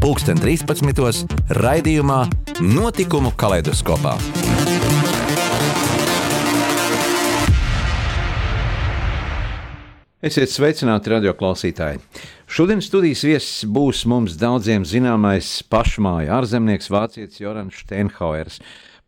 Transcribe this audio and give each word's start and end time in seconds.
pulksten 0.00 0.38
13. 0.40 1.26
raidījumā 1.56 2.18
Notikumu 2.60 3.30
kaleidoskopā. 3.38 4.14
Esiet 10.26 10.50
sveicināti, 10.50 11.12
radioklausītāji! 11.12 12.00
Šodien 12.50 12.82
studijas 12.84 13.22
viesis 13.26 13.66
būs 13.68 14.04
mums 14.10 14.36
daudziem 14.40 14.84
zināmais 14.88 15.60
pašmāja 15.70 16.40
ārzemnieks 16.40 16.90
vācietis 16.92 17.42
Jorans 17.42 17.82
Steinhauers. 17.84 18.60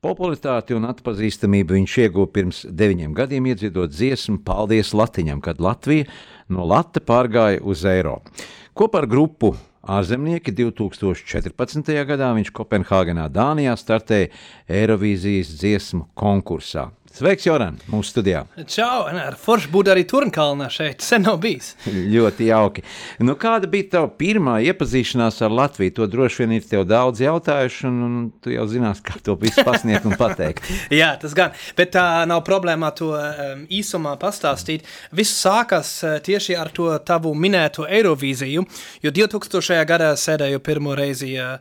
Popularitāti 0.05 0.77
un 0.78 0.86
atpazīstamību 0.86 1.75
viņš 1.75 1.97
ieguva 2.05 2.30
pirms 2.30 2.62
deviņiem 2.70 3.16
gadiem, 3.19 3.48
iedziedot 3.50 3.91
dziesmu 3.91 4.45
Paldies 4.47 4.95
Latviņam, 4.95 5.42
kad 5.42 5.59
Latvija 5.59 6.06
no 6.55 6.69
Latvijas 6.70 7.09
pārgāja 7.09 7.64
uz 7.66 7.83
Eiropu. 7.89 8.30
Kopā 8.78 9.02
ar 9.02 9.09
grupu 9.11 9.56
ārzemnieki 9.88 10.52
2014. 10.52 11.92
gadā 12.09 12.28
viņš 12.37 12.52
Kopenhāgenā, 12.56 13.28
Dānijā 13.33 13.73
startēja 13.80 14.28
Eirovīzijas 14.69 15.55
dziesmu 15.56 16.09
konkursā. 16.19 16.91
Sveiks, 17.19 17.47
Joran, 17.48 17.74
mūsu 17.91 18.12
studijā. 18.12 18.44
Čau, 18.70 19.08
ar 19.11 19.34
foršu 19.41 19.72
būt 19.74 19.88
arī 19.91 20.05
Turnkalnā 20.06 20.69
šeit, 20.70 21.02
sen 21.02 21.25
nav 21.27 21.41
bijis. 21.42 21.72
Ļoti 21.91 22.47
jauki. 22.47 22.84
Nu, 23.27 23.34
kāda 23.41 23.66
bija 23.70 23.88
tava 23.97 24.10
pirmā 24.20 24.58
iepazīšanās 24.70 25.41
ar 25.42 25.56
Latviju? 25.58 25.97
To 25.97 26.06
droši 26.10 26.44
vien 26.44 26.55
ir 26.55 26.69
tev 26.70 26.84
daudz 26.86 27.25
jautājuši, 27.25 27.88
un, 27.91 27.98
un 28.06 28.20
tu 28.44 28.55
jau 28.55 28.69
zinās, 28.70 29.02
kā 29.02 29.19
to 29.27 29.34
visu 29.42 29.64
pasniegt 29.66 30.06
un 30.06 30.14
pateikt. 30.20 30.70
Jā, 31.00 31.10
tas 31.19 31.34
gan, 31.34 31.58
bet 31.78 31.91
tā 31.97 32.06
nav 32.30 32.44
problēma 32.47 32.92
to 32.94 33.10
um, 33.16 33.66
īsumā 33.66 34.14
pastāstīt. 34.22 34.86
Viss 35.10 35.42
sākas 35.42 35.97
uh, 36.06 36.20
tieši 36.22 36.55
ar 36.55 36.70
to 36.70 36.92
tavu 37.03 37.34
minēto 37.34 37.88
Eirovīziju, 37.98 38.66
jo 39.03 39.16
2000. 39.19 39.82
gadā 39.91 40.14
sēdēju 40.14 40.62
pirmo 40.62 40.94
reizi 40.94 41.34
uh, 41.34 41.58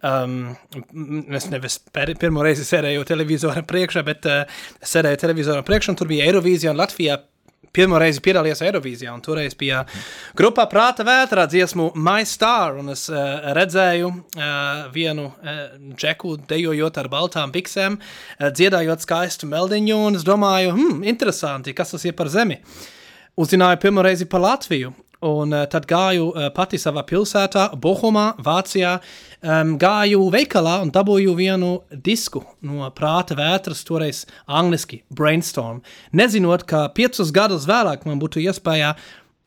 Um, 0.00 0.54
es 1.36 1.50
nevis 1.52 1.74
pirmo 1.92 2.40
reizi 2.44 2.64
sēdēju 2.64 3.04
televizora 3.04 3.60
priekšā, 3.68 4.04
bet 4.06 4.28
uh, 4.30 4.62
sēdēju 4.80 5.18
televizora 5.20 5.64
priekšā, 5.66 5.92
un 5.92 5.98
tur 6.00 6.08
bija 6.08 6.24
Eirovīzija 6.30 6.72
un 6.72 6.80
Latvijā 6.80 7.18
pirmo 7.76 7.98
reizi 8.00 8.22
piedalījās 8.24 8.62
Eirovīzijā, 8.66 9.12
un 9.14 9.20
toreiz 9.24 9.54
bija 9.58 9.82
grupā 10.38 10.64
Prāta 10.70 11.04
vētrā 11.06 11.44
dziesmu 11.50 11.90
My 12.00 12.24
Star, 12.26 12.78
un 12.80 12.94
es 12.94 13.04
uh, 13.12 13.52
redzēju 13.56 14.08
uh, 14.08 14.48
vienu 14.94 15.28
uh, 15.28 15.60
džeku 15.92 16.38
dejojot 16.50 17.02
ar 17.02 17.10
baltām 17.12 17.52
biksēm, 17.54 18.00
uh, 18.00 18.48
dziedājot 18.56 19.04
skaistu 19.04 19.50
meldiņu, 19.50 20.00
un 20.08 20.18
es 20.18 20.26
domāju, 20.26 20.72
hmm, 20.78 21.04
interesanti, 21.12 21.76
kas 21.76 21.92
tas 21.94 22.08
ir 22.08 22.16
par 22.18 22.32
zemi. 22.32 22.62
Uzzināju 23.40 23.84
pirmo 23.84 24.02
reizi 24.04 24.26
par 24.28 24.42
Latviju, 24.48 24.96
un 25.26 25.52
uh, 25.52 25.64
tad 25.70 25.86
gāju 25.88 26.30
uh, 26.30 26.48
pati 26.54 26.78
savā 26.80 27.02
pilsētā, 27.06 27.70
Bohumā, 27.80 28.30
Vācijā, 28.40 28.96
um, 29.42 29.74
gāju 29.80 30.28
veikalā 30.32 30.78
un 30.84 30.92
dabūju 30.94 31.34
vienu 31.38 31.72
disku 31.92 32.42
no 32.66 32.88
prāta 32.96 33.36
vētras, 33.38 33.84
toreiz 33.88 34.24
angliski 34.46 35.02
Brainstorm. 35.12 35.82
Nezinot, 36.16 36.64
ka 36.68 36.88
piecus 36.96 37.32
gadus 37.36 37.68
vēlāk 37.68 38.06
man 38.08 38.20
būtu 38.22 38.42
iespēja 38.46 38.94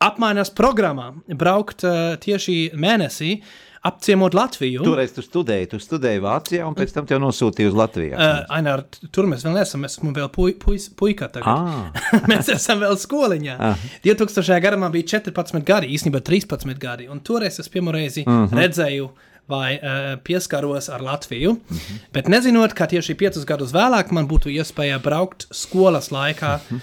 apmaiņas 0.04 0.54
programmā 0.54 1.10
braukt 1.38 1.86
uh, 1.86 2.14
tieši 2.22 2.74
mēnesī, 2.78 3.38
apciemot 3.84 4.34
Latviju. 4.34 4.84
Toreiz 4.84 5.12
tu 5.12 5.22
studēji, 5.24 5.68
tu 5.74 5.80
studēji 5.82 6.22
Vācijā, 6.24 6.64
un 6.64 6.76
pēc 6.76 6.94
tam 6.94 7.08
te 7.08 7.18
nosūtīji 7.20 7.68
uz 7.68 7.76
Latviju. 7.76 8.14
Uh, 8.16 8.40
Ainēr, 8.56 8.84
tur 9.12 9.28
mēs 9.28 9.44
vēl 9.44 9.58
neesam, 9.58 9.84
mēs 9.84 9.98
esam 9.98 10.14
vēl 10.16 10.30
puj, 10.32 10.54
puj, 10.62 10.80
puika 10.96 11.28
tagad. 11.32 11.52
Ah. 11.52 12.24
mēs 12.30 12.48
esam 12.54 12.80
vēl 12.80 12.96
skoliņā. 13.00 13.58
Ah. 13.60 13.84
2000. 14.06 14.56
gadā 14.64 14.80
man 14.80 14.94
bija 14.94 15.18
14 15.18 15.60
gadi, 15.68 15.92
īstenībā 15.98 16.24
13 16.24 16.80
gadi, 16.80 17.10
un 17.12 17.20
toreiz 17.24 17.60
es 17.60 17.68
pirmo 17.68 17.92
reizi 17.94 18.24
uh 18.24 18.32
mhm. 18.32 18.48
-huh. 18.48 18.62
redzēju 18.62 19.10
vai 19.48 19.76
uh, 19.76 20.16
pieskaros 20.24 20.88
ar 20.88 21.02
Latviju. 21.02 21.52
Mm 21.52 21.76
-hmm. 21.76 21.98
Bet 22.12 22.28
nezinot, 22.28 22.72
ka 22.72 22.86
tieši 22.86 23.14
piecus 23.14 23.44
gadus 23.44 23.72
vēlāk 23.72 24.12
man 24.12 24.28
būtu 24.28 24.48
iespēja 24.48 24.98
braukt 24.98 25.46
skolas 25.50 26.08
laikā, 26.10 26.56
mm 26.56 26.76
-hmm. 26.76 26.80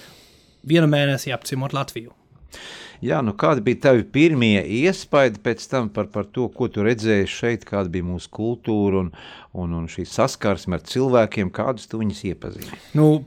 vienu 0.68 0.86
mēnesi 0.86 1.34
apciemot 1.34 1.72
Latviju. 1.72 2.12
Jā, 3.02 3.18
nu 3.24 3.34
kādi 3.38 3.64
bija 3.66 3.80
tavi 3.88 4.04
pirmie 4.06 4.60
iespaidi 4.62 5.40
pēc 5.42 5.64
tam 5.70 5.88
par, 5.94 6.06
par 6.12 6.28
to, 6.30 6.46
ko 6.54 6.68
tu 6.70 6.84
redzēji 6.86 7.30
šeit, 7.30 7.64
kāda 7.66 7.90
bija 7.90 8.06
mūsu 8.06 8.30
kultūra 8.30 9.00
un, 9.02 9.08
un, 9.58 9.72
un 9.80 9.88
šī 9.90 10.06
saskarsme 10.06 10.78
ar 10.78 10.84
cilvēkiem, 10.86 11.50
kādus 11.54 11.90
tu 11.90 11.98
viņus 11.98 12.22
iepazīsti? 12.30 12.78
Nu, 12.98 13.24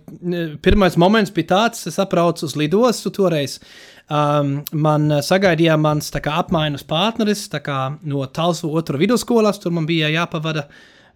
pirmais 0.64 0.96
moments 1.02 1.34
bija 1.36 1.52
tāds, 1.52 1.84
es 1.92 2.00
abraucu 2.00 2.48
uz 2.48 2.56
lidostu 2.60 3.12
toreiz, 3.16 3.60
Um, 4.06 4.60
man 4.78 5.10
sagaidīja 5.26 5.80
mans 5.82 6.12
kā, 6.14 6.36
apmaiņas 6.44 6.84
partneris 6.86 7.48
kā, 7.66 7.96
no 8.06 8.26
Talsu 8.30 8.70
otru 8.78 9.00
vidusskolas. 9.02 9.58
Tur 9.58 9.74
man 9.74 9.88
bija 9.90 10.12
jāpavada 10.14 10.68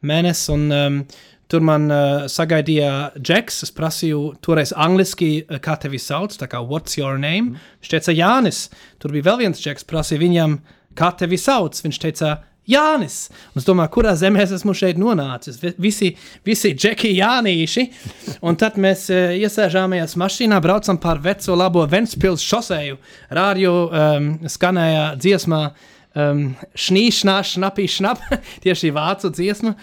mēnesis. 0.01 0.49
Un, 0.55 0.63
um, 0.73 0.97
Tur 1.49 1.63
man 1.65 1.87
uh, 1.89 2.27
sagaidīja 2.29 3.15
Džeks. 3.17 3.63
Es 3.65 3.73
prasīju, 3.73 4.35
toreiz 4.45 4.69
angliski, 4.77 5.31
uh, 5.47 5.57
kā 5.63 5.73
tevi 5.81 5.97
sauc, 6.01 6.35
tā 6.37 6.45
kā 6.49 6.61
what's 6.61 6.99
your 6.99 7.17
name? 7.17 7.55
Mm. 7.55 7.71
Viņš 7.81 7.93
teica, 7.95 8.13
Jānis. 8.13 8.67
Tur 9.01 9.15
bija 9.15 9.31
vēl 9.31 9.41
viens 9.45 9.63
Džeks, 9.63 9.87
prasīja 9.89 10.21
viņam, 10.21 10.59
kā 10.99 11.09
tevi 11.17 11.39
sauc. 11.41 11.79
Viņš 11.81 12.01
teica, 12.05 12.35
Jānis. 12.69 13.17
Un 13.55 13.63
es 13.63 13.65
domāju, 13.65 13.89
kurā 13.95 14.13
zemē 14.19 14.43
es 14.43 14.53
esmu 14.59 14.75
šeit 14.77 14.99
nonācis. 15.01 15.57
Visi, 15.81 16.11
visi 16.45 16.75
džeki 16.77 17.15
Jānīši. 17.17 17.85
Un 18.45 18.59
tad 18.61 18.77
mēs 18.81 19.07
uh, 19.09 19.33
iesēžāmies 19.33 20.13
mašīnā, 20.21 20.59
braucam 20.61 20.99
pār 21.01 21.21
veco 21.23 21.57
labo 21.57 21.87
Ventspils 21.89 22.45
šoseju. 22.45 22.99
Rādio 23.33 23.73
um, 23.87 24.29
skanēja 24.45 25.15
dziesmā 25.17 25.63
um, 26.13 26.45
Šnīšnā, 26.77 27.39
šnapī, 27.55 27.89
šnap, 27.89 28.21
tieši 28.65 28.93
vācu 28.93 29.33
dziesma. 29.33 29.73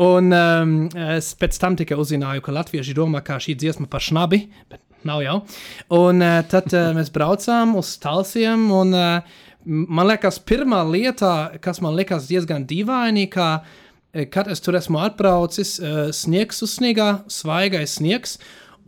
Un 0.00 0.32
um, 0.32 0.72
es 1.16 1.34
pēc 1.36 1.58
tam 1.60 1.76
tikai 1.76 1.98
uzzināju, 2.00 2.40
ka 2.44 2.54
latvieši 2.56 2.96
domā, 2.96 3.20
kā 3.24 3.36
šī 3.42 3.58
dziesma 3.60 3.90
par 3.92 4.00
šnabi, 4.00 4.46
bet 4.72 4.80
nav 5.04 5.20
jau. 5.24 5.38
Un 5.98 6.24
uh, 6.24 6.40
tad 6.48 6.72
uh, 6.72 6.92
mēs 6.96 7.12
braucām 7.12 7.76
uz 7.76 7.96
Talsiem 8.00 8.70
un 8.72 8.96
uh, 8.96 9.40
man 9.64 10.08
liekas, 10.10 10.40
pirmā 10.42 10.82
lieta, 10.88 11.52
kas 11.62 11.80
man 11.84 11.96
liekas 11.98 12.26
diezgan 12.30 12.66
dīvaini, 12.68 13.28
ka, 13.32 13.62
e, 14.12 14.26
kad 14.30 14.50
es 14.50 14.62
tur 14.62 14.78
esmu 14.78 15.00
atbraucis, 15.02 15.76
e, 15.78 15.94
sniegs 16.14 16.62
uzsniegā, 16.66 17.12
svaigais 17.30 17.98
sniegs. 18.00 18.38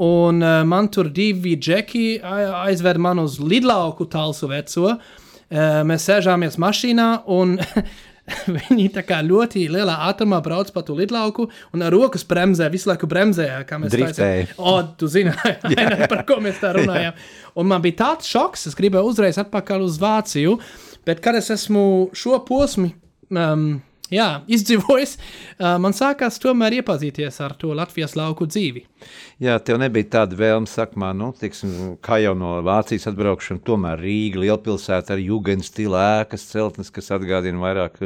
Un 0.05 0.43
uh, 0.43 0.65
man 0.67 0.89
tur 0.91 1.07
divi 1.07 1.53
džeki 1.55 2.17
aizved 2.27 2.99
man 2.99 3.21
uz 3.23 3.37
lidlauku 3.39 4.09
tālsu 4.11 4.49
veco. 4.51 4.89
Uh, 4.91 5.85
mēs 5.87 6.09
sēžāmies 6.09 6.59
mašīnā 6.59 7.07
un 7.31 7.53
viņi 8.57 8.89
tā 8.95 9.05
kā 9.07 9.21
ļoti 9.25 9.67
lielā 9.73 9.97
ātrumā 10.09 10.41
brauc 10.45 10.71
pa 10.73 10.83
to 10.87 10.97
lidlauku 10.97 11.49
un 11.77 11.85
ar 11.85 11.93
rokas 11.93 12.25
bremzē, 12.29 12.71
visu 12.73 12.91
laiku 12.91 13.09
bremzēja. 13.11 13.63
Driftēja. 13.93 14.49
O, 14.57 14.77
tu 14.99 15.09
zini, 15.11 15.35
par 16.13 16.25
ko 16.29 16.41
mēs 16.45 16.61
tā 16.63 16.75
runājām. 16.79 17.19
Un 17.61 17.71
man 17.71 17.85
bija 17.85 18.01
tāds 18.05 18.31
šoks, 18.31 18.69
es 18.71 18.79
gribēju 18.79 19.13
uzreiz 19.13 19.39
atpakaļ 19.43 19.85
uz 19.87 20.01
Vāciju, 20.03 20.57
bet 21.07 21.21
kad 21.25 21.37
es 21.39 21.53
esmu 21.55 21.85
šo 22.17 22.41
posmu 22.49 22.91
um, 23.31 23.69
jā, 24.15 24.29
izdzīvojis, 24.51 25.17
man 25.83 25.95
sākās 25.97 26.39
tomēr 26.43 26.79
iepazīties 26.81 27.41
ar 27.45 27.57
to 27.59 27.75
Latvijas 27.77 28.17
lauku 28.19 28.47
dzīvi. 28.49 28.85
Jā, 29.43 29.59
tev 29.61 29.81
nebija 29.83 30.09
tāda 30.15 30.39
vēlme, 30.39 30.71
sakmā, 30.71 31.11
nu, 31.17 31.33
tiksim, 31.37 31.75
kā 32.05 32.21
jau 32.23 32.33
no 32.39 32.55
Vācijas 32.65 33.09
atbraukšana, 33.11 33.61
tomēr 33.67 34.01
Rīga, 34.01 34.41
lielpilsēta 34.45 35.17
ar 35.17 35.23
jūgens 35.23 35.69
stila 35.73 36.05
ēkas 36.23 36.47
celtnes, 36.53 36.93
kas 36.95 37.13
atgādina 37.15 37.61
vairāk 37.61 38.01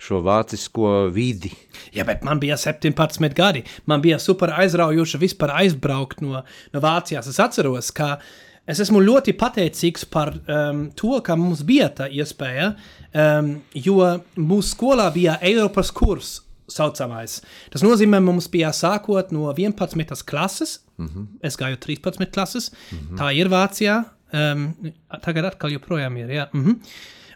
šo 0.00 0.22
vācisko 0.24 1.10
vidi. 1.14 1.52
Jā, 1.92 2.06
bet 2.08 2.24
man 2.26 2.40
bija 2.42 2.56
17 2.58 3.36
gadi, 3.36 3.64
man 3.90 4.04
bija 4.04 4.20
super 4.22 4.54
aizraujoši 4.56 5.22
vispār 5.26 5.56
aizbraukt 5.60 6.22
no, 6.24 6.44
no 6.72 6.84
Vācijas. 6.84 7.28
Es 7.28 7.42
atceros, 7.42 7.92
ka 7.92 8.14
uh, 8.16 8.36
Es 8.68 8.82
esmu 8.84 9.00
ļoti 9.00 9.32
pateicīgs 9.40 10.04
par 10.12 10.34
um, 10.36 10.88
to, 10.96 11.14
ka 11.24 11.36
mums 11.40 11.62
bija 11.64 11.88
tā 12.00 12.08
iespēja, 12.12 12.74
um, 13.16 13.54
jo 13.72 14.02
mūsu 14.36 14.74
skolā 14.74 15.08
bija 15.14 15.38
Eiropas 15.40 15.92
kurs 15.94 16.34
saucamais. 16.68 17.38
Tas 17.72 17.84
nozīmē, 17.84 18.20
mums 18.20 18.50
bija 18.52 18.74
sākot 18.76 19.32
no 19.32 19.48
11. 19.54 20.22
klases, 20.28 20.80
mm 20.98 21.06
-hmm. 21.06 21.26
es 21.42 21.56
gāju 21.56 21.76
13. 21.76 22.26
klases, 22.30 22.70
mm 22.70 22.98
-hmm. 22.98 23.18
tā 23.18 23.32
ir 23.34 23.48
Vācijā, 23.48 24.04
um, 24.32 24.74
tagad 25.22 25.44
atkal 25.44 25.70
joprojām 25.70 26.16
ir, 26.16 26.28
jā. 26.28 26.48
Mm 26.52 26.64
-hmm. 26.64 26.76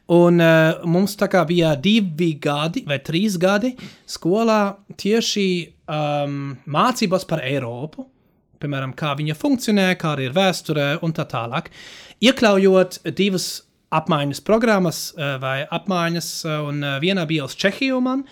Un 0.09 0.41
uh, 0.41 0.85
mums 0.85 1.17
tā 1.17 1.29
kā 1.29 1.47
bija 1.47 1.77
divi 1.77 2.35
gadi 2.35 2.85
vai 2.87 2.99
trīs 2.99 3.39
gadi 3.39 3.77
skolā 4.07 4.75
tieši 4.97 5.73
um, 5.89 6.57
mācības 6.67 7.25
par 7.29 7.41
Eiropu, 7.41 8.07
piemēram, 8.63 8.95
kā 8.99 9.13
viņa 9.19 9.37
funkcionē, 9.39 9.91
kāda 10.01 10.27
ir 10.27 10.37
vēsture 10.37 10.87
un 11.03 11.15
tā 11.17 11.27
tālāk. 11.29 11.69
Iekļaujot 12.23 13.03
divas 13.19 13.49
apmaiņas 13.93 14.41
programmas 14.47 15.03
uh, 15.13 15.37
vai 15.43 15.59
apmaiņas, 15.67 16.31
uh, 16.47 16.63
un 16.71 16.81
uh, 16.87 16.97
viena 17.03 17.27
bija 17.29 17.49
uz 17.49 17.59
Čehiju 17.59 18.01
man, 18.05 18.25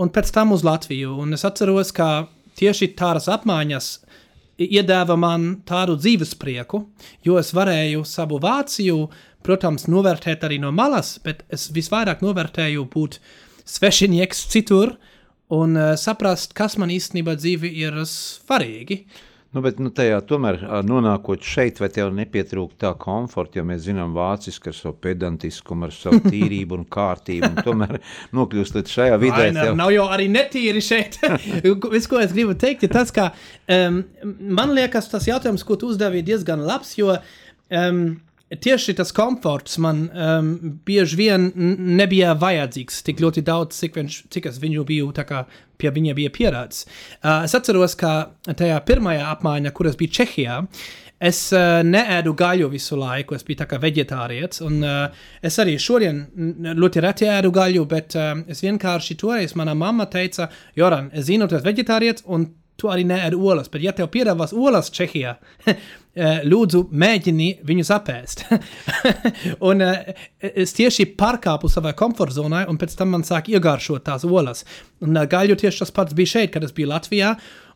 un 0.00 0.10
pēc 0.12 0.32
tam 0.34 0.56
uz 0.56 0.64
Latviju. 0.66 1.14
Un 1.22 1.36
es 1.36 1.46
atceros, 1.46 1.92
ka 1.94 2.26
tieši 2.58 2.94
tādas 2.98 3.28
apmaiņas 3.30 3.92
iedēva 4.66 5.14
man 5.20 5.60
tādu 5.68 5.98
dzīves 6.00 6.32
prieku, 6.40 6.86
jo 7.22 7.36
es 7.38 7.52
varēju 7.54 8.02
savu 8.08 8.40
Vāciju 8.40 9.04
protams, 9.46 9.86
novērtēt 9.90 10.44
arī 10.46 10.58
no 10.62 10.72
malas, 10.74 11.16
bet 11.22 11.44
es 11.52 11.68
visvairāk 11.74 12.24
novērtēju 12.24 12.86
būt 12.92 13.20
svešinieks 13.66 14.46
citur 14.52 14.96
un 15.54 15.78
uh, 15.78 15.94
saprast, 16.00 16.54
kas 16.58 16.76
man 16.80 16.90
īstenībā 16.94 17.36
dzīve 17.38 17.70
ir 17.70 18.00
svarīgi. 18.10 19.04
Nu, 19.54 19.62
bet 19.64 19.78
nu, 19.80 19.88
tajā 19.94 20.18
tomēr 20.28 20.58
nonākot 20.84 21.44
šeit, 21.46 21.78
vai 21.80 21.88
tev 21.92 22.10
nepietrūkst 22.16 22.80
tā 22.82 22.90
komforta, 23.00 23.60
jo 23.60 23.64
mēs 23.68 23.84
zinām 23.86 24.12
vāciski 24.16 24.72
ar 24.72 24.76
savu 24.76 24.96
pedantiskumu, 25.06 25.86
ar 25.86 25.94
savu 25.94 26.18
tīrību 26.26 26.76
un 26.76 26.84
kārtību, 26.96 27.52
un 27.54 27.62
tomēr 27.64 28.00
nokļūstot 28.36 28.90
šajā 28.92 29.16
vidē. 29.22 29.46
Ai, 29.46 29.54
tev... 29.56 29.72
Nav 29.78 29.94
jau 29.94 30.08
arī 30.12 30.28
netīri 30.34 30.82
šeit. 30.84 31.20
Viss, 31.94 32.10
ko 32.10 32.20
es 32.20 32.34
gribu 32.36 32.58
teikt, 32.58 32.84
ir 32.84 32.92
tas, 32.92 33.14
ka 33.14 33.30
um, 33.72 34.02
man 34.60 34.74
liekas, 34.76 35.08
tas 35.14 35.30
jautājums, 35.30 35.64
ko 35.64 35.78
tu 35.80 35.94
uzdevi, 35.94 36.20
ir 36.20 36.30
diezgan 36.34 36.66
labs, 36.66 36.96
jo 36.98 37.14
um, 37.14 38.04
tieši 38.50 38.94
tas 38.94 39.10
komforts 39.12 39.78
man 39.82 40.04
um, 40.06 40.50
bieži 40.86 41.18
vien 41.18 41.48
nebija 41.98 42.34
vajadzīgs 42.38 43.02
tik 43.06 43.20
ļoti 43.22 43.42
daudz, 43.46 43.78
cik, 43.80 43.96
viņš, 43.98 44.18
cik 44.30 44.46
es 44.52 44.60
viņu 44.62 44.84
biju 44.86 45.10
pie 45.76 45.90
viņa 45.92 46.14
bija 46.16 46.30
pierādījis. 46.32 46.86
Uh, 47.22 47.42
es 47.44 47.54
atceros, 47.58 47.96
ka 47.98 48.30
tajā 48.46 48.78
pirmajā 48.86 49.26
apmaiņā, 49.34 49.72
kuras 49.76 49.98
bija 49.98 50.20
Čehijā, 50.20 50.60
es 51.18 51.40
uh, 51.56 51.82
neēdu 51.84 52.36
gaļu 52.38 52.70
visu 52.70 52.96
laiku, 53.00 53.34
es 53.34 53.44
biju 53.44 53.66
kā 53.66 53.80
vegetārietis, 53.82 54.62
uh, 54.62 55.26
es 55.42 55.58
arī 55.58 55.74
šodien 55.82 56.22
ļoti 56.78 57.02
reti 57.02 57.28
ēdu 57.32 57.50
gaļu, 57.50 57.84
bet 57.90 58.14
uh, 58.16 58.30
es 58.46 58.62
vienkārši 58.62 59.18
toreiz 59.20 59.56
mana 59.58 59.74
mamma 59.74 60.06
teica, 60.06 60.48
Joran, 60.78 61.10
es 61.12 61.26
zinu, 61.26 61.50
tu 61.50 61.58
esi 61.58 61.66
vegetārietis, 61.66 62.24
tu 62.76 62.90
arī 62.92 63.06
neēdi 63.08 63.36
olas, 63.40 63.70
bet 63.72 63.82
ja 63.82 63.92
tev 63.96 64.10
piedāvās 64.12 64.52
olas 64.54 64.92
Čehijā, 64.92 65.36
Eh, 65.66 65.74
lūdzu, 66.16 66.86
mēģini 66.96 67.48
viņus 67.66 67.90
apēst. 67.92 68.46
un 69.68 69.84
uh, 69.84 69.98
es 70.40 70.72
tieši 70.76 71.10
pārkāpu 71.18 71.68
savā 71.72 71.92
komforta 71.98 72.38
zonā, 72.38 72.64
un 72.70 72.80
pēc 72.80 72.96
tam 72.96 73.12
man 73.12 73.26
sāk 73.26 73.50
iegāršot 73.52 74.06
tās 74.06 74.24
olas. 74.24 74.64
Un 75.04 75.16
uh, 75.16 75.26
gaļu 75.28 75.58
tieši 75.60 75.84
tas 75.84 75.92
pats 75.92 76.16
bija 76.16 76.36
šeit, 76.36 76.54
kad 76.54 76.64
es 76.64 76.72
biju 76.76 76.88
Latvijā, 76.94 77.34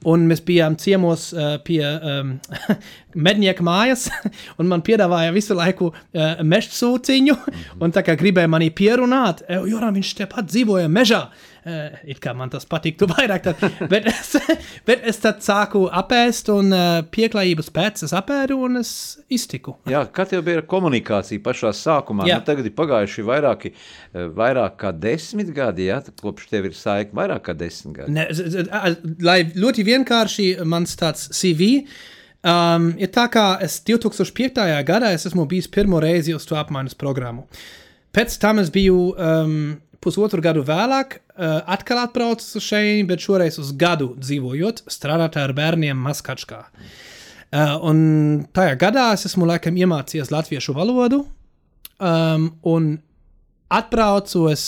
un 0.09 0.25
mēs 0.31 0.41
bijām 0.47 0.79
ciemos 0.81 1.27
pie 1.67 1.83
um, 1.85 2.33
mednieka 3.29 3.65
mājas, 3.67 4.07
un 4.59 4.71
man 4.71 4.85
piedāvāja 4.87 5.35
visu 5.37 5.57
laiku 5.59 5.91
uh, 5.93 6.41
meža 6.41 6.73
sūciņu, 6.79 7.37
un 7.85 7.93
tā 7.93 8.05
kā 8.07 8.17
gribēja 8.21 8.49
mani 8.49 8.71
pierunāt, 8.73 9.45
jo 9.69 9.85
viņš 9.85 10.17
tepat 10.23 10.49
dzīvoja 10.49 10.89
mežā. 10.89 11.27
Uh, 11.61 11.93
it 12.09 12.17
kā 12.25 12.33
man 12.33 12.49
tas 12.49 12.65
patiktu 12.65 13.05
vairāk, 13.11 13.45
tad, 13.45 13.81
bet, 13.91 14.07
es, 14.09 14.31
bet 14.89 15.03
es 15.05 15.21
tad 15.21 15.43
sāku 15.45 15.85
apēst, 15.93 16.49
un 16.55 16.73
uh, 16.73 17.03
pieklājības 17.13 17.69
pēc 17.77 18.07
es 18.07 18.15
apēdu, 18.17 18.30
es 18.81 18.93
iztiku. 19.33 19.77
Jā, 19.91 20.03
kā 20.13 20.25
tev 20.29 20.45
bija 20.47 20.63
komunikācija 20.67 21.43
pašā 21.43 21.73
sākumā? 21.77 22.27
Jā. 22.29 22.39
Nu, 22.39 22.47
tagad 22.47 22.67
ir 22.67 22.75
pagājuši 22.77 23.25
vairāki, 23.27 23.73
eh, 23.73 24.29
vairāk 24.37 24.77
kā 24.81 24.93
desmit 24.93 25.53
gadi, 25.55 25.89
jā, 25.91 26.01
kopš 26.23 26.49
tev 26.51 26.67
ir 26.67 26.73
saikni 26.73 27.17
vairāk 27.17 27.43
kā 27.49 27.57
desmit 27.57 27.97
gadi. 27.97 28.13
Ne, 28.13 28.29
lai 29.23 29.45
ļoti 29.45 29.85
vienkārši 29.85 30.65
mans 30.65 30.97
tāds 30.97 31.29
CV. 31.33 31.87
Um, 32.41 32.95
ir 32.97 33.09
tā 33.13 33.29
kā 33.29 33.61
es 33.61 33.83
2005. 33.85 34.63
gadā 34.85 35.13
es 35.13 35.27
esmu 35.27 35.47
bijis 35.47 35.69
pirmo 35.69 36.01
reizi 36.01 36.35
uz 36.35 36.47
to 36.47 36.57
apmaiņas 36.57 36.97
programmu. 36.97 37.47
Pēc 38.17 38.39
tam 38.41 38.59
es 38.59 38.71
biju 38.71 39.13
um, 39.13 39.77
pusotru 40.01 40.41
gadu 40.41 40.65
vēlāk 40.65 41.19
uh, 41.21 41.61
atkal 41.69 42.07
atbraucis 42.07 42.57
uz 42.57 42.65
šejieni, 42.65 43.05
bet 43.07 43.21
šoreiz 43.21 43.59
uz 43.61 43.75
gadu 43.77 44.15
dzīvojot, 44.17 44.87
strādāt 44.89 45.37
ar 45.37 45.53
bērniem 45.53 46.01
Maskačkā. 46.01 46.65
Uh, 46.65 46.99
un 47.51 48.01
tajā 48.55 48.77
gadā 48.79 49.11
es 49.17 49.27
esmu 49.27 49.49
laikam 49.49 49.79
iemācījies 49.79 50.31
latviešu 50.31 50.75
valodu, 50.77 51.25
um, 51.99 52.51
un 52.63 52.91
atbraucu 53.71 54.45
es 54.51 54.67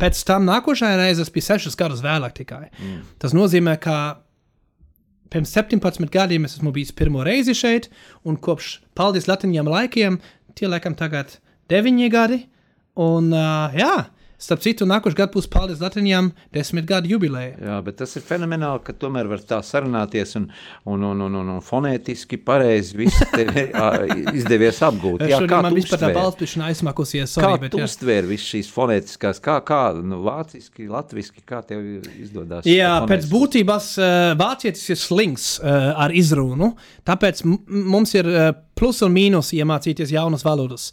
pēc 0.00 0.20
tam 0.28 0.46
nākošajā 0.48 0.98
reizē, 1.00 1.24
es 1.24 1.32
biju 1.32 1.48
sešas 1.48 1.76
gadus 1.78 2.02
vēlāk 2.04 2.34
tikai. 2.36 2.68
Mm. 2.72 3.02
Tas 3.22 3.36
nozīmē, 3.36 3.76
ka 3.80 3.98
pirms 5.32 5.52
17 5.56 6.10
gadiem 6.12 6.46
es 6.46 6.56
esmu 6.58 6.72
bijis 6.74 6.94
pirmo 6.96 7.24
reizi 7.26 7.54
šeit, 7.56 7.90
un 8.24 8.36
kopš 8.40 8.78
paldies 8.96 9.28
Latvijam 9.30 9.70
laikiem, 9.70 10.20
tie 10.58 10.70
laikam 10.70 10.96
tagad 10.98 11.38
deviņi 11.72 12.10
gadi. 12.12 12.40
Un, 13.00 13.32
uh, 13.34 13.74
jā, 13.74 13.94
Starp 14.44 14.60
citu, 14.60 14.84
nākošais 14.84 15.16
gads 15.16 15.32
būs 15.32 15.46
paldies 15.48 15.80
Latvijam 15.80 16.26
desmit 16.52 16.84
gadu 16.88 17.08
jubileja. 17.14 17.54
Jā, 17.56 17.76
bet 17.86 17.96
tas 18.02 18.10
ir 18.18 18.24
fenomenāli, 18.26 18.82
ka 18.84 18.92
tomēr 19.00 19.28
var 19.30 19.40
tā 19.48 19.60
sarunāties 19.64 20.36
un, 20.36 20.50
un, 20.84 21.06
un, 21.08 21.22
un, 21.24 21.38
un, 21.40 21.52
un 21.54 21.62
fonētiski 21.64 22.36
pareizi 22.44 22.98
viss 22.98 23.22
izdevies 24.38 24.82
apgūt. 24.84 25.24
Jā, 25.30 25.38
kā 25.48 25.62
man 25.64 25.76
vispār 25.78 26.02
tā 26.02 26.10
balspišana 26.12 26.68
aizmakusies. 26.72 27.38
Sorry, 27.38 27.54
kā 27.54 27.62
bet, 27.62 27.72
tu 27.72 27.80
uztvēri 27.86 28.34
visu 28.34 28.50
šīs 28.50 28.68
fonētiskās, 28.74 29.40
kā, 29.44 29.56
kā 29.64 29.80
nu, 29.96 30.20
vāciski, 30.26 30.90
latviski, 30.92 31.40
kā 31.48 31.62
tev 31.64 31.80
izdodas? 32.12 32.68
Jā, 32.68 32.92
pēc 33.08 33.24
būtības 33.32 33.90
vācietis 34.40 34.92
ir 34.92 35.00
slings 35.00 35.48
ar 35.64 36.12
izrunu, 36.12 36.74
tāpēc 37.08 37.46
mums 37.46 38.12
ir 38.18 38.28
plus 38.76 39.00
un 39.06 39.16
mīnus 39.16 39.54
iemācīties 39.56 40.12
jaunas 40.12 40.44
valodas. 40.44 40.90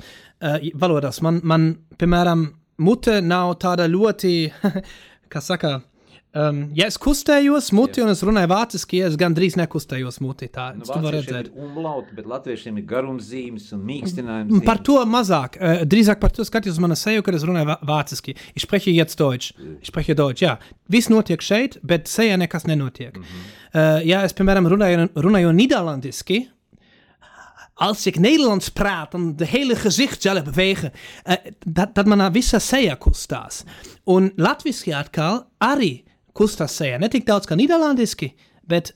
Valodas. 0.79 1.19
Man, 1.21 1.43
man, 1.45 1.71
piemēram, 1.99 2.47
mute 2.81 3.19
nav 3.21 3.55
tāda 3.61 3.87
ļoti, 3.91 4.35
kā 5.31 5.43
saka, 5.43 5.77
Um, 6.31 6.61
ja 6.79 6.85
es 6.87 6.95
kustējos 6.95 7.73
muti 7.75 7.99
un 7.99 8.07
es 8.13 8.21
runāju 8.23 8.47
vāciski, 8.47 9.01
es 9.03 9.17
gandrīz 9.19 9.57
nekustējos 9.59 10.21
muti. 10.23 10.47
Tā 10.53 10.69
nu, 10.77 10.85
tu 10.87 10.95
vari 11.03 11.19
redzēt. 11.19 11.49
Umlaut, 11.59 12.13
bet 12.15 12.29
latviešiem 12.31 12.77
ir 12.79 12.85
garumzīmes 12.87 13.65
un 13.75 13.81
mīkstinājums. 13.89 14.61
Par 14.63 14.79
to 14.87 14.95
mazāk. 15.11 15.57
Uh, 15.59 15.81
drīzāk 15.91 16.21
par 16.21 16.31
to 16.31 16.45
skatījos 16.47 16.77
uz 16.77 16.83
manu 16.85 16.95
seju, 16.95 17.25
kad 17.27 17.35
es 17.35 17.43
runāju 17.47 17.75
vāciski. 17.89 18.37
Ich 18.55 18.63
spreche 18.63 18.95
jetzt 18.95 19.19
Deutsch. 19.19 19.51
Ich 19.81 19.91
spreche 19.91 20.15
Deutsch, 20.15 20.45
jā. 20.45 20.55
Viss 20.87 21.11
notiek 21.11 21.43
šeit, 21.43 21.81
bet 21.83 22.07
sejā 22.07 22.39
nekas 22.39 22.63
nenotiek. 22.69 23.17
Mm 23.17 23.27
-hmm. 23.27 23.51
uh, 23.73 24.07
ja 24.07 24.23
es, 24.23 24.31
piemēram, 24.31 24.71
runāju, 24.71 25.09
runāju 25.15 25.51
nīderlandiski, 25.51 26.45
als 27.81 28.05
ik 28.05 28.19
Nederlands 28.19 28.69
praat, 28.69 29.11
dan 29.11 29.35
de 29.35 29.45
hele 29.45 29.75
gezicht 29.75 30.21
zelf 30.21 30.43
bewegen, 30.43 30.91
uh, 31.25 31.33
dat, 31.65 31.95
dat 31.95 32.05
man 32.05 32.17
naar 32.17 32.31
visa 32.31 32.59
seja 32.59 32.95
kustās. 32.95 33.63
Un 34.05 34.31
latviski 34.35 34.93
atkal 34.93 35.47
arī 35.57 36.03
kustās 36.37 36.75
seja. 36.77 36.99
Ne 37.01 37.09
tik 37.09 37.25
daudz 37.25 37.49
kā 37.49 37.57
nīderlandiski, 37.57 38.35
bet 38.69 38.93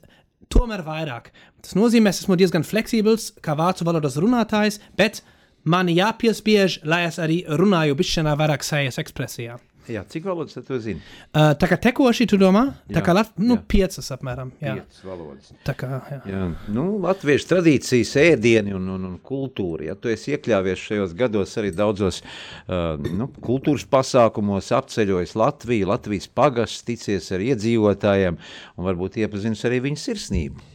tomēr 0.54 0.84
vairāk. 0.86 1.32
Tas 1.66 1.74
nozīmē, 1.74 2.14
es 2.14 2.22
esmu 2.22 2.38
diezgan 2.38 2.62
fleksibls 2.62 3.32
kā 3.42 3.58
vācu 3.58 3.88
valodas 3.88 4.20
runātājs, 4.22 4.78
bet 4.94 5.24
man 5.66 5.90
jāpiespiež, 5.90 6.84
lai 6.86 7.02
es 7.08 7.18
arī 7.18 7.42
runāju 7.58 7.98
bišķienā 7.98 8.36
vairāk 8.38 8.62
sejas 8.62 9.02
ekspresijā. 9.02 9.58
Jā, 9.92 10.02
cik 10.10 10.24
valodas 10.26 10.56
tu 10.66 10.78
zini? 10.82 11.00
Uh, 11.30 11.52
tā 11.58 11.68
kā 11.70 11.78
tekoši 11.86 12.26
tu 12.30 12.38
domā, 12.40 12.64
tā 12.88 12.98
jā, 12.98 13.04
kā 13.06 13.14
lat, 13.14 13.30
nu, 13.38 13.54
jā. 13.54 13.62
piecas 13.70 14.10
apmēram. 14.14 14.50
Jā. 14.62 14.74
Piecas 14.80 15.04
valodas. 15.06 15.52
Tā 15.66 15.74
kā, 15.78 15.90
jā. 16.10 16.18
jā. 16.32 16.42
Nu, 16.74 16.86
latviešu 17.04 17.50
tradīcijas, 17.52 18.14
ēdieni 18.24 18.74
un, 18.76 18.88
un, 18.96 19.06
un 19.10 19.14
kultūra. 19.22 19.86
Ja 19.90 19.96
tu 19.98 20.10
esi 20.10 20.34
iekļāvies 20.34 20.82
šajos 20.88 21.14
gados 21.18 21.54
arī 21.60 21.70
daudzos 21.76 22.22
uh, 22.22 22.98
nu, 22.98 23.30
kultūras 23.44 23.86
pasākumos, 23.90 24.72
apceļojis 24.74 25.36
Latviju, 25.38 25.90
Latvijas 25.92 26.28
pagastus, 26.34 26.84
ticies 26.86 27.30
ar 27.34 27.46
iedzīvotājiem 27.46 28.36
un 28.76 28.90
varbūt 28.90 29.20
iepazins 29.22 29.64
arī 29.68 29.84
viņu 29.86 30.02
sirsnību. 30.02 30.70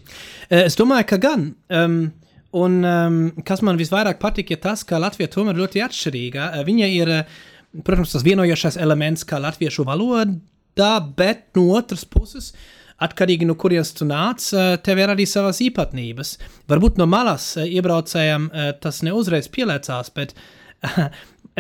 Es 0.52 0.80
domāju, 0.80 1.08
ka 1.12 1.22
gan. 1.22 1.52
Um, 1.72 2.02
un 2.58 2.82
um, 2.84 3.22
kas 3.48 3.64
man 3.64 3.80
visvairāk 3.80 4.20
patīk, 4.20 4.52
ir 4.52 4.60
tas, 4.64 4.84
ka 4.88 5.00
Latvija 5.00 5.32
tomēr 5.32 5.60
ļoti 5.60 5.84
atšķirīga. 5.86 6.52
Viņa 6.68 6.90
ir 6.96 7.14
uh, 7.22 7.40
protams, 7.86 8.14
tas 8.14 8.26
vienojošais 8.28 8.78
elements 8.82 9.26
kā 9.28 9.40
latviešu 9.42 9.86
valoda, 9.88 10.36
bet 11.18 11.50
no 11.56 11.70
otras 11.76 12.04
puses, 12.08 12.52
atkarīgi 13.02 13.48
no 13.50 13.56
kurienes 13.60 13.94
tu 13.98 14.06
nāc, 14.06 14.46
eh, 14.54 14.78
tev 14.86 15.00
ir 15.02 15.14
arī 15.14 15.28
savas 15.28 15.62
īpatnības. 15.64 16.38
Varbūt 16.70 17.00
no 17.02 17.08
malas 17.10 17.56
eh, 17.58 17.70
iebraucējiem 17.78 18.50
eh, 18.52 18.74
tas 18.82 19.02
neuzreiz 19.02 19.50
pieliecās, 19.50 20.12
bet 20.14 20.36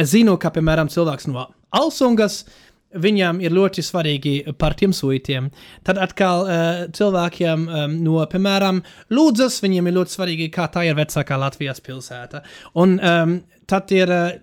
es 0.01 0.11
zinu, 0.13 0.37
ka, 0.37 0.51
piemēram, 0.53 0.91
cilvēks 0.91 1.31
no 1.31 1.47
Alsungas, 1.71 2.43
viņam 2.91 3.39
ir 3.39 3.53
ļoti 3.55 3.83
svarīgi 3.85 4.33
par 4.59 4.75
tiem 4.75 4.91
suitiem. 4.91 5.45
Tad 5.87 5.95
atkal 6.03 6.41
uh, 6.43 6.81
cilvēkiem 6.91 7.61
um, 7.63 7.93
no, 8.03 8.17
piemēram, 8.27 8.81
Lūdzas, 9.15 9.61
viņiem 9.63 9.87
ir 9.87 9.95
ļoti 9.95 10.15
svarīgi, 10.17 10.49
kā 10.51 10.65
tā 10.73 10.83
ir 10.89 10.97
vecākā 10.97 11.37
Latvijas 11.39 11.79
pilsēta. 11.85 12.41
Un 12.83 12.97
um, 12.99 13.37
tad 13.71 13.93
ir 13.95 14.11
uh, 14.11 14.33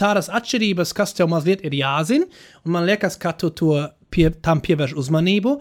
tādas 0.00 0.30
atšķirības, 0.32 0.92
kas 0.96 1.14
tev 1.16 1.30
mazliet 1.32 1.64
ir 1.66 1.76
jāzina, 1.78 2.28
un 2.64 2.76
man 2.76 2.86
liekas, 2.88 3.18
ka 3.20 3.34
tu 3.38 3.50
to 3.50 3.78
pie, 4.14 4.28
tam 4.44 4.62
pievērš 4.64 4.96
uzmanību. 5.00 5.56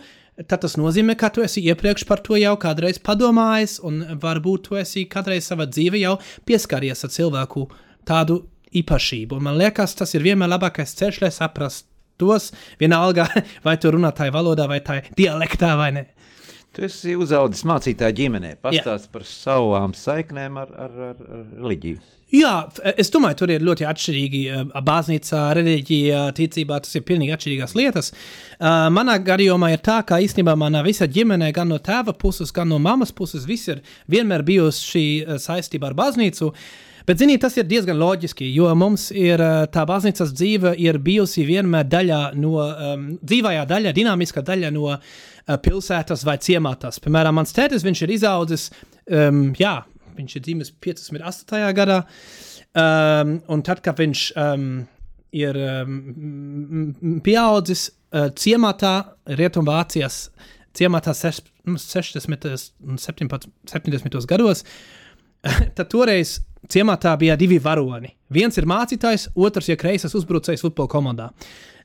Tad 0.49 0.63
tas 0.63 0.73
nozīmē, 0.81 1.13
ka 1.13 1.29
tu 1.29 1.43
esi 1.45 1.61
iepriekš 1.69 2.07
par 2.09 2.23
to 2.25 2.37
jau 2.41 2.55
kādreiz 2.57 2.97
padomājis, 2.97 3.77
un 3.85 4.01
varbūt 4.21 4.67
tu 4.67 4.79
esi 4.79 5.05
kādreiz 5.05 5.45
savā 5.45 5.67
dzīvē 5.69 6.01
jau 6.01 6.15
pieskaries 6.49 7.05
ar 7.05 7.13
cilvēku 7.13 7.67
tādu 8.09 8.39
īpašību. 8.73 9.37
Un 9.37 9.49
man 9.49 9.59
liekas, 9.61 9.93
tas 9.99 10.15
ir 10.17 10.25
vienmēr 10.25 10.49
labākais 10.55 10.95
ceļš, 10.97 11.21
lai 11.21 11.29
saprastu 11.33 11.89
tos, 12.17 12.51
vienalga, 12.81 13.27
vai 13.65 13.77
tu 13.81 13.93
runā 13.93 14.13
tajā 14.15 14.33
valodā, 14.33 14.67
vai 14.69 14.81
tajā 14.85 15.13
dialektā, 15.17 15.73
vai 15.77 15.91
ne. 15.99 16.05
Tu 16.73 16.87
esi 16.87 17.13
uzaugusi 17.13 17.67
mācītāja 17.69 18.15
ģimenē. 18.17 18.55
Pastāst 18.63 19.11
par 19.13 19.27
savām 19.29 19.91
saiknēm 19.93 20.57
ar, 20.57 20.71
ar, 20.73 20.99
ar, 21.11 21.17
ar 21.21 21.47
reliģiju. 21.59 21.99
Jā, 22.33 22.53
es 22.97 23.11
domāju, 23.13 23.37
tur 23.43 23.51
ir 23.53 23.61
ļoti 23.61 23.85
atšķirīgi. 23.85 24.39
Baznīca, 24.81 25.41
reliģija, 25.53 26.21
ticībā 26.33 26.79
tas 26.81 26.95
ir 26.97 27.03
pilnīgi 27.05 27.35
atšķirīgas 27.35 27.75
lietas. 27.77 28.09
Uh, 28.57 28.87
manā 28.93 29.19
gadījumā 29.21 29.69
ir 29.75 29.83
tā, 29.85 29.99
ka 30.07 30.17
īstenībā 30.23 30.55
manā 30.57 30.81
visa 30.85 31.05
ģimene, 31.05 31.51
gan 31.53 31.69
no 31.69 31.77
tēva 31.77 32.15
puses, 32.17 32.49
gan 32.55 32.73
no 32.73 32.79
mammas 32.81 33.13
puses, 33.13 33.45
viss 33.45 33.69
ir 33.69 33.83
vienmēr 34.09 34.41
bijusi 34.47 34.87
šī 34.87 35.05
saistība 35.43 35.91
ar 35.91 35.97
baznīcu. 35.99 36.49
Bet, 37.03 37.19
ziniet, 37.19 37.41
tas 37.43 37.57
ir 37.59 37.67
diezgan 37.67 37.99
loģiski, 37.99 38.47
jo 38.55 38.69
mums 38.79 39.09
ir 39.11 39.41
tā 39.75 39.83
baznīcas 39.85 40.31
dzīve 40.33 40.71
ir 40.79 40.97
bijusi 41.03 41.43
vienmēr 41.45 41.85
daļa 41.91 42.19
no, 42.39 42.55
um, 42.63 43.05
dzīvajā 43.19 43.67
daļa, 43.69 43.91
dinamiska 43.93 44.41
daļa 44.47 44.71
no 44.73 44.87
uh, 44.95 45.13
pilsētas 45.47 46.23
vai 46.27 46.37
ciematas. 46.41 46.99
Piemēram, 47.03 47.35
mans 47.39 47.53
tētis, 47.55 47.85
viņš 47.85 48.03
ir 48.05 48.15
izaudzis, 48.15 48.69
um, 49.09 49.45
jā, 49.59 49.75
viņš 50.17 50.37
ir 50.37 50.45
dzimis 50.47 50.73
58. 50.83 51.61
gadā, 51.77 52.01
um, 52.73 53.37
un 53.53 53.63
tad, 53.65 53.83
kad 53.85 53.99
viņš 53.99 54.25
um, 54.39 54.67
ir 55.33 55.59
um, 55.59 57.21
pieaudzis 57.25 57.89
uh, 57.89 58.29
ciematā, 58.37 58.95
Rietumvācijas 59.39 60.27
ciematā 60.77 61.13
60. 61.13 62.49
un 62.87 62.97
17. 62.97 63.51
70. 63.71 64.17
gados, 64.29 64.63
tad 65.77 65.89
toreiz 65.91 66.39
ciematā 66.71 67.15
bija 67.19 67.35
divi 67.39 67.59
varoni. 67.61 68.13
Viens 68.33 68.57
ir 68.57 68.67
mācītājs, 68.69 69.29
otrs 69.35 69.69
ir 69.69 69.79
kreisais 69.81 70.15
uzbrucējs 70.17 70.63
futbola 70.63 70.91
komandā. 70.91 71.29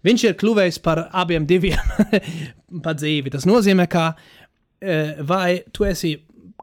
Viņš 0.07 0.25
ir 0.29 0.37
kļuvis 0.39 0.79
par 0.85 1.07
abiem 1.11 1.47
diviem 1.49 1.93
pa 2.85 2.95
dzīvi. 2.95 3.33
Tas 3.35 3.47
nozīmē, 3.49 3.89
ka 3.91 4.11
uh, 4.15 5.23
vai 5.27 5.63
tu 5.75 5.89
esi 5.89 6.15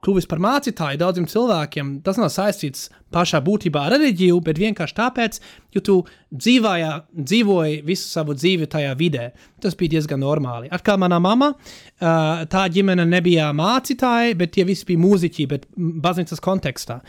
kļuvis 0.06 0.28
par 0.30 0.42
mācītāju 0.44 1.02
daudziem 1.02 1.26
cilvēkiem, 1.30 2.00
tas 2.06 2.20
nav 2.22 2.30
saistīts 2.34 2.90
pašā 3.16 3.40
būtībā 3.46 3.86
ar 3.86 3.96
reliģiju, 3.96 4.38
bet 4.44 4.60
vienkārši 4.60 4.96
tāpēc, 4.98 5.40
ka 5.74 5.82
tu 5.86 5.96
dzīvājā, 6.36 6.92
dzīvoji 7.16 7.80
visu 7.88 8.08
savu 8.10 8.36
dzīvi 8.38 8.68
tajā 8.72 8.92
vidē. 9.00 9.30
Tas 9.64 9.78
bija 9.80 9.96
diezgan 9.96 10.22
normāli. 10.24 10.70
Atkal 10.76 11.00
manā 11.02 11.20
mamā, 11.24 11.52
tā 12.52 12.66
ģimene 12.76 13.06
nebija 13.08 13.52
mācītāji, 13.56 14.36
bet 14.40 14.54
tie 14.58 14.68
visi 14.68 14.88
bija 14.90 15.04
mūziķi, 15.06 15.48
bet 15.54 15.68
baznīcas 15.76 16.44
kontekstā. 16.44 17.00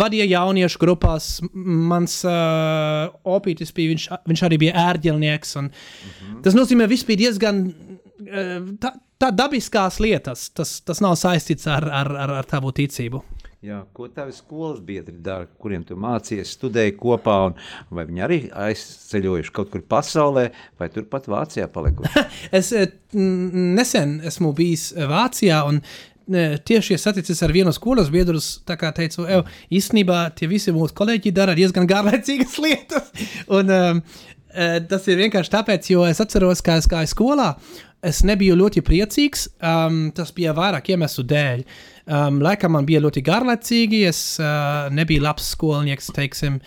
Vadīja 0.00 0.28
jauniešu 0.30 0.80
grupās, 0.80 1.28
mans 1.52 2.20
uh, 2.28 3.10
opītis 3.26 3.74
bija, 3.74 3.94
viņš, 3.94 4.08
viņš 4.30 4.42
arī 4.46 4.60
bija 4.66 4.88
ērģelnieks, 4.90 5.56
un 5.58 5.70
mm 5.70 5.70
-hmm. 5.72 6.42
tas 6.46 6.54
nozīmē, 6.54 6.86
viss 6.88 7.08
bija 7.08 7.24
diezgan 7.24 7.64
uh, 7.66 8.68
tā, 8.78 8.94
tā 9.20 9.30
dabiskās 9.34 10.00
lietas, 10.00 10.48
tas, 10.56 10.78
tas 10.86 11.02
nav 11.04 11.18
saistīts 11.20 11.68
ar, 11.70 11.86
ar, 11.86 12.10
ar, 12.24 12.38
ar 12.40 12.48
tavu 12.48 12.72
ticību. 12.76 13.22
Jā, 13.60 13.82
ko 13.92 14.06
tavi 14.08 14.32
skolas 14.32 14.78
biedri 14.80 15.18
dara, 15.20 15.44
kuriem 15.60 15.82
tu 15.84 15.92
mācījies, 16.00 16.54
studēji 16.56 16.94
kopā, 16.96 17.34
un 17.50 17.58
vai 17.92 18.06
viņi 18.08 18.22
arī 18.24 18.38
aizceļojuši 18.56 19.52
kaut 19.52 19.68
kur 19.74 19.82
pasaulē, 19.84 20.46
vai 20.80 20.88
turpat 20.94 21.28
Vācijā 21.28 21.66
palikuši? 21.68 22.22
es 22.58 22.70
eh, 22.72 22.88
nesen 23.12 24.16
esmu 24.30 24.54
bijis 24.56 24.86
Vācijā, 24.96 25.60
un 25.68 25.82
eh, 25.82 26.56
tieši 26.56 26.96
es 26.96 27.04
saticis 27.04 27.44
ar 27.44 27.52
vienu 27.52 27.76
skolas 27.76 28.08
biedru, 28.14 28.40
tā 28.64 28.78
kā 28.80 28.94
teicu, 28.96 29.28
ev, 29.28 29.44
īstenībā 29.68 30.22
tie 30.40 30.48
visi 30.48 30.72
mūsu 30.72 30.96
kolēģi 30.96 31.36
dara 31.36 31.58
diezgan 31.58 31.90
garlaicīgas 31.90 32.56
lietas, 32.64 33.12
un 33.52 33.76
um, 33.76 34.04
tas 34.88 35.04
ir 35.12 35.20
vienkārši 35.20 35.52
tāpēc, 35.52 35.92
jo 35.92 36.08
es 36.08 36.24
atceros, 36.24 36.64
kā 36.64 36.80
es 36.80 36.88
gāju 36.90 37.12
skolā, 37.12 37.52
es 38.06 38.22
nebiju 38.26 38.56
ļoti 38.58 38.82
priecīgs. 38.84 39.46
Um, 39.60 40.02
tas 40.16 40.32
bija 40.36 40.54
vairāk 40.56 40.92
iemeslu 40.94 41.24
dēļ. 41.28 41.64
Um, 42.10 42.40
laikam 42.42 42.74
man 42.74 42.86
bija 42.88 43.02
ļoti 43.04 43.22
garlaicīgi, 43.22 44.00
es 44.08 44.22
uh, 44.42 44.88
nebiju 44.94 45.22
labs 45.22 45.52
skolnieks, 45.54 46.10
teiksim. 46.16 46.58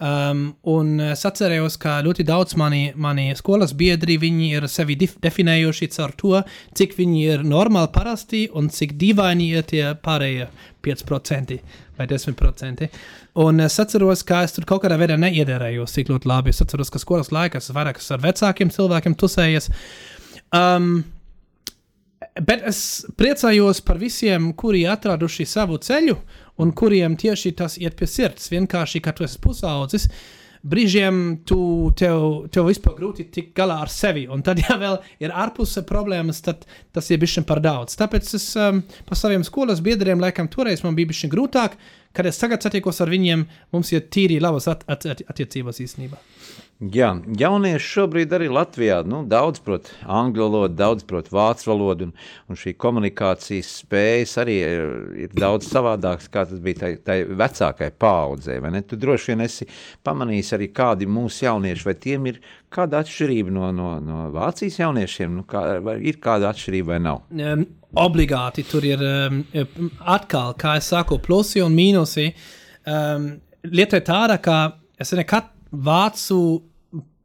Um, 0.00 0.42
un 0.68 0.94
es 1.10 1.22
atcerējos, 1.28 1.76
ka 1.80 1.98
ļoti 2.04 2.24
daudz 2.28 2.56
mani, 2.56 2.90
mani 2.96 3.28
skolas 3.36 3.74
biedri 3.76 4.16
ir 4.48 4.66
sevi 4.68 4.96
definējuši 4.96 5.88
caur 5.92 6.12
to, 6.16 6.42
cik 6.74 6.96
viņi 6.96 7.24
ir 7.34 7.44
normāli 7.44 7.92
parasti 7.92 8.48
un 8.52 8.68
cik 8.68 8.96
dīvaini 8.96 9.50
ir 9.52 9.62
tie 9.62 9.94
pārējie 9.94 10.48
5% 10.82 11.58
vai 11.98 12.06
10%. 12.08 12.88
Un 13.44 13.60
es 13.60 13.78
atceros, 13.78 14.22
ka 14.24 14.42
es 14.42 14.56
tur 14.56 14.64
kaut 14.64 14.82
kādā 14.84 14.96
veidā 14.96 15.20
neiederējos, 15.20 15.92
cik 15.92 16.08
ļoti 16.08 16.28
labi. 16.28 16.50
Es 16.50 16.64
atceros, 16.64 16.90
ka 16.90 16.98
skolas 16.98 17.28
laikā 17.28 17.60
es 17.60 17.70
vairāk 17.72 18.00
ar 18.00 18.24
vecākiem 18.24 18.72
cilvēkiem 18.72 19.16
tusējies. 19.20 19.68
Uh, 19.68 20.09
Um, 20.56 20.92
bet 22.42 22.64
es 22.66 22.82
priecājos 23.18 23.82
par 23.86 24.00
visiem, 24.00 24.50
kuri 24.58 24.84
atraduši 24.90 25.46
savu 25.46 25.78
ceļu 25.82 26.16
un 26.60 26.74
kuriem 26.76 27.16
tieši 27.18 27.54
tas 27.56 27.78
iet 27.80 27.96
pie 27.98 28.08
sirds. 28.10 28.50
Vienkārši, 28.52 29.02
kad 29.04 29.16
tu 29.18 29.24
esi 29.24 29.38
pusaudzis, 29.42 30.08
brīžiem 30.60 31.40
tu, 31.48 31.60
tev, 31.96 32.50
tev 32.52 32.68
vispār 32.68 32.96
grūti 32.98 33.26
tikt 33.32 33.54
galā 33.56 33.78
ar 33.84 33.92
sevi. 33.92 34.26
Un 34.28 34.44
tad, 34.46 34.60
ja 34.66 34.76
vēl 34.80 34.98
ir 35.22 35.32
ārpuse 35.32 35.84
problēmas, 35.88 36.42
tad 36.44 36.66
tas 36.94 37.08
ir 37.10 37.22
bijis 37.22 37.40
par 37.48 37.62
daudz. 37.64 37.96
Tāpēc 38.00 38.34
es 38.36 38.50
um, 38.60 38.82
pa 39.08 39.18
saviem 39.18 39.46
skolas 39.46 39.82
biedriem, 39.84 40.20
laikam, 40.20 40.50
toreiz 40.52 40.84
man 40.84 40.98
bija 40.98 41.12
bijis 41.12 41.30
grūtāk, 41.32 41.78
kad 42.16 42.26
es 42.26 42.40
tagad 42.40 42.62
satiekos 42.64 43.00
ar 43.00 43.12
viņiem, 43.12 43.46
mums 43.72 43.92
ir 43.94 44.08
tīri 44.12 44.40
labas 44.42 44.68
at, 44.70 44.84
at, 44.90 45.06
at, 45.14 45.24
attiecības 45.30 45.80
īstenībā. 45.86 46.20
Jā, 46.80 47.10
jaunieši 47.36 47.84
šobrīd 47.84 48.30
arī 48.32 48.46
Latvijā 48.48 49.02
nu, 49.04 49.18
daudz 49.28 49.60
prot 49.60 49.90
angļu 50.08 50.46
valodu, 50.46 50.76
daudz 50.78 51.04
prot 51.04 51.26
vācu 51.28 51.66
valodu, 51.68 52.06
un, 52.08 52.14
un 52.48 52.56
šī 52.56 52.72
komunikācijas 52.80 53.68
spējas 53.82 54.32
arī 54.40 54.54
ir, 54.64 54.84
ir 55.26 55.34
daudz 55.36 55.68
savādākas, 55.68 56.30
kā 56.32 56.46
tas 56.48 56.62
bija 56.64 56.78
tai, 56.80 56.90
tai 57.04 57.18
vecākai 57.28 57.90
paaudzē. 58.00 58.56
Tu 58.88 58.96
droši 58.96 59.34
vien 59.34 59.44
esi 59.44 59.68
pamanījis 60.08 60.54
arī 60.56 60.70
kādi 60.72 61.10
mūsu 61.10 61.44
jaunieši, 61.50 61.84
vai 61.84 61.94
tiem 62.00 62.30
ir 62.32 62.40
kāda 62.72 63.04
atšķirība 63.04 63.52
no, 63.58 63.68
no, 63.76 63.90
no 64.00 64.30
Vācijas 64.32 64.80
jauniešiem, 64.80 65.36
nu, 65.36 65.44
kā, 65.52 65.66
vai 65.84 65.98
ir 66.00 66.16
kāda 66.24 66.54
atšķirība 66.54 66.94
vai 66.94 67.02
nav? 67.10 67.22
Um, 67.28 67.68
obligāti 68.00 68.64
tur 68.64 68.88
ir 68.88 69.04
um, 69.04 69.44
atkal, 70.00 70.56
kā 70.56 70.78
es 70.80 70.88
saku, 70.94 71.20
plusi 71.20 71.60
un 71.60 71.76
mīnusi. 71.76 72.30
Um, 72.88 73.34
lieta 73.68 74.00
ir 74.00 74.08
tāda, 74.08 74.40
ka 74.40 74.62
es 74.96 75.12
nekad 75.12 75.52
vācu 75.70 76.40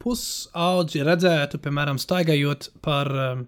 pusaudži 0.05 1.03
redzētu, 1.05 1.59
piemēram, 1.63 2.00
staigājot 2.01 2.69
par. 2.85 3.12
Um, 3.12 3.45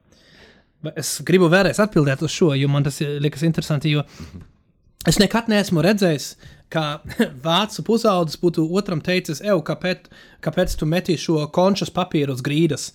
es 0.97 1.17
gribu 1.25 1.49
vēlreiz 1.51 1.79
atbildēt 1.83 2.21
uz 2.25 2.33
šo, 2.33 2.51
jo 2.57 2.69
man 2.71 2.85
tas 2.85 2.99
liekas 3.01 3.45
interesanti. 3.47 3.95
Es 5.07 5.17
nekad 5.21 5.47
neesmu 5.51 5.81
redzējis, 5.85 6.31
ka 6.73 6.99
vācu 7.47 7.85
pusaudzis 7.87 8.39
būtu 8.41 8.65
otram 8.75 9.01
teicis, 9.03 9.41
Ew, 9.45 9.61
kāpēc, 9.65 10.09
kāpēc 10.43 10.75
tu 10.79 10.89
meti 10.89 11.17
šo 11.19 11.45
končas 11.53 11.93
papīru 11.93 12.35
uz 12.35 12.43
grīdas? 12.45 12.91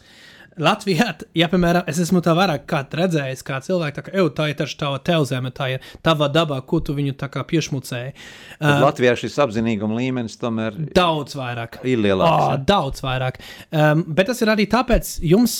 Latvijā, 0.61 1.07
ja, 1.39 1.49
piemēram, 1.49 1.87
es 1.89 2.01
esmu 2.03 2.21
tā 2.25 2.35
vairāk 2.37 2.75
redzējis, 2.99 3.45
kā 3.47 3.61
cilvēki, 3.65 3.97
tā 3.97 4.05
kā, 4.05 4.13
Ew, 4.21 4.29
tā 4.37 4.51
ir 4.51 4.59
taču 4.59 4.77
tava 4.81 4.99
tevzeme, 5.05 5.53
tā 5.55 5.71
ir 5.75 5.87
tava 6.05 6.29
dabā, 6.33 6.59
ko 6.69 6.83
tu 6.85 6.97
viņu 6.97 7.15
tā 7.21 7.31
kā 7.33 7.45
piešmucēji. 7.49 8.13
Uh, 8.59 8.83
Latvijā 8.85 9.15
šis 9.17 9.39
apzinīguma 9.47 9.97
līmenis 10.01 10.37
tomēr 10.41 10.77
daudz 10.93 11.39
vairāk. 11.39 11.81
Ir 11.89 12.05
lielāks. 12.05 12.45
Oh, 12.51 12.59
daudz 12.69 13.05
vairāk. 13.05 13.41
Um, 13.71 14.05
bet 14.13 14.29
tas 14.29 14.45
ir 14.45 14.53
arī 14.53 14.69
tāpēc, 14.71 15.17
jums, 15.25 15.59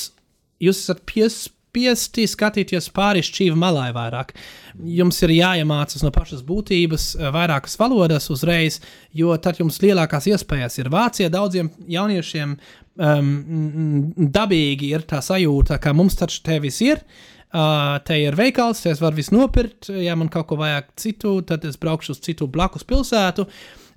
jūs 0.61 0.85
esat 0.85 1.05
piespiedu 1.09 1.61
spiesti 1.73 2.27
skatīties 2.29 2.91
pāri 2.93 3.23
šķīvi 3.25 3.57
malai 3.57 3.89
vairāk. 3.97 4.35
Jums 4.77 5.17
ir 5.25 5.33
jāiemācās 5.39 6.05
no 6.05 6.11
pašas 6.13 6.43
būtības 6.45 7.15
vairākas 7.33 7.79
valodas 7.81 8.29
uzreiz, 8.33 8.77
jo 9.17 9.33
tad 9.41 9.57
jums 9.61 9.81
lielākās 9.81 10.29
iespējas 10.29 10.77
ir 10.83 10.91
Vācijā. 10.93 11.31
Daudziem 11.33 11.71
jauniešiem 11.89 12.59
um, 12.97 14.13
dabīgi 14.17 14.93
ir 14.97 15.07
tā 15.09 15.23
sajūta, 15.25 15.79
ka 15.83 15.95
mums 15.97 16.19
taču 16.19 16.43
te 16.47 16.59
viss 16.63 16.83
ir. 16.85 17.05
Uh, 17.53 17.99
te 18.07 18.17
ir 18.17 18.37
veikals, 18.39 18.81
te 18.81 18.93
es 18.95 19.01
varu 19.03 19.19
visu 19.21 19.35
nopirkt. 19.37 19.91
Ja 20.01 20.17
man 20.17 20.31
kaut 20.33 20.49
ko 20.49 20.57
vajag 20.61 20.89
citu, 20.97 21.35
tad 21.45 21.67
es 21.69 21.77
braukšu 21.81 22.15
uz 22.17 22.23
citu 22.25 22.49
blakus 22.49 22.87
pilsētu. 22.89 23.45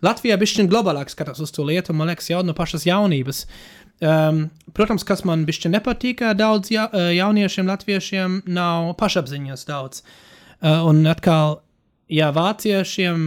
Latvijā 0.03 0.35
bija 0.37 0.51
šķiet 0.51 0.69
globālāk 0.71 1.09
skatās 1.11 1.39
uz 1.41 1.53
to 1.55 1.63
lietu, 1.63 1.95
man 1.95 2.11
liekas, 2.11 2.27
jau 2.29 2.43
no 2.43 2.55
pašas 2.57 2.83
jaunības. 2.87 3.45
Um, 4.03 4.49
protams, 4.75 5.05
kas 5.07 5.23
man 5.23 5.45
bišķi 5.47 5.71
nepatīk, 5.71 6.19
daudz 6.35 6.67
ja, 6.73 6.89
jauniešiem, 6.91 7.69
latviešiem 7.71 8.41
nav 8.51 8.91
pašapziņas 8.99 9.63
daudz. 9.69 10.03
Uh, 10.59 10.83
un 10.89 11.05
atkal, 11.07 11.61
ja 12.11 12.33
vāciešiem 12.35 13.23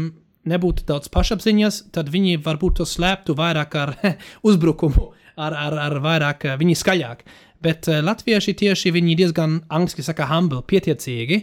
nebūtu 0.49 0.85
daudz 0.89 1.09
pašapziņas, 1.13 1.87
tad 1.95 2.13
viņi 2.13 2.43
varbūt 2.45 2.81
to 2.81 2.89
slēptu 2.89 3.37
vairāk 3.39 3.79
ar 3.81 3.95
uzbrukumu, 4.49 5.13
ar, 5.39 5.55
ar, 5.55 5.79
ar 5.87 6.01
vairāk, 6.05 6.49
eh, 6.49 6.59
viņi 6.61 6.77
skaļāk. 6.79 7.23
Bet 7.65 7.89
uh, 7.91 7.99
latvieši 8.07 8.55
tieši 8.55 8.93
viņi 8.95 9.17
diezgan 9.19 9.57
angļuiski 9.75 10.05
saka 10.07 10.29
humble, 10.31 10.61
pietiecīgi, 10.71 11.41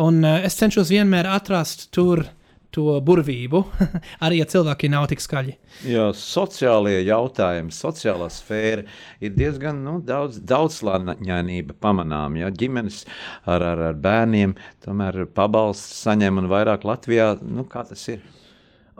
un 0.00 0.22
uh, 0.24 0.38
es 0.46 0.56
cenšos 0.56 0.92
vienmēr 0.92 1.28
atrast 1.28 1.90
tur 1.92 2.24
to 2.72 2.96
burvību, 3.04 3.60
arī 4.24 4.40
ja 4.40 4.46
cilvēki 4.48 4.88
nav 4.92 5.10
tik 5.10 5.20
skaļi. 5.20 5.58
Jā, 5.88 6.08
sociālie 6.16 7.02
jautājumi, 7.04 7.74
sociālā 7.76 8.30
sfēra 8.32 8.86
ir 9.20 9.34
diezgan 9.36 9.82
nu, 9.84 9.98
daudz, 10.08 10.40
daudzslāņainība 10.48 11.76
pamanām. 11.82 12.40
Ja? 12.40 12.48
Ģimenes 12.48 13.02
ar, 13.44 13.60
ar, 13.60 13.88
ar 13.90 13.98
bērniem 14.00 14.56
tomēr 14.84 15.26
pabalsts 15.36 16.00
saņem 16.06 16.40
un 16.40 16.48
vairāk 16.52 16.88
Latvijā. 16.88 17.34
Nu, 17.44 17.68
kā 17.68 17.84
tas 17.88 18.08
ir? 18.14 18.24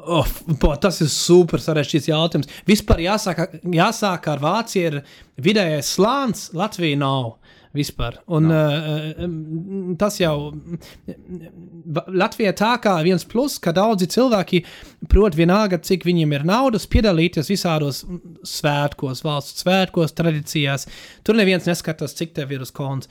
Oh, 0.03 0.27
bo, 0.61 0.73
tas 0.83 0.99
ir 1.05 1.11
super 1.13 1.63
sarežģīts 1.63 2.11
jautājums. 2.11 2.51
Vispār 2.67 3.05
jāsāk, 3.05 3.45
jāsāk 3.63 4.29
ar 4.33 4.43
Vāciju 4.43 4.89
ir 4.91 4.97
vidējais 5.43 5.95
slānis, 5.97 6.49
Latvija 6.57 6.99
nav. 6.99 7.37
Vispār. 7.73 8.19
Un, 8.29 8.51
no. 8.51 8.57
uh, 8.69 9.95
tas 9.97 10.19
jau 10.21 10.51
Latvijā 12.13 12.53
tā 12.53 12.75
kā 12.85 12.99
viens 13.01 13.25
plus, 13.25 13.55
ka 13.63 13.73
daudzi 13.73 14.11
cilvēki 14.13 14.61
prot 15.09 15.39
vienalga, 15.39 15.79
cik 15.81 16.05
viņiem 16.05 16.35
ir 16.37 16.45
naudas, 16.51 16.85
piedalīties 16.93 17.49
visādos 17.49 18.03
svētkos, 18.45 19.25
valsts 19.25 19.65
svētkos, 19.65 20.13
tradīcijās. 20.19 20.85
Tur 21.25 21.41
neviens 21.41 21.65
neskatās, 21.71 22.13
cik 22.19 22.37
tev 22.37 22.53
ir 22.53 22.67
uz 22.67 22.75
konta. 22.77 23.09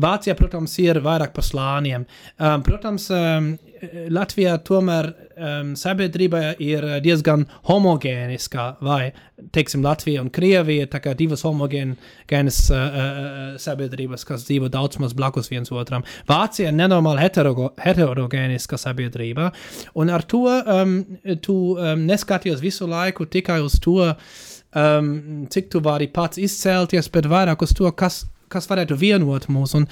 Vācijā, 0.00 0.34
protams, 0.38 0.74
ir 0.82 0.98
vairāk 1.04 1.34
par 1.36 1.46
slāniem. 1.46 2.06
Um, 2.38 2.62
protams, 2.66 3.06
um, 3.14 3.54
Latvijā 4.14 4.54
tomēr 4.64 5.08
um, 5.10 5.72
sabiedrība 5.78 6.54
ir 6.62 6.86
diezgan 7.04 7.44
homogēniska, 7.68 8.66
vai, 8.84 9.12
teiksim, 9.54 9.84
Latvija 9.84 10.22
un 10.24 10.30
Krievija 10.34 10.86
ir 10.88 11.08
divas 11.18 11.44
homogēnas 11.46 12.60
uh, 12.72 12.78
uh, 12.78 13.44
sabiedrības, 13.60 14.26
kas 14.28 14.46
dzīvo 14.48 14.70
daudz 14.72 14.98
maz 15.02 15.14
blakus 15.16 15.50
viens 15.52 15.72
otram. 15.72 16.06
Vācija 16.30 16.70
ir 16.70 16.78
nenormāli 16.78 17.24
heterogo, 17.24 17.72
heterogēniska 17.84 18.80
sabiedrība, 18.80 19.50
un 19.94 20.10
ar 20.10 20.26
to 20.26 20.44
um, 20.48 20.98
tu 21.42 21.58
um, 21.74 22.04
neskaties 22.08 22.62
visu 22.64 22.88
laiku 22.90 23.28
tikai 23.30 23.60
uz 23.64 23.78
to, 23.82 24.12
um, 24.74 25.46
cik 25.50 25.70
tu 25.72 25.82
vari 25.84 26.10
pats 26.10 26.40
izcelties, 26.42 27.10
bet 27.12 27.30
vairāk 27.30 27.62
uz 27.66 27.74
to, 27.76 27.90
kas 27.94 28.24
kas 28.52 28.68
varētu 28.70 28.98
vienot 29.00 29.48
mūs. 29.52 29.76
Un 29.78 29.86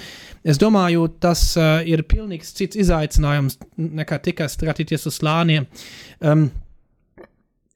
es 0.44 0.60
domāju, 0.60 1.06
tas 1.22 1.44
uh, 1.60 1.80
ir 1.88 2.04
pilnīgi 2.08 2.48
cits 2.48 2.80
izaicinājums 2.84 3.60
nekā 3.76 4.20
tikai 4.26 4.50
skatīties 4.52 5.08
uz 5.10 5.20
slāniem. 5.20 5.68
Um, 6.20 6.50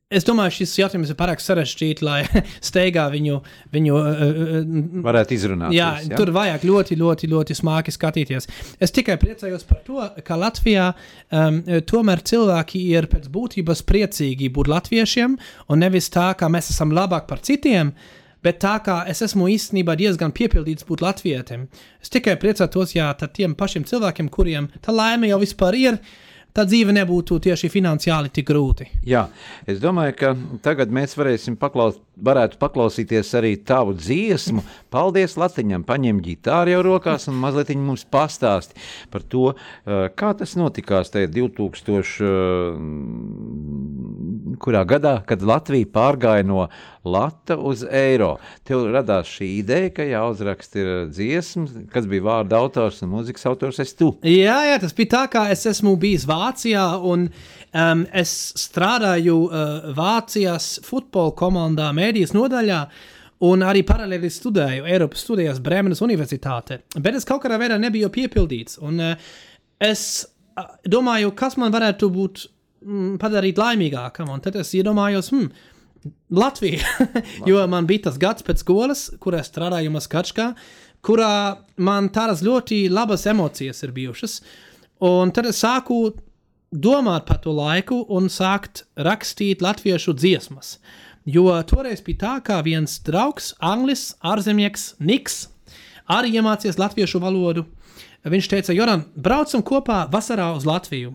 Es 0.06 0.22
domāju, 0.22 0.52
šis 0.60 0.76
jautājums 0.78 1.08
ir 1.10 1.16
pārāk 1.18 1.40
sarežģīts, 1.42 2.02
lai 2.06 2.20
steigā 2.68 3.08
viņu, 3.10 3.40
viņu 3.74 3.94
uh, 3.98 4.60
varētu 5.02 5.34
izrunāt. 5.34 5.74
Jā, 5.74 5.88
ja? 5.98 6.12
tur 6.14 6.30
vajag 6.30 6.62
ļoti, 6.68 6.98
ļoti, 7.00 7.30
ļoti 7.32 7.56
smagi 7.58 7.90
skatīties. 7.90 8.46
Es 8.78 8.94
tikai 8.94 9.16
priecājos 9.18 9.66
par 9.66 9.80
to, 9.82 10.04
ka 10.22 10.38
Latvijā 10.38 10.92
um, 10.94 11.58
tomēr 11.90 12.22
cilvēki 12.22 12.84
ir 12.92 13.10
pēc 13.10 13.26
būtības 13.34 13.82
priecīgi 13.88 14.52
būt 14.54 14.70
latviešiem, 14.70 15.34
un 15.74 15.82
nevis 15.82 16.06
tā, 16.14 16.28
ka 16.38 16.46
mēs 16.54 16.70
esam 16.70 16.94
labāk 16.94 17.26
par 17.26 17.42
citiem. 17.42 17.90
Uh, 17.90 18.22
Bet 18.46 18.60
tā 18.62 18.76
kā 18.86 19.00
es 19.10 19.24
esmu 19.26 19.48
īstenībā 19.50 19.96
diezgan 19.98 20.30
piepildīts 20.34 20.86
būt 20.86 21.02
latvietim, 21.02 21.64
es 21.98 22.12
tikai 22.14 22.36
priecātos, 22.38 22.92
ja 22.94 23.08
tiem 23.26 23.56
pašiem 23.58 23.82
cilvēkiem, 23.88 24.28
kuriem 24.30 24.68
tā 24.84 24.94
laime 24.94 25.26
jau 25.26 25.40
vispār 25.42 25.74
ir, 25.80 25.98
tā 26.54 26.62
dzīve 26.68 26.94
nebūtu 26.94 27.40
tieši 27.42 27.72
finansiāli 27.72 28.30
tik 28.30 28.46
grūti. 28.52 28.86
Jā, 29.08 29.24
es 29.66 29.82
domāju, 29.82 30.14
ka 30.20 30.30
tagad 30.62 30.94
mēs 30.94 31.18
varēsim 31.18 31.58
paklaus, 31.58 31.98
varētu 32.16 32.58
paklausīties 32.60 33.34
arī 33.36 33.54
tavu 33.66 33.94
dziesmu. 33.96 34.64
Paldies 34.92 35.36
Latiņam, 35.40 35.84
paņem 35.86 36.22
ģitāru 36.24 36.72
jau 36.72 36.82
rokās 36.86 37.28
un 37.30 37.36
mazliet 37.40 37.74
mums 37.76 38.06
pastāsti 38.08 38.74
par 39.10 39.22
to, 39.22 39.52
eh, 39.52 40.08
kā 40.16 40.32
tas 40.36 40.56
notikās 40.56 41.12
tajā 41.12 41.28
2000. 41.28 42.20
Eh, 42.20 42.26
kurā 44.56 44.84
gadā, 44.88 45.18
kad 45.26 45.42
Latvija 45.42 45.86
pārgāja 45.92 46.44
no 46.46 46.68
lata 47.04 47.56
uz 47.56 47.84
eiro. 47.84 48.36
Tev 48.64 48.86
radās 48.94 49.28
šī 49.30 49.48
ideja, 49.60 49.92
ka 49.94 50.02
jāuzraksta 50.02 50.80
ir 50.80 50.90
dziesmas, 51.10 51.74
kas 51.92 52.08
bija 52.10 52.22
vārda 52.22 52.60
autors 52.60 53.02
un 53.02 53.12
mūzikas 53.14 53.46
autors 53.50 53.80
es 53.82 53.94
tu. 53.94 54.12
Jā, 54.26 54.58
jā, 54.70 54.80
tas 54.82 54.96
bija 54.96 55.12
tā, 55.16 55.24
kā 55.32 55.46
es 55.54 55.66
esmu 55.66 55.96
bijis 56.00 56.26
Vācijā 56.28 56.86
un 57.04 57.28
um, 57.76 58.06
es 58.16 58.32
strādāju 58.58 59.36
uh, 59.46 59.90
Vācijas 59.96 60.76
futbola 60.86 61.34
komandā 61.36 61.92
mēdīs 61.96 62.34
nodaļā. 62.36 62.80
Un 63.46 63.60
arī 63.68 63.82
paralēli 63.84 64.30
studēju 64.32 64.86
Eiropas 64.88 65.26
studijās 65.26 65.60
Brēmenes 65.60 66.00
Universitātē. 66.00 66.78
Bet 66.96 67.18
es 67.18 67.26
kaut 67.28 67.42
kādā 67.44 67.58
veidā 67.60 67.76
nebiju 67.80 68.08
piepildīts. 68.14 68.78
Un 68.80 69.02
uh, 69.12 69.32
es 69.82 70.24
uh, 70.24 70.70
domāju, 70.88 71.34
kas 71.36 71.58
man 71.60 71.74
varētu 71.74 72.08
būt 72.14 72.46
mm, 72.86 73.16
padarīt 73.20 73.60
laimīgākam. 73.60 74.32
Un 74.32 74.40
tad 74.44 74.56
es 74.62 74.72
iedomājos, 74.78 75.28
hmm, 75.34 75.50
Latvija. 76.36 77.08
jo 77.50 77.60
man 77.68 77.88
bija 77.88 78.08
tas 78.08 78.16
gads 78.20 78.46
pēc 78.46 78.64
skolas, 78.64 79.08
kurā 79.20 79.42
strādāju 79.44 79.92
Maskačkā, 79.94 80.50
kurā 81.04 81.32
man 81.76 82.08
tādas 82.14 82.40
ļoti 82.46 82.86
labas 82.92 83.26
emocijas 83.30 83.84
ir 83.84 83.92
bijušas. 83.96 84.40
Un 85.06 85.30
tad 85.36 85.50
es 85.50 85.60
sāku 85.60 86.06
domāt 86.82 87.26
par 87.28 87.40
to 87.42 87.54
laiku 87.56 88.02
un 88.12 88.30
sākt 88.32 88.84
rakstīt 88.96 89.64
latviešu 89.64 90.14
dziesmas. 90.16 90.76
Jo 91.26 91.50
toreiz 91.66 92.02
bija 92.06 92.20
tā, 92.20 92.34
ka 92.46 92.60
viens 92.62 93.00
draugs, 93.02 93.54
anglis, 93.58 94.12
ārzemnieks, 94.22 94.92
Niks, 95.02 95.48
arī 96.06 96.36
iemācījās 96.38 96.78
latviešu 96.78 97.20
valodu. 97.22 97.66
Viņš 98.26 98.48
teica, 98.50 98.74
Joran, 98.74 99.04
braucam 99.14 99.62
kopā 99.62 100.04
vasarā 100.10 100.52
uz 100.56 100.66
Latviju. 100.66 101.14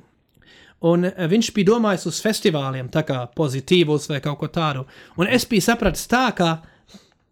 Un 0.88 1.06
viņš 1.06 1.52
bija 1.54 1.74
domājis 1.74 2.08
uz 2.10 2.20
festivāliem, 2.24 2.90
tā 2.90 3.04
kā 3.06 3.22
pozitīvus 3.38 4.10
vai 4.10 4.22
kaut 4.24 4.40
ko 4.42 4.50
tādu. 4.50 4.86
Un 5.20 5.30
es 5.30 5.46
biju 5.46 5.64
sapratis 5.68 6.08
tā, 6.10 6.24
ka 6.34 6.56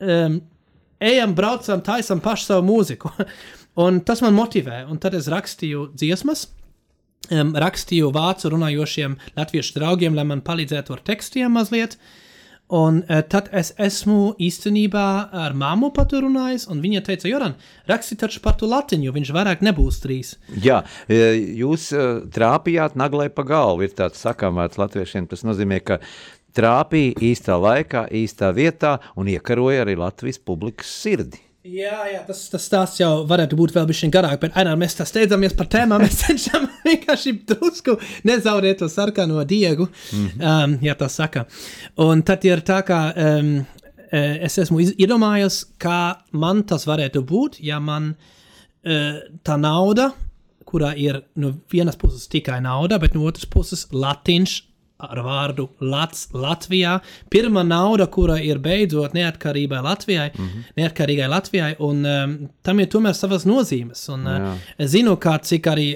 um, 0.04 0.38
ejam, 1.02 1.34
braucam, 1.36 1.82
taisam 1.82 2.22
pašu 2.22 2.52
savu 2.52 2.68
mūziku. 2.68 3.12
un 3.86 4.02
tas 4.06 4.22
man 4.22 4.38
motivē. 4.38 4.84
Un 4.92 5.02
tad 5.02 5.18
es 5.18 5.32
rakstīju 5.32 5.90
dziesmas, 5.98 6.46
um, 7.28 7.54
rakstīju 7.66 8.14
vācu 8.16 8.54
runājošiem 8.54 9.20
latviešu 9.38 9.78
draugiem, 9.78 10.18
lai 10.18 10.26
man 10.30 10.46
palīdzētu 10.46 10.96
ar 10.96 11.06
tekstiem 11.12 11.56
mazliet. 11.58 11.98
Un 12.70 13.00
uh, 13.02 13.24
tad 13.26 13.48
es 13.56 13.72
esmu 13.82 14.36
īstenībā 14.38 15.06
ar 15.34 15.56
māmu 15.58 15.90
paturunājis, 15.96 16.68
un 16.70 16.84
viņa 16.84 17.02
teica, 17.08 17.26
Joran, 17.32 17.56
raksti 17.90 18.20
taču 18.22 18.44
par 18.46 18.60
to 18.60 18.70
latiņu, 18.70 19.14
viņš 19.16 19.32
vairāk 19.34 19.66
nebūs 19.66 19.98
trīs. 20.04 20.36
Jā, 20.54 20.84
e, 21.10 21.18
jūs 21.64 21.90
uh, 21.98 22.22
trāpījāt 22.30 22.94
naglai 23.00 23.32
pa 23.34 23.48
galvu, 23.50 23.88
ir 23.88 23.98
tāds 23.98 24.22
sakāmvārds 24.22 24.78
latviešiem, 24.78 25.26
tas 25.34 25.42
nozīmē, 25.50 25.82
ka 25.82 25.98
trāpīja 26.54 27.18
īstā 27.32 27.58
laikā, 27.58 28.06
īstā 28.14 28.54
vietā 28.54 29.00
un 29.18 29.34
iekaroja 29.34 29.88
arī 29.88 29.98
Latvijas 29.98 30.38
publikas 30.38 30.94
sirdi. 30.94 31.49
Jā, 31.68 32.06
jā, 32.08 32.22
tas, 32.24 32.46
tas 32.48 32.64
stāsts 32.64 33.02
jau 33.02 33.26
varētu 33.28 33.58
būt 33.60 33.74
vēl 33.76 33.88
bijis 33.90 34.08
garāk, 34.14 34.38
bet 34.40 34.54
Ainā, 34.56 34.78
mēs 34.80 34.94
tā 34.96 35.04
steidzamies 35.04 35.58
par 35.60 35.68
tēmām. 35.68 36.00
Mēs 36.06 36.22
cenšamies 36.22 36.86
vienkārši 36.86 37.34
drusku 37.50 37.98
nezaudēt 38.24 38.80
to 38.80 38.88
sarkano 38.88 39.44
diegu, 39.44 39.90
mm 39.90 40.28
-hmm. 40.28 40.64
um, 40.64 40.78
ja 40.82 40.96
tā 40.96 41.10
saka. 41.10 41.46
Un 41.98 42.24
tad 42.24 42.46
ir 42.46 42.64
tā, 42.64 42.80
ka 42.88 43.12
um, 43.12 43.66
es 44.12 44.58
esmu 44.58 44.80
iedomājies, 44.80 45.66
kā 45.78 46.16
man 46.32 46.64
tas 46.64 46.88
varētu 46.88 47.22
būt, 47.22 47.60
ja 47.60 47.80
man 47.80 48.16
uh, 48.16 49.20
tā 49.44 49.58
nauda, 49.60 50.14
kurā 50.66 50.94
ir 50.96 51.24
no 51.36 51.54
vienas 51.72 51.96
puses 51.96 52.28
tikai 52.28 52.62
nauda, 52.62 53.00
bet 53.00 53.14
no 53.14 53.26
otras 53.26 53.46
puses 53.46 53.88
latiņš 53.92 54.69
ar 55.00 55.22
vārdu 55.24 55.70
Lats, 55.80 56.26
Latvijā. 56.36 56.98
Pirmā 57.32 57.64
nauda, 57.64 58.10
kura 58.12 58.36
ir 58.44 58.60
beidzot 58.64 59.16
neatkarībai 59.16 59.80
Latvijai, 59.84 60.28
mm 60.34 60.46
-hmm. 60.48 60.66
neatkarīgai 60.76 61.30
Latvijai, 61.32 61.76
un 61.80 62.06
um, 62.06 62.36
tam 62.64 62.80
ir 62.80 62.90
tomēr 62.92 63.16
savas 63.16 63.46
nozīmes. 63.46 64.04
Un, 64.14 64.28
uh, 64.28 64.58
es 64.78 64.92
zinu, 64.92 65.16
kā, 65.16 65.38
cik 65.40 65.72
arī 65.72 65.88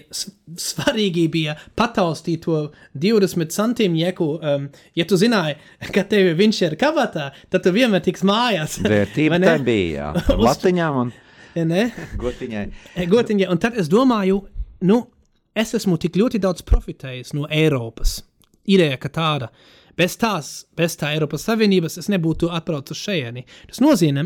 svarīgi 0.55 1.27
bija 1.29 1.55
pataustīt 1.75 2.45
to 2.45 2.71
20 2.95 3.51
centimetru. 3.51 4.39
Um, 4.39 4.69
ja 4.95 5.05
tu 5.05 5.15
zināji, 5.15 5.55
ka 5.91 6.03
tev 6.03 6.37
viņš 6.37 6.61
ir 6.61 6.75
kabatā, 6.75 7.31
tad 7.49 7.63
tu 7.63 7.71
vienmēr 7.71 8.01
tiks 8.01 8.23
mājās. 8.23 8.79
Vērtība 8.79 9.39
tā 9.39 9.59
bija. 9.63 10.13
Latiņām 10.47 10.97
un 10.97 11.13
ne? 11.55 11.91
gotiņai. 12.17 12.67
gotiņai. 13.07 13.49
Un 13.49 13.57
tad 13.57 13.75
es 13.77 13.89
domāju, 13.89 14.45
nu, 14.81 15.07
es 15.55 15.73
esmu 15.73 15.97
tik 15.97 16.15
ļoti 16.15 16.39
daudz 16.39 16.61
profitējis 16.61 17.33
no 17.33 17.47
Eiropas 17.49 18.23
ideja, 18.65 18.97
ka 19.01 19.11
tāda 19.13 19.49
bez 19.97 20.15
tās, 20.17 20.51
bez 20.77 20.95
tā 20.97 21.11
Eiropas 21.13 21.45
Savienības 21.47 21.99
es 22.01 22.09
nebūtu 22.11 22.49
atbraucis 22.53 23.01
šejieni. 23.05 23.45
Tas 23.69 23.81
nozīmē, 23.83 24.25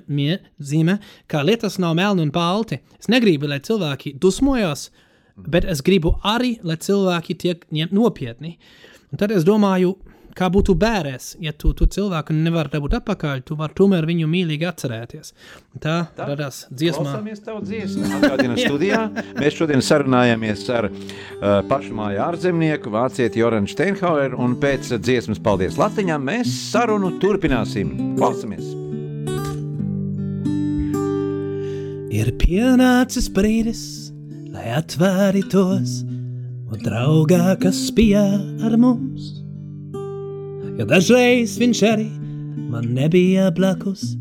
zīmē, 0.59 0.97
ka 1.27 1.43
lietas 1.43 1.77
nav 1.81 1.97
melni 1.99 2.23
un 2.25 2.31
balti. 2.33 2.79
Es 2.99 3.09
negribu, 3.11 3.49
lai 3.51 3.59
cilvēki 3.63 4.15
dusmojas, 4.21 4.89
bet 5.37 5.67
es 5.67 5.83
gribu 5.85 6.15
arī, 6.23 6.57
lai 6.63 6.79
cilvēki 6.81 7.37
tiek 7.43 7.65
nopietni. 7.91 8.57
Un 9.11 9.19
tad 9.21 9.31
es 9.35 9.45
domāju, 9.47 9.95
kā 10.37 10.49
būtu 10.53 10.75
bērēs, 10.77 11.31
ja 11.43 11.53
tu, 11.53 11.71
tu 11.77 11.87
cilvēku 11.91 12.35
nevari 12.35 12.71
dabūt 12.75 12.97
atpakaļ, 12.99 13.43
tu 13.47 13.57
vari 13.59 13.75
tomēr 13.77 14.07
viņu 14.07 14.29
mīlīgi 14.29 14.67
atcerēties. 14.69 15.33
Tā, 15.81 15.97
tā 16.17 16.27
radās 16.29 16.63
dziesmā. 16.69 17.05
Klausāmies 17.05 17.43
tavu 17.45 17.63
dziesmu. 17.65 18.09
Atgādina 18.17 18.57
studijā. 18.59 19.03
Mēs 19.39 19.57
šodien 19.57 19.83
sarunājamies 19.85 20.65
ar 20.73 20.89
uh, 20.89 21.61
pašmāju 21.69 22.23
ārzemnieku, 22.27 22.93
vācieti 22.93 23.41
Joranu 23.41 23.69
Steinhaueru, 23.71 24.39
un 24.43 24.57
pēc 24.61 24.93
dziesmas 24.97 25.41
paldies 25.43 25.79
Latviņām 25.79 26.27
mēs 26.31 26.51
sarunu 26.71 27.15
turpināsim. 27.21 27.95
Klausamies! 28.19 28.75
Ir 32.17 32.31
pienācis 32.41 33.27
brīdis, 33.29 33.81
lai 34.49 34.71
atvērtos, 34.79 35.99
un 36.71 36.81
draugā, 36.81 37.57
kas 37.61 37.83
bija 37.93 38.23
ar 38.65 38.79
mums 38.81 39.37
jo 40.77 40.85
dažreiz 40.85 41.57
viņš 41.61 41.83
arī 41.89 42.07
man 42.69 42.89
nebija 42.93 43.49
blakus, 43.55 44.15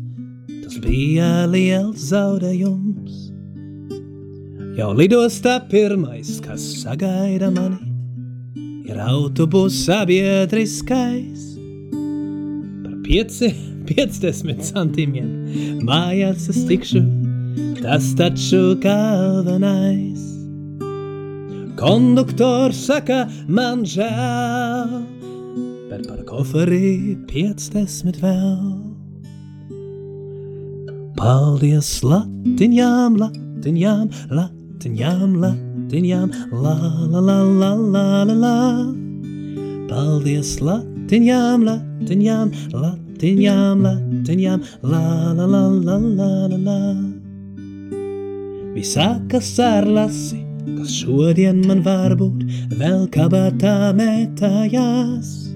tas 0.63 0.77
bija 0.81 1.45
liels 1.51 2.09
zaudējums. 2.09 3.27
Jau 4.77 4.91
lidostā 4.93 5.57
pirmais, 5.71 6.37
kas 6.45 6.61
sagaida 6.83 7.49
mani, 7.53 7.81
ir 8.85 8.99
autobus 9.01 9.73
sabiedriskais. 9.87 11.47
Par 12.83 12.93
pieci, 13.05 13.51
piecdesmit 13.89 14.61
centimiem 14.69 15.81
mājās 15.85 16.47
es 16.53 16.61
tikšu, 16.69 17.01
tas 17.81 18.13
taču 18.19 18.77
galvenais. 18.83 20.23
Konduktors 21.77 22.79
saka, 22.87 23.25
man 23.49 23.83
žēl, 23.85 25.16
bet 25.89 26.07
par 26.07 26.19
koferi 26.27 27.15
piecdesmit 27.29 28.19
vēl. 28.19 28.71
Paldies 31.17 31.89
latiņām, 32.03 33.15
latiņām, 33.21 34.09
latiņām, 34.37 35.37
latiņām, 35.43 36.33
la 36.51 36.75
la 37.13 37.21
la 37.23 37.37
la 37.43 37.71
la 37.95 38.05
la 38.27 38.35
la. 38.43 38.57
Paldies 39.87 40.57
latiņām, 40.61 41.63
latiņām, 41.69 42.51
latiņām, 42.83 43.87
latiņām, 43.87 44.67
la 44.83 45.03
la 45.39 45.47
la 45.55 45.63
la 45.71 45.97
la 46.19 46.29
la 46.51 46.61
la. 46.67 46.77
Visā, 48.75 49.09
kas 49.31 49.55
ar 49.63 49.87
lasi, 49.89 50.43
kas 50.75 50.99
šodien 50.99 51.63
man 51.65 51.81
varbūt 51.87 52.45
vēl 52.77 53.07
kabatā 53.15 53.95
mētājās 53.97 55.46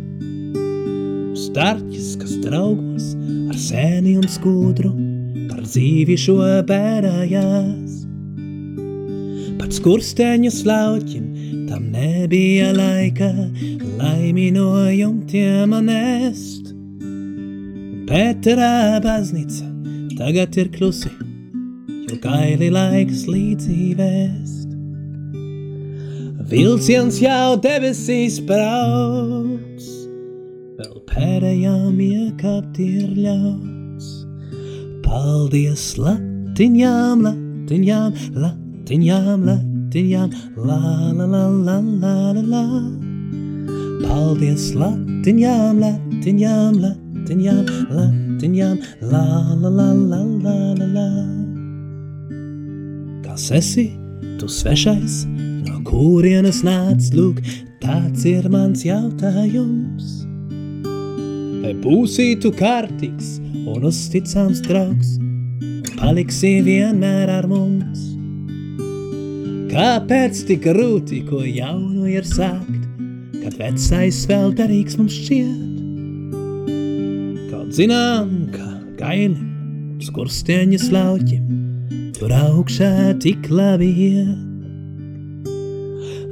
starķis, 1.52 2.14
kas 2.22 2.38
draugos 2.46 3.10
ar 3.52 3.58
sēni 3.60 4.16
un 4.16 4.28
skudru 4.32 4.92
par 5.50 5.66
dzīvi 5.66 6.16
šo 6.20 6.38
bērājās. 6.70 7.98
Pat 9.60 9.76
skursteņu 9.76 10.52
slauķim 10.56 11.26
tam 11.68 11.90
nebija 11.92 12.72
laika, 12.76 13.28
laimi 14.00 14.48
no 14.56 14.86
jumtiem 14.96 15.76
nest. 15.90 16.72
Pēterā 18.08 19.02
baznīca 19.04 19.68
tagad 20.16 20.56
ir 20.60 20.72
klusi, 20.72 21.12
jo 22.08 22.20
gaili 22.24 22.72
laiks 22.72 23.28
līdzi 23.28 23.92
vēst. 24.00 24.72
Vilciens 26.52 27.20
jau 27.24 27.58
debesīs 27.64 28.40
brauc, 28.44 29.91
vēl 31.12 31.42
pēdējām 31.42 32.00
iekāpt 32.00 32.80
ir 32.80 33.10
ļauts. 33.18 34.26
Paldies 35.04 35.98
latiņām, 35.98 37.22
latiņām, 37.26 38.14
latiņām, 38.36 39.46
latiņām, 39.46 40.32
la 40.56 40.80
la 41.12 41.26
la 41.26 41.48
la 41.50 41.80
la 41.82 42.34
la 42.34 42.42
la. 42.42 42.64
Paldies 44.08 44.74
latiņām, 44.76 45.82
latiņām, 45.82 46.80
latiņām, 46.80 47.66
latiņām, 47.92 48.80
la 49.02 49.26
la 49.62 49.70
la 49.70 49.94
la 49.94 50.24
la 50.24 50.74
la 50.80 50.88
la. 50.96 51.10
Kas 53.24 53.52
esi, 53.52 53.92
tu 54.40 54.48
svešais, 54.48 55.26
no 55.68 55.84
kurienes 55.84 56.64
nāc, 56.64 57.12
lūk, 57.14 57.44
tāds 57.82 58.26
ir 58.26 58.50
mans 58.50 58.86
jautājums. 58.86 60.31
Vai 61.62 61.76
būsi 61.78 62.40
tu 62.42 62.50
kārtīgs 62.58 63.36
un 63.70 63.84
uzticams 63.86 64.64
draugs, 64.66 65.12
paliksi 65.94 66.56
vienmēr 66.66 67.30
ar 67.30 67.46
mums? 67.50 68.08
Kāpēc 69.70 70.42
tik 70.50 70.66
grūti, 70.66 71.22
ko 71.30 71.44
jaunu 71.46 72.10
ir 72.10 72.26
sākt, 72.26 72.82
kad 73.44 73.54
vecais 73.60 74.24
vēl 74.32 74.56
derīgs 74.58 74.98
mums 74.98 75.14
šķiet? 75.22 75.62
Kaut 77.52 77.78
zinām, 77.78 78.34
ka 78.56 78.68
gailim, 78.98 79.52
skursteņa 80.02 80.80
slauķim, 80.82 81.46
tur 82.18 82.34
augšā 82.42 83.14
tik 83.22 83.52
labi 83.54 83.92
iet. 84.10 84.48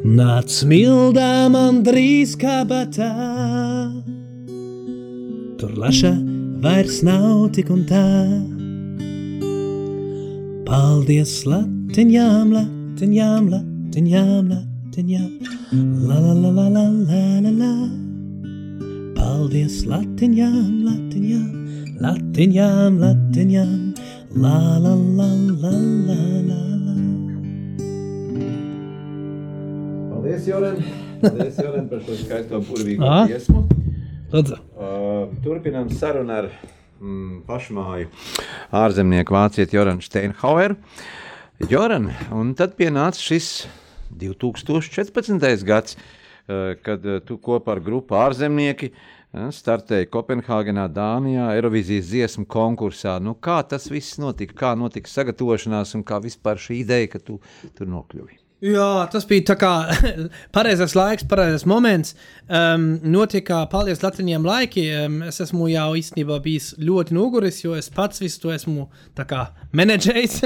Nāc 0.10 0.64
mildā 0.66 1.46
man 1.54 1.84
drīz 1.86 2.34
kabatā, 2.40 3.14
tur 5.60 5.72
laša 5.76 6.12
vairs 6.64 7.02
nav 7.04 7.50
tik 7.56 7.70
un 7.76 7.82
tā. 7.90 8.04
Paldies 10.70 11.34
latiņām, 11.50 12.54
latiņām, 12.56 13.50
latiņām, 13.54 14.52
latiņām, 14.54 15.32
la 16.08 16.20
la 16.24 16.36
la 16.44 16.52
la 16.56 16.68
la 16.76 16.86
la 17.10 17.24
la 17.44 17.52
la. 17.58 17.74
Paldies 19.18 19.82
latiņām, 19.90 20.70
latiņām, 20.88 21.52
latiņām, 22.06 23.02
latiņām, 23.04 23.76
la 24.46 24.56
la 24.86 24.96
la 24.96 25.30
la 25.60 25.74
la 26.08 26.20
la 26.48 26.62
la. 26.88 26.96
Paldies, 30.08 30.48
Joren! 30.48 30.80
Paldies, 31.20 31.60
Joren, 31.60 31.92
par 31.92 32.08
šo 32.08 32.16
skaisto 32.24 32.64
burvīgo 32.64 33.04
Ā. 33.04 33.28
Uh, 34.30 35.32
turpinām 35.42 35.88
sarunu 35.90 36.34
ar 36.36 36.48
mm, 37.02 37.40
pašmāju 37.48 38.12
ārzemnieku 38.78 39.34
vācieti 39.34 39.74
Joranu 39.74 40.06
Steinhaueru. 40.06 40.76
Joran, 41.66 42.12
un 42.38 42.52
tad 42.54 42.76
pienāca 42.78 43.18
šis 43.18 43.48
2014. 44.22 45.66
gads, 45.66 45.98
uh, 45.98 46.76
kad 46.86 47.08
uh, 47.10 47.18
tu 47.26 47.40
kopā 47.42 47.74
ar 47.74 47.82
grupu 47.82 48.20
ārzemnieki 48.20 48.92
startēji 49.34 50.12
Kopenhāgenā, 50.14 50.86
Dānijā, 50.94 51.48
Eirovīzijas 51.58 52.12
dziesmu 52.12 52.46
konkursā. 52.50 53.16
Nu, 53.22 53.34
kā 53.34 53.60
tas 53.66 53.90
viss 53.90 54.22
notika? 54.22 54.58
Kā 54.62 54.76
notika 54.78 55.10
sagatavošanās 55.10 55.96
un 55.98 56.06
kā 56.06 56.22
vispār 56.22 56.62
šī 56.62 56.84
ideja, 56.84 57.10
ka 57.16 57.22
tu 57.22 57.40
tur 57.78 57.90
nokļuvi? 57.90 58.49
Jā, 58.60 59.08
tas 59.08 59.24
bija 59.24 59.54
tā 59.54 59.56
kā 59.56 59.70
pareizais 60.56 60.92
laiks, 60.98 61.24
pareizais 61.32 61.64
moments. 61.70 62.12
Um, 62.52 62.98
notika, 63.08 63.62
paldies 63.72 64.02
Latvijiem 64.04 64.44
laikiem. 64.44 65.22
Es 65.30 65.40
esmu 65.46 65.70
jau 65.72 65.94
īstenībā 65.96 66.42
bijis 66.44 66.74
ļoti 66.76 67.16
noguris, 67.16 67.62
jo 67.64 67.78
es 67.80 67.88
pats 67.96 68.20
visu 68.20 68.42
to 68.44 68.52
esmu 68.52 68.90
kā 69.16 69.46
menedžējis. 69.80 70.42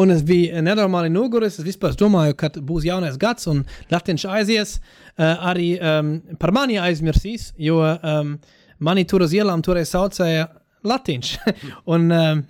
Un 0.00 0.14
es 0.16 0.24
biju 0.24 0.62
nenormāli 0.64 1.12
noguris. 1.12 1.58
Es 1.60 1.66
vispār 1.66 1.92
domāju, 2.00 2.38
ka 2.40 2.48
būs 2.56 2.86
jaunais 2.88 3.20
gads 3.20 3.50
un 3.52 3.60
Latvijas 3.92 4.24
aizies. 4.38 4.78
Uh, 5.18 5.34
arī 5.50 5.74
um, 5.76 6.14
par 6.40 6.54
mani 6.56 6.78
aizmirsīs, 6.80 7.50
jo 7.60 7.82
um, 7.84 8.38
mani 8.80 9.04
tur 9.04 9.26
uz 9.26 9.34
ielām 9.36 9.60
toreiz 9.66 9.92
saucēja 9.92 10.46
Latvijas. 10.88 11.36
un 11.92 12.08
um, 12.16 12.40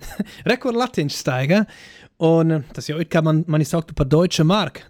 rekord 0.47 0.79
Latvijas 0.79 1.19
staiga. 1.19 1.65
Un 2.23 2.61
tas 2.75 2.87
jau 2.87 2.97
ir 2.99 3.07
kā 3.11 3.19
man, 3.23 3.43
mani 3.51 3.67
sauktu 3.67 3.95
par 3.95 4.07
Deutsche 4.07 4.47
Mark. 4.47 4.85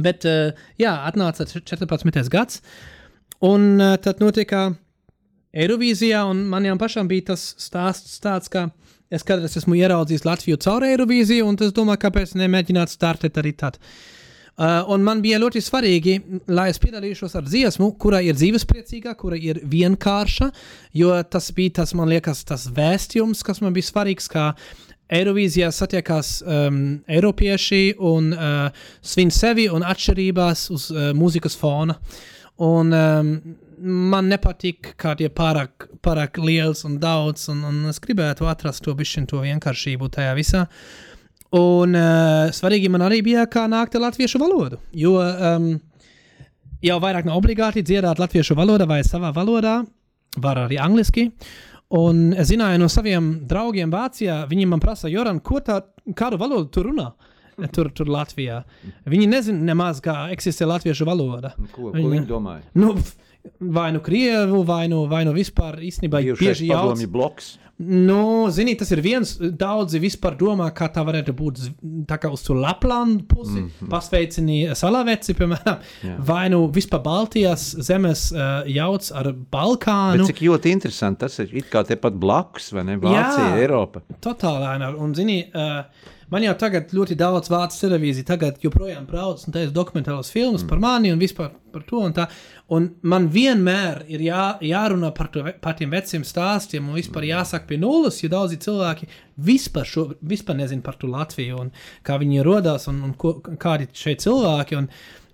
Bet, 0.00 0.24
uh, 0.24 0.54
jā, 0.80 0.92
atnāca 1.08 1.44
14. 1.44 2.22
gads, 2.32 2.62
un 3.44 3.74
uh, 3.76 3.96
tad 4.00 4.22
notika 4.24 4.70
Eirovīzijā, 5.52 6.22
un 6.30 6.46
man 6.48 6.64
jau 6.64 6.78
pašam 6.80 7.10
bija 7.10 7.32
tas 7.34 7.50
stāsts 7.60 8.16
tāds, 8.24 8.48
ka 8.48 8.70
es 9.12 9.26
kādreiz 9.28 9.58
esmu 9.60 9.76
ieraudzījis 9.76 10.24
Latviju 10.24 10.60
caur 10.64 10.86
Eirovīziju, 10.88 11.44
un 11.44 11.60
es 11.60 11.74
domāju, 11.76 12.06
kāpēc 12.06 12.32
nemēģināt 12.40 12.94
startēt 12.94 13.36
arī 13.42 13.52
tad. 13.60 13.76
Uh, 14.52 14.82
un 14.92 15.04
man 15.04 15.20
bija 15.24 15.40
ļoti 15.40 15.60
svarīgi, 15.64 16.14
lai 16.52 16.66
es 16.72 16.80
piedalīšos 16.80 17.36
ar 17.40 17.44
dziesmu, 17.48 17.90
kura 18.00 18.20
ir 18.24 18.36
dzīvespriecīga, 18.36 19.14
kura 19.20 19.36
ir 19.40 19.62
vienkārša, 19.64 20.48
jo 20.96 21.12
tas 21.24 21.48
bija 21.56 21.78
tas, 21.80 21.94
man 21.96 22.12
liekas, 22.12 22.44
tas 22.48 22.66
vēstījums, 22.72 23.40
kas 23.44 23.62
man 23.64 23.72
bija 23.76 23.88
svarīgs, 23.88 24.28
kā 24.32 24.50
Eirovīzijā 25.12 25.68
satiekās 25.74 26.38
um, 26.46 26.78
Eiropieši 27.10 27.96
un 28.00 28.30
uh, 28.32 28.86
svin 29.04 29.32
sevi 29.34 29.66
un 29.68 29.84
atšķirībās 29.84 30.68
uz 30.72 30.88
uh, 30.92 31.10
mūzikas 31.16 31.58
fona. 31.58 31.98
Un 32.62 32.92
um, 32.96 33.32
man 33.82 34.28
nepatīk, 34.30 34.92
kā 35.00 35.14
tie 35.18 35.28
pārāk, 35.32 35.88
pārāk 36.04 36.38
liels 36.40 36.84
un 36.88 36.98
daudz, 37.02 37.48
un, 37.52 37.64
un 37.68 37.80
es 37.90 38.00
gribētu 38.02 38.46
atrast 38.48 38.84
to 38.86 38.94
bišķiņu, 38.96 39.30
to 39.32 39.42
vienkāršību 39.44 40.10
tajā 40.16 40.36
visā. 40.38 40.66
Un 41.58 41.96
uh, 41.98 42.52
svarīgi 42.54 42.88
man 42.92 43.04
arī 43.04 43.20
bija, 43.26 43.44
kā 43.50 43.66
nākt 43.68 43.98
ar 43.98 44.06
latviešu 44.06 44.40
valodu, 44.40 44.78
jo 44.96 45.18
um, 45.20 45.74
jau 46.82 46.96
vairāk 47.02 47.28
nav 47.28 47.42
obligāti 47.42 47.84
dziedāt 47.84 48.22
latviešu 48.22 48.56
valodā 48.56 48.86
vai 48.88 49.02
savā 49.04 49.34
valodā, 49.36 49.82
var 50.40 50.62
arī 50.64 50.78
angliski. 50.80 51.28
Un 51.92 52.30
es 52.40 52.48
zināju 52.48 52.80
no 52.80 52.88
saviem 52.88 53.34
draugiem 53.48 53.90
Vācijā, 53.92 54.42
viņi 54.48 54.68
man 54.70 54.80
prasa, 54.80 55.10
Joran, 55.12 55.42
ko 55.44 55.60
tā, 55.64 55.82
kādu 56.16 56.38
valodu 56.40 56.70
tu 56.72 56.86
runā? 56.86 57.10
Tur, 57.76 57.90
tur 57.92 58.08
Latvijā. 58.08 58.62
Viņi 59.12 59.26
nezina 59.28 59.66
nemaz, 59.68 60.00
kā 60.02 60.30
eksistē 60.32 60.64
latviešu 60.66 61.04
valoda. 61.04 61.52
Ko, 61.74 61.90
ko 61.90 61.92
viņi, 61.92 62.08
viņi 62.14 62.28
domāja? 62.30 62.64
Nu, 62.80 62.94
vai 63.58 63.92
nu 63.92 64.00
krievu, 64.00 64.62
vai 64.66 64.86
nu, 64.88 65.04
vai 65.10 65.24
nu 65.24 65.34
vispār 65.36 65.80
īstenībā 65.82 66.22
bieži 66.38 66.70
tāds 66.70 67.06
bloks. 67.10 67.56
Nu, 67.82 68.46
zini, 68.52 68.74
tas 68.78 68.90
ir 68.94 69.00
viens. 69.02 69.32
Daudzi 69.58 69.98
vispār 70.02 70.36
domā, 70.38 70.68
kā 70.76 70.86
tā 70.92 71.02
varētu 71.06 71.32
būt 71.34 71.62
tā 72.06 72.18
kā 72.20 72.30
uz 72.30 72.44
to 72.46 72.54
Laplandu 72.54 73.24
pusi, 73.26 73.58
mm 73.58 73.70
-hmm. 73.80 73.88
pasveicini 73.90 74.58
salaveci, 74.74 75.34
piemēram, 75.34 75.78
Jā. 76.04 76.16
vai 76.18 76.48
nu 76.50 76.68
vispār 76.68 77.02
Baltijas 77.02 77.74
zemes 77.78 78.30
uh, 78.32 78.62
jauc 78.66 79.10
ar 79.14 79.32
Balkānu. 79.32 80.18
Bet 80.18 80.26
cik 80.26 80.42
ļoti 80.42 80.70
interesanti, 80.70 81.20
tas 81.20 81.38
ir 81.38 81.56
it 81.56 81.66
kā 81.72 81.84
tepat 81.84 82.12
blakus, 82.12 82.72
vai 82.72 82.84
ne? 82.84 82.96
Vācija, 82.96 83.48
Jā, 83.48 83.56
Eiropa. 83.56 84.02
Totāli, 84.20 84.94
un 84.98 85.14
zini, 85.14 85.50
uh, 85.54 85.84
Man 86.32 86.46
jau 86.46 86.54
tagad 86.56 86.94
ļoti 86.96 87.12
daudz 87.20 87.50
vācu 87.52 87.76
televīziju, 87.76 88.24
tagad 88.24 88.62
joprojām 88.64 89.04
brauc 89.04 89.42
un 89.44 89.52
taisa 89.52 89.72
dokumentālas 89.76 90.30
filmas 90.32 90.62
mm. 90.62 90.70
par 90.70 90.80
mani 90.80 91.10
un 91.12 91.20
vispār 91.20 91.50
par 91.74 91.84
to 91.88 92.00
un 92.06 92.14
tā. 92.16 92.24
Un 92.72 92.86
man 93.04 93.26
vienmēr 93.32 94.06
ir 94.08 94.24
jā, 94.24 94.44
jārunā 94.64 95.10
par, 95.16 95.28
to, 95.34 95.44
par 95.60 95.76
tiem 95.76 95.92
veciem 95.92 96.24
stāstiem 96.24 96.88
un 96.88 96.96
vispār 96.96 97.26
jāsaka 97.28 97.68
pie 97.68 97.76
nulles, 97.82 98.22
jo 98.22 98.30
daudzi 98.32 98.56
cilvēki 98.64 99.10
vispār, 99.44 99.88
šo, 99.88 100.06
vispār 100.24 100.56
nezina 100.62 100.84
par 100.84 100.96
to 101.00 101.10
Latviju 101.12 101.60
un 101.66 101.72
kā 102.06 102.16
viņi 102.22 102.46
rodās 102.46 102.88
un, 102.88 103.02
un 103.10 103.12
ko, 103.12 103.34
kādi 103.60 103.90
šeit 103.92 104.24
cilvēki. 104.24 104.80
Un, 104.80 104.88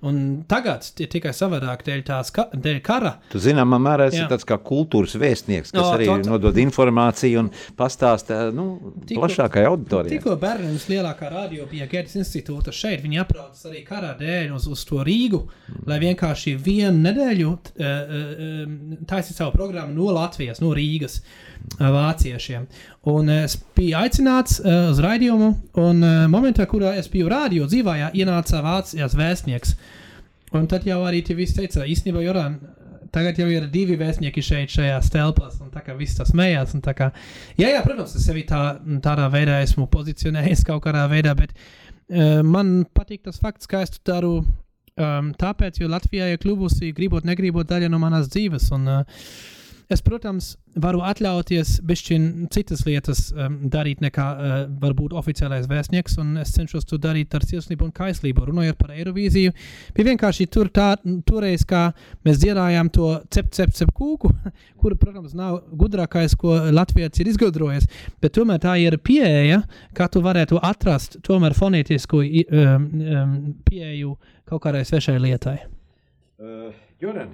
Un 0.06 0.18
tagad 0.46 0.86
ir 1.02 1.08
tikai 1.10 1.32
savādāk 1.34 1.80
dēļ, 1.86 2.02
tās, 2.06 2.28
ka, 2.34 2.44
dēļ 2.54 2.76
kara. 2.86 3.16
Tu 3.32 3.40
zināmā 3.42 3.80
mērā 3.82 4.06
Jā. 4.14 4.28
tāds 4.30 4.46
kā 4.46 4.54
kultūras 4.62 5.16
vēstnieks, 5.18 5.72
kas 5.74 5.80
no, 5.80 5.88
arī 5.96 6.06
tot... 6.06 6.28
nodod 6.28 6.60
informāciju 6.62 7.42
un 7.42 7.48
pastāsta 7.78 8.52
nu, 8.54 8.92
tikko, 9.02 9.24
plašākai 9.24 9.64
auditorijai. 9.66 10.14
Tikko 10.14 10.36
bērniem 10.38 10.78
lielākā 10.92 11.32
radio 11.32 11.66
bija 11.70 11.88
Gētas 11.90 12.14
institūta 12.22 12.74
šeit, 12.74 13.02
viņi 13.02 13.22
apraudas 13.24 13.66
arī 13.66 13.82
karā 13.88 14.14
dēļ 14.20 14.54
uz, 14.54 14.68
uz 14.70 14.86
to 14.86 15.02
Rīgu, 15.06 15.42
mm. 15.48 15.82
lai 15.90 15.98
vienkārši 16.06 16.54
vienu 16.62 17.02
nedēļu 17.08 17.50
uh, 17.50 17.60
uh, 17.82 19.02
taisītu 19.10 19.40
savu 19.42 19.56
programmu 19.58 19.98
no 19.98 20.14
Latvijas, 20.14 20.62
no 20.62 20.70
Rīgas 20.78 21.18
uh, 21.24 21.57
vāciešiem. 21.78 22.66
Un 23.08 23.30
es 23.32 23.56
biju 23.76 23.98
aicināts 24.00 24.58
uh, 24.60 24.88
uz 24.92 25.02
raidījumu, 25.02 25.50
un 25.80 26.02
uh, 26.02 26.24
momentā, 26.30 26.66
kurā 26.70 26.96
es 26.98 27.10
biju 27.12 27.30
radio 27.32 27.68
dzīvājā, 27.70 28.10
ienāca 28.18 28.62
Vācijas 28.64 29.16
vēstnieks. 29.18 29.76
Un 30.56 30.66
tad 30.70 30.86
jau 30.88 31.02
arī 31.04 31.22
tie 31.24 31.36
visi 31.36 31.58
teica, 31.58 31.84
īstenībā, 31.84 32.22
Joran, 32.24 32.56
tagad 33.12 33.38
jau 33.40 33.48
ir 33.52 33.66
divi 33.72 33.96
vēstnieki 34.00 34.42
šeit, 34.44 34.72
šajās 34.72 35.10
telpās, 35.12 35.58
un 35.64 35.72
tā 35.72 35.82
kā 35.84 35.96
viss 35.96 36.16
tas 36.18 36.32
smējās. 36.32 36.76
Kā, 36.96 37.10
jā, 37.60 37.72
jā, 37.74 37.82
protams, 37.84 38.16
es 38.16 38.24
sevi 38.28 38.46
tā, 38.48 38.62
tādā 39.04 39.28
veidā 39.32 39.60
esmu 39.64 39.88
pozicionējis 39.92 40.64
kaut 40.68 40.84
kādā 40.86 41.04
veidā, 41.10 41.36
bet 41.38 41.54
uh, 41.54 42.40
man 42.46 42.82
patīk 42.96 43.24
tas 43.28 43.40
fakts, 43.42 43.68
ka 43.70 43.84
es 43.84 43.94
to 43.96 44.02
daru 44.08 44.34
um, 44.40 45.30
tāpēc, 45.38 45.80
jo 45.82 45.90
Latvijā 45.92 46.32
ir 46.32 46.42
kļuvusi, 46.42 46.92
gribot, 46.96 47.28
negribot, 47.28 47.68
daļa 47.68 47.92
no 47.92 48.00
manas 48.02 48.28
dzīves. 48.32 48.70
Un, 48.76 48.90
uh, 48.98 49.22
Es, 49.88 50.02
protams, 50.04 50.50
varu 50.76 50.98
atļauties 51.08 51.78
bišķiņ 51.88 52.24
citas 52.52 52.82
lietas 52.84 53.22
um, 53.32 53.54
darīt 53.72 54.02
nekā 54.04 54.26
uh, 54.28 54.52
varbūt 54.82 55.14
oficiālais 55.16 55.64
vēstnieks, 55.70 56.18
un 56.20 56.34
es 56.42 56.52
cenšos 56.52 56.84
to 56.90 56.98
darīt 57.00 57.32
ar 57.32 57.46
sirsnību 57.48 57.86
un 57.86 57.94
kaislību. 57.96 58.44
Runājot 58.50 58.76
par 58.76 58.92
Eirovīziju, 58.92 59.54
bija 59.96 60.10
vienkārši 60.10 60.48
tur 60.52 60.68
tā, 60.68 60.90
toreiz, 61.24 61.64
kā 61.64 61.86
mēs 62.28 62.42
dziedājām 62.44 62.92
to 62.92 63.14
cep, 63.32 63.48
cep, 63.56 63.72
cep 63.80 63.96
kūku, 63.96 64.34
kur, 64.84 64.98
protams, 65.00 65.32
nav 65.32 65.62
gudrākais, 65.72 66.36
ko 66.36 66.60
Latvijas 66.68 67.24
ir 67.24 67.32
izgudrojis, 67.32 67.88
bet 68.20 68.36
tomēr 68.36 68.60
tā 68.68 68.76
ir 68.84 69.00
pieeja, 69.00 69.62
kā 69.96 70.12
tu 70.12 70.20
varētu 70.20 70.60
atrast 70.68 71.22
tomēr 71.24 71.56
fonētisku 71.56 72.26
um, 72.28 72.90
um, 72.92 73.36
pieeju 73.64 74.18
kaut 74.52 74.68
kādai 74.68 74.84
svešai 74.84 75.16
lietai. 75.16 75.62
Uh, 76.36 76.74
Joran. 77.00 77.32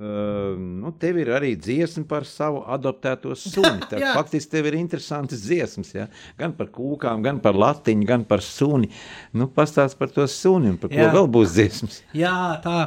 Uh, 0.00 0.54
nu, 0.56 0.94
tev 0.96 1.18
ir 1.20 1.28
arī 1.36 1.50
dziesma 1.60 2.06
par 2.08 2.24
savu 2.24 2.62
adoptēto 2.72 3.34
suni. 3.36 3.82
Tā, 3.90 3.98
faktiski 4.16 4.54
tev 4.54 4.70
ir 4.70 4.78
interesantas 4.78 5.42
dziesmas. 5.44 5.90
Ja? 5.92 6.06
Gan 6.38 6.54
par 6.56 6.70
kūkām, 6.72 7.20
gan 7.26 7.36
par 7.44 7.58
latiņu, 7.60 8.06
gan 8.08 8.24
par 8.24 8.40
suni. 8.40 8.88
Nu, 9.36 9.50
Pastāst 9.52 9.98
par 10.00 10.08
to 10.14 10.24
suni 10.24 10.72
un 10.72 10.80
par 10.80 10.88
jā. 10.88 11.04
ko 11.04 11.18
vēl 11.18 11.30
būs 11.36 11.52
dziesmas. 11.52 12.00
Jā, 12.22 12.32
tā. 12.64 12.78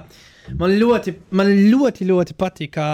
Man 0.58 0.73
ļoti, 0.73 1.13
man 1.38 1.54
ļoti, 1.54 2.10
ļoti 2.10 2.39
patīk, 2.39 2.73
kā 2.80 2.89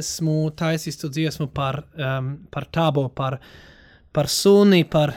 esmu 0.00 0.40
taisījis 0.56 1.02
to 1.04 1.12
dziesmu 1.12 1.50
par, 1.52 1.82
um, 2.00 2.38
par 2.48 2.70
tābo, 2.72 3.04
par, 3.12 3.36
par 4.16 4.32
suni, 4.32 4.86
par, 4.88 5.12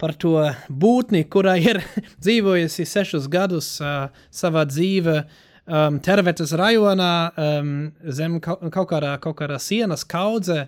par 0.00 0.16
to 0.16 0.38
būtni, 0.72 1.26
kurā 1.28 1.58
ir 1.60 1.84
dzīvojusi 2.24 2.88
sešus 2.88 3.28
gadus 3.28 3.74
uh, 3.84 4.08
savā 4.32 4.64
dzīvēm 4.72 5.43
um, 5.66 6.00
Tervetes 6.04 6.54
rajonā 6.58 7.14
um, 7.36 7.74
zem 8.08 8.40
kaut, 8.44 8.64
kaut, 8.74 8.88
kādā, 8.92 9.14
kaut 9.22 9.38
kādā 9.40 9.60
sienas 9.62 10.06
kaudze 10.08 10.66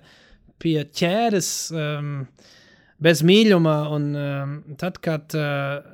pie 0.63 0.81
ķēdes. 0.85 1.51
Um, 1.75 2.13
bez 3.03 3.21
mīluma, 3.27 3.77
un 3.93 4.09
um, 4.17 4.53
tad, 4.81 5.01
kad 5.05 5.35
uh, 5.37 5.85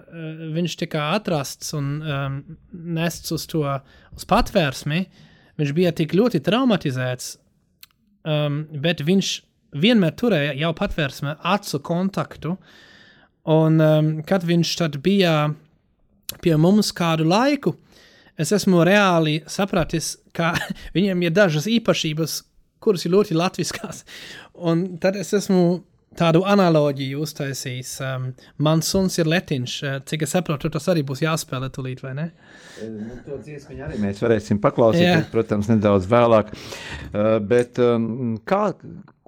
viņš 0.54 0.76
tika 0.84 1.08
atrasts 1.16 1.74
un 1.74 1.88
um, 2.00 2.36
nests 2.70 3.34
uz 3.34 3.46
to 3.50 3.64
uz 3.66 4.26
patvērsmi, 4.28 5.02
viņš 5.58 5.72
bija 5.76 5.92
tik 5.98 6.14
ļoti 6.16 6.42
traumatizēts, 6.46 7.34
um, 8.22 8.62
bet 8.84 9.02
viņš 9.06 9.32
vienmēr 9.82 10.14
turēja 10.20 10.54
jau 10.60 10.72
patvērsmē 10.78 11.36
acu 11.54 11.82
kontaktu, 11.82 12.56
un 13.50 13.82
um, 13.82 14.12
kad 14.26 14.46
viņš 14.46 14.76
tad 14.84 15.00
bija 15.02 15.36
pie 16.42 16.54
mums 16.60 16.92
kādu 16.96 17.26
laiku, 17.26 17.74
es 18.40 18.52
esmu 18.54 18.84
reāli 18.86 19.40
sapratis, 19.50 20.16
ka 20.36 20.54
viņiem 20.96 21.26
ir 21.26 21.36
dažas 21.36 21.68
īpašības, 21.70 22.40
kuras 22.82 23.06
ir 23.06 23.14
ļoti 23.14 23.38
latviskas. 23.38 24.04
Un 24.58 24.96
tad 25.02 25.16
es 25.20 25.32
esmu 25.36 25.82
tādu 26.18 26.42
analoģiju 26.48 27.22
uztaisījis. 27.24 27.92
Um, 28.04 28.26
mans 28.62 28.88
suns 28.92 29.16
ir 29.20 29.30
letiņš, 29.30 29.76
uh, 29.86 29.98
cik 30.08 30.26
es 30.26 30.34
saprotu, 30.36 30.70
tas 30.72 30.88
arī 30.92 31.04
būs 31.06 31.22
jāspēlē 31.24 31.70
tūlīt, 31.72 32.02
vai 32.04 32.12
ne? 32.18 32.26
Nu, 32.82 33.16
to 33.26 33.38
dziesmu 33.44 33.76
arī 33.86 34.00
mēs 34.02 34.20
varēsim 34.22 34.60
paklausīties, 34.62 35.08
yeah. 35.08 35.28
protams, 35.32 35.70
nedaudz 35.70 36.08
vēlāk. 36.10 36.52
Uh, 36.52 37.36
bet 37.48 37.80
um, 37.82 38.36
kā, 38.48 38.64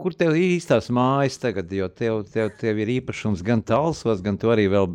kur 0.01 0.17
tev 0.19 0.35
ir 0.37 0.57
īstās 0.59 0.91
mājas 0.95 1.39
tagad, 1.41 1.73
jo 1.73 1.89
tev, 1.89 2.25
tev, 2.33 2.53
tev 2.61 2.83
ir 2.85 2.97
īpašums 2.99 3.45
gan 3.47 3.65
Talsvas, 3.65 4.25
gan 4.25 4.41
tu 4.41 4.53
arī 4.53 4.67
vēl 4.73 4.91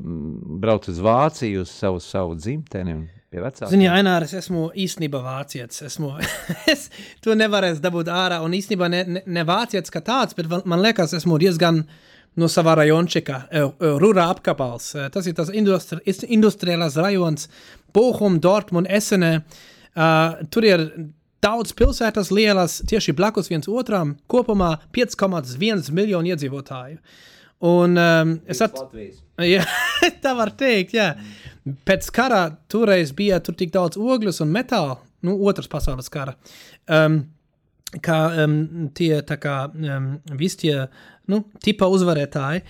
brauc 0.62 0.89
uz 0.91 1.02
Vāciju, 1.04 1.65
uz 1.65 1.74
savu, 1.74 2.04
savu 2.04 2.38
dzimteni? 2.38 3.02
Pie 3.30 3.42
vecākiem. 3.44 3.70
Zini, 3.70 3.86
Ainār, 3.94 4.24
es 4.26 4.34
esmu 4.39 4.72
īstenībā 4.74 5.20
vācietis. 5.22 5.84
Esmu, 5.86 6.15
es 6.74 6.88
to 7.22 7.36
nevarēšu 7.38 7.84
dabūt 7.84 8.10
ārā. 8.10 8.39
Un 8.46 8.56
īstenībā 8.58 8.89
ne, 8.89 9.04
ne, 9.06 9.22
ne 9.26 9.44
vācietis 9.46 9.94
kā 9.94 10.02
tāds, 10.06 10.38
bet 10.38 10.50
man 10.50 10.82
liekas, 10.82 11.13
esmu 11.20 11.38
diezgan 11.42 11.84
no 12.39 12.50
savā 12.50 12.74
rajončika, 12.80 13.44
e, 13.52 13.62
e, 13.68 13.94
rūrā 14.02 14.26
apkapals. 14.34 14.89
E, 14.96 15.06
tas 15.13 15.30
ir 15.30 15.38
tas 15.38 15.54
industri, 15.54 16.02
industriālās 16.30 16.98
rajons, 16.98 17.50
Bochum, 17.94 18.42
Dortmund, 18.42 18.89
Esene. 18.89 19.39
Uh, 20.00 20.38
tur 20.54 20.65
ir 20.68 20.84
daudz 21.44 21.74
pilsētas 21.76 22.30
lielas, 22.32 22.78
tieši 22.88 23.15
blakus 23.18 23.50
viens 23.50 23.68
otram, 23.68 24.13
kopumā 24.30 24.76
5,1 24.96 25.89
miljonu 25.98 26.30
iedzīvotāju. 26.30 27.00
Un 27.70 27.98
um, 28.00 28.36
es 28.48 28.62
atceros, 28.63 29.18
ja, 29.44 29.65
tā 30.24 30.36
var 30.38 30.54
teikt, 30.56 30.94
jā. 30.96 31.10
Mm. 31.18 31.50
Pēc 31.88 32.10
kara 32.15 32.43
toreiz 32.71 33.13
bija 33.15 33.39
tur 33.43 33.58
tik 33.60 33.73
daudz 33.75 33.99
ogles 33.99 34.41
un 34.43 34.51
metāla, 34.53 34.97
nu, 35.25 35.36
otras 35.49 35.69
pasaules 35.71 36.12
kara. 36.13 36.36
Um, 36.88 37.23
kā 38.05 38.19
um, 38.43 38.60
tie 38.95 39.21
tā 39.25 39.39
kā 39.41 39.55
um, 39.69 40.12
visi 40.38 40.65
tie 40.65 40.75
nu, 41.29 41.43
tipa 41.63 41.89
uzvarētāji, 41.89 42.62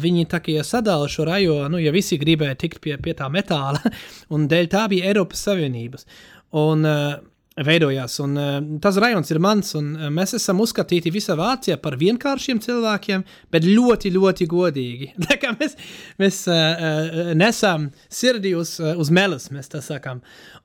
viņi 0.00 0.26
tā 0.30 0.40
kā 0.44 0.62
sadala 0.64 1.08
šo 1.10 1.26
rajonu, 1.28 1.74
nu, 1.74 1.82
ja 1.82 1.92
visi 1.92 2.18
gribēja 2.20 2.56
tikt 2.60 2.80
pie, 2.84 2.96
pie 3.00 3.16
tā 3.16 3.28
metāla, 3.32 3.80
un 4.34 4.48
dēļ 4.50 4.70
tā 4.72 4.86
bija 4.92 5.10
Eiropas 5.12 5.44
Savienības. 5.48 6.08
Un, 6.54 6.84
uh, 6.86 7.16
veidojās. 7.62 8.16
Un, 8.24 8.34
uh, 8.38 8.56
tas 8.82 8.98
rajons 9.00 9.30
ir 9.30 9.38
mans, 9.42 9.74
un 9.78 9.92
uh, 9.94 10.08
mēs 10.12 10.34
esam 10.38 10.62
uzskatīti 10.64 11.12
visā 11.14 11.36
Vācijā 11.38 11.76
par 11.82 11.96
vienkāršiem 12.00 12.60
cilvēkiem, 12.64 13.24
bet 13.54 13.66
ļoti, 13.68 14.10
ļoti 14.14 14.48
godīgi. 14.50 15.10
mēs 15.60 15.76
mēs 16.18 16.40
uh, 16.50 17.34
nesam 17.38 17.90
sirdī 18.10 18.56
uz, 18.58 18.76
uz 18.80 19.12
melas, 19.14 19.50
mēs 19.54 19.70
tā 19.70 19.82
sakām. 19.84 20.22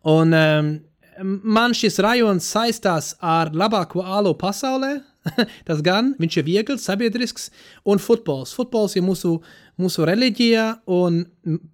Un, 0.10 0.34
um, 0.34 0.72
man 1.44 1.76
šis 1.78 2.00
rajons 2.02 2.48
saistās 2.50 3.14
ar 3.22 3.54
labāko 3.54 4.02
alu 4.06 4.34
pasaulē. 4.40 4.98
Tas 5.68 5.84
gan 5.86 6.14
viņš 6.18 6.40
ir 6.40 6.46
viegls, 6.48 6.88
sabiedrisks, 6.88 7.50
un 7.86 8.00
futbols. 8.02 8.56
Futbols 8.56 8.96
ir 8.98 9.04
mūsu, 9.06 9.36
mūsu 9.78 10.08
reliģija, 10.10 10.66
un 10.96 11.22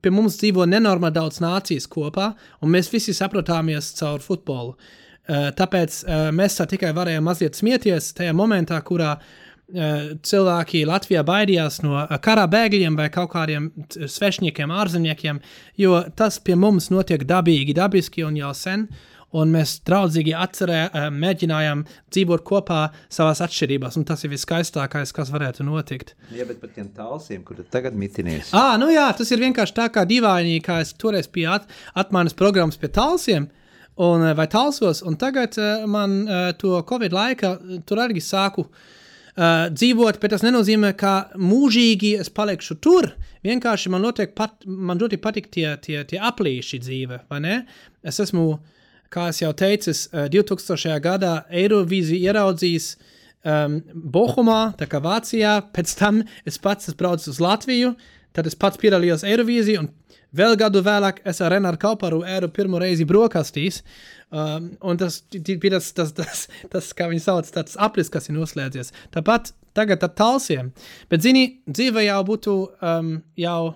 pie 0.01 0.12
mums 0.12 0.41
dzīvo 0.41 0.65
nenormāli 0.67 1.15
daudz 1.15 1.39
nācijas 1.45 1.88
kopā, 1.88 2.34
un 2.65 2.73
mēs 2.73 2.89
visi 2.91 3.15
saprotāmies 3.15 3.93
caur 4.01 4.19
futbolu. 4.25 4.73
Uh, 4.73 5.04
tāpēc 5.27 6.03
uh, 6.03 6.27
mēs 6.35 6.59
tā 6.59 6.67
tikai 6.69 6.93
varējām 6.95 7.25
mazliet 7.25 7.57
smieties 7.57 8.11
tajā 8.17 8.35
momentā, 8.38 8.77
kurā 8.85 9.15
uh, 9.17 10.13
cilvēki 10.21 10.85
Latvijā 10.89 11.23
baidījās 11.25 11.81
no 11.85 12.03
kara 12.21 12.45
bēgļiem 12.51 12.99
vai 12.99 13.09
kaut 13.13 13.31
kādiem 13.33 13.71
svešņiekiem, 13.95 14.71
ārzemniekiem, 14.71 15.41
jo 15.81 16.03
tas 16.15 16.38
pie 16.39 16.57
mums 16.59 16.91
notiek 16.93 17.25
dabīgi, 17.25 17.77
dabiski 17.77 18.27
un 18.27 18.38
jau 18.41 18.53
sen. 18.57 18.88
Uh, 18.89 19.11
un 19.35 19.51
mēs 19.53 19.79
draudzīgi 19.88 20.33
atcerē, 20.38 20.79
eh, 20.85 21.07
mēģinājām 21.11 21.83
dzīvot 22.13 22.45
kopā 22.47 22.81
savās 23.11 23.41
atšķirībās, 23.45 23.97
un 23.99 24.07
tas 24.07 24.23
ir 24.23 24.31
viskaistākais, 24.33 25.13
kas 25.15 25.31
varētu 25.33 25.65
notikt. 25.67 26.15
Jā, 26.35 26.47
bet 26.47 26.61
par 26.61 26.71
tiem 26.75 26.89
tālsiem, 26.95 27.43
kur 27.43 27.59
tu 27.59 27.63
tagad 27.63 27.93
mitinies. 27.93 28.53
Ā, 28.55 28.77
nu 28.79 28.91
jā, 28.93 29.09
tas 29.17 29.31
ir 29.31 29.43
vienkārši 29.43 29.75
tā 29.75 29.89
kā 29.91 30.05
dīvaini, 30.07 30.61
kā 30.63 30.81
es 30.81 30.93
toreiz 30.93 31.27
biju 31.27 31.51
at, 31.57 31.67
atmaiņas 31.95 32.38
programmas 32.38 32.77
pie 32.77 32.88
tālsiem, 32.88 33.49
un, 34.01 34.25
eh, 34.25 34.36
vai 34.38 34.47
tālsos, 34.51 35.03
un 35.05 35.15
tagad 35.19 35.58
uh, 35.62 35.86
man 35.88 36.21
uh, 36.27 36.51
to 36.60 36.81
Covid 36.89 37.15
laika 37.15 37.55
tur 37.88 38.03
arī 38.03 38.21
sāku 38.23 38.65
uh, 38.65 39.67
dzīvot, 39.71 40.19
bet 40.19 40.36
tas 40.36 40.45
nenozīmē, 40.45 40.93
ka 40.99 41.31
mūžīgi 41.39 42.15
es 42.19 42.29
palikšu 42.29 42.79
tur. 42.84 43.12
Vienkārši 43.45 43.91
man, 43.93 44.08
pat, 44.36 44.63
man 44.65 44.99
ļoti 44.99 45.19
patīk 45.21 45.51
tie, 45.53 45.67
tie, 45.81 46.03
tie 46.08 46.19
aplīši 46.19 46.81
dzīve, 46.81 47.25
vai 47.29 47.41
ne? 47.43 47.60
Es 48.03 48.19
esmu 48.23 48.55
kā 49.15 49.29
jau 49.36 49.53
teicu, 49.55 49.93
2000. 50.31 50.89
Eh, 50.89 50.99
gadā 51.03 51.34
Eirovīzija 51.49 52.31
ieraudzījis 52.31 52.89
um, 53.45 53.79
Bohumā, 53.93 54.75
tā 54.79 54.88
kā 54.91 55.01
Vācijā, 55.03 55.60
pēc 55.75 55.95
tam 55.99 56.23
es 56.45 56.60
pats 56.62 56.91
es 56.91 56.97
braucu 56.97 57.29
uz 57.31 57.41
Latviju, 57.43 57.93
tad 58.36 58.49
es 58.49 58.58
pats 58.60 58.79
piedalījos 58.81 59.25
Eirovīzijā, 59.27 59.84
un 59.84 59.91
vēl 60.35 60.57
gadu 60.59 60.81
vēlāk 60.85 61.21
es 61.27 61.41
ar 61.43 61.53
Renāru 61.55 61.79
Kauparu 61.81 62.23
ēru 62.25 62.49
pirmo 62.53 62.79
reizi 62.81 63.05
brokastīs, 63.07 63.81
um, 64.31 64.71
un 64.81 64.99
tas 65.01 65.21
bija 65.31 65.75
tas, 65.77 65.91
tas, 65.97 66.13
tas, 66.17 66.47
tas, 66.71 66.91
kā 66.97 67.09
viņi 67.11 67.23
sauc, 67.27 67.51
tāds 67.53 67.77
aplis, 67.77 68.11
kas 68.13 68.29
ir 68.29 68.38
noslēdzies. 68.39 68.93
Tāpat 69.15 69.53
tagad 69.75 70.03
ar 70.07 70.13
talsiem, 70.15 70.71
bet, 71.11 71.23
zini, 71.25 71.47
dzīve 71.67 72.05
jau 72.07 72.21
būtu 72.27 72.59
um, 72.79 73.17
jau 73.39 73.75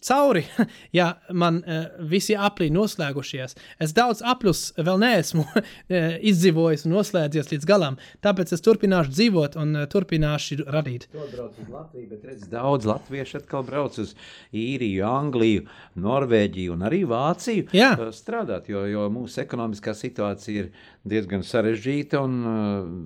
cauri, 0.00 0.44
ja 0.92 1.14
man 1.32 1.56
uh, 1.56 1.86
visi 1.98 2.36
apli 2.36 2.68
noslēgušies. 2.74 3.56
Es 3.82 3.94
daudz 3.96 4.22
aplus 4.24 4.68
vēl 4.76 5.00
neesmu 5.02 5.44
uh, 5.46 5.70
izdzīvojis 6.30 6.86
un 6.86 6.96
noslēdzies 6.96 7.52
līdz 7.52 7.68
galam, 7.68 7.98
tāpēc 8.24 8.52
es 8.56 8.64
turpināšu 8.64 9.14
dzīvot 9.14 9.58
un 9.60 9.74
uh, 9.82 9.86
turpināšu 9.90 10.62
radīt. 10.72 11.08
Latviju, 11.16 12.08
bet 12.10 12.26
redz, 12.28 12.46
daudz 12.52 12.88
latviešu 12.88 13.40
atkal 13.40 13.64
brauc 13.66 13.96
uz 14.02 14.14
Īriju, 14.56 15.04
Angliju, 15.08 15.66
Norvēģiju 16.00 16.76
un 16.76 16.84
arī 16.86 17.02
Vāciju 17.08 17.70
Jā. 17.76 17.94
strādāt, 18.14 18.70
jo, 18.72 18.84
jo 18.90 19.08
mūsu 19.12 19.42
ekonomiskā 19.42 19.94
situācija 19.96 20.66
ir 20.66 20.70
diezgan 21.06 21.44
sarežģīta 21.46 22.20
un 22.22 22.38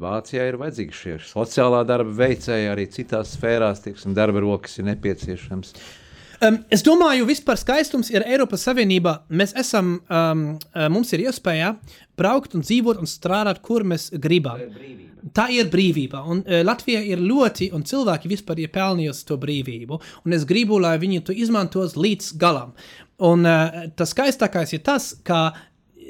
Vācijā 0.00 0.46
ir 0.50 0.58
vajadzīgi 0.60 0.96
šie 0.96 1.16
sociālā 1.30 1.82
darba 1.88 2.12
veicēji 2.24 2.70
arī 2.70 2.86
citās 2.92 3.34
sfērās, 3.36 3.84
tieksim, 3.84 4.14
darba 4.16 4.42
rokas 4.44 4.78
ir 4.80 4.88
nepieciešams. 4.90 5.74
Um, 6.40 6.56
es 6.72 6.80
domāju, 6.80 7.26
vispār 7.28 7.58
skaistums 7.60 8.08
ir 8.14 8.24
Eiropas 8.24 8.62
Savienībā. 8.64 9.12
Mēs 9.36 9.52
esam, 9.60 9.98
um, 10.08 10.44
mums 10.88 11.12
ir 11.12 11.26
iespēja 11.26 11.74
braukt 12.16 12.56
un 12.56 12.64
dzīvot 12.64 13.02
un 13.02 13.10
strādāt, 13.10 13.60
kur 13.60 13.84
mēs 13.84 14.08
gribam. 14.16 14.62
Tā 15.36 15.50
ir 15.52 15.68
brīvība. 15.68 16.22
Ir. 16.22 16.30
Un 16.32 16.40
uh, 16.40 16.62
Latvija 16.64 17.02
ir 17.04 17.20
ļoti, 17.20 17.68
un 17.76 17.84
cilvēki 17.84 18.32
vispār 18.32 18.62
ir 18.64 18.72
pelnījusi 18.72 19.26
to 19.28 19.36
brīvību. 19.42 20.00
Un 20.24 20.36
es 20.36 20.48
gribu, 20.48 20.80
lai 20.80 20.94
viņi 21.02 21.26
to 21.28 21.36
izmantos 21.36 21.98
līdz 22.00 22.32
galam. 22.40 22.72
Un 23.20 23.44
uh, 23.44 23.82
tas 23.92 24.16
skaistākais 24.16 24.72
ir 24.78 24.80
tas, 24.86 25.12
ka 25.20 25.50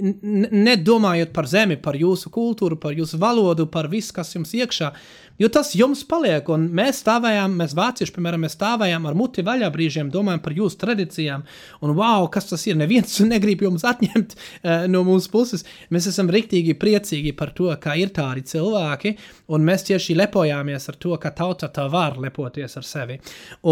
nedomājot 0.01 1.33
par 1.35 1.49
zemi, 1.51 1.77
par 1.81 1.99
jūsu 1.99 2.31
kultūru, 2.33 2.79
par 2.81 2.95
jūsu 2.97 3.19
valodu, 3.21 3.67
par 3.71 3.91
visu, 3.91 4.15
kas 4.17 4.35
jums 4.35 4.55
iekšā. 4.57 4.93
Jo 5.41 5.49
tas 5.49 5.71
jums 5.73 6.03
paliek, 6.05 6.49
un 6.53 6.67
mēs 6.77 6.99
stāvējām, 7.01 7.55
mēs 7.63 7.73
vācieši, 7.73 8.13
piemēram, 8.13 8.43
mēs 8.45 8.59
stāvējām 8.59 9.07
ar 9.09 9.15
muti 9.17 9.41
vaļā 9.47 9.71
brīžiem, 9.73 10.11
domājam 10.13 10.43
par 10.45 10.53
jūsu 10.59 10.77
tradīcijām, 10.83 11.47
un 11.81 11.95
wow, 11.97 12.27
kas 12.33 12.51
tas 12.51 12.67
ir, 12.69 12.77
neviens 12.77 13.15
negrib 13.33 13.65
jums 13.65 13.87
atņemt 13.89 14.37
uh, 14.37 14.85
no 14.93 15.01
mūsu 15.09 15.33
puses. 15.33 15.65
Mēs 15.89 16.11
esam 16.13 16.29
riktīgi 16.29 16.77
priecīgi 16.77 17.33
par 17.39 17.55
to, 17.57 17.71
ka 17.81 17.97
ir 17.97 18.13
tādi 18.13 18.45
cilvēki, 18.53 19.15
un 19.57 19.65
mēs 19.65 19.89
tieši 19.89 20.19
lepojāmies 20.21 20.93
ar 20.93 21.01
to, 21.01 21.17
ka 21.23 21.33
tauta 21.33 21.73
tā 21.73 21.89
var 21.89 22.21
lepoties 22.21 22.77
ar 22.77 22.85
sevi. 22.85 23.17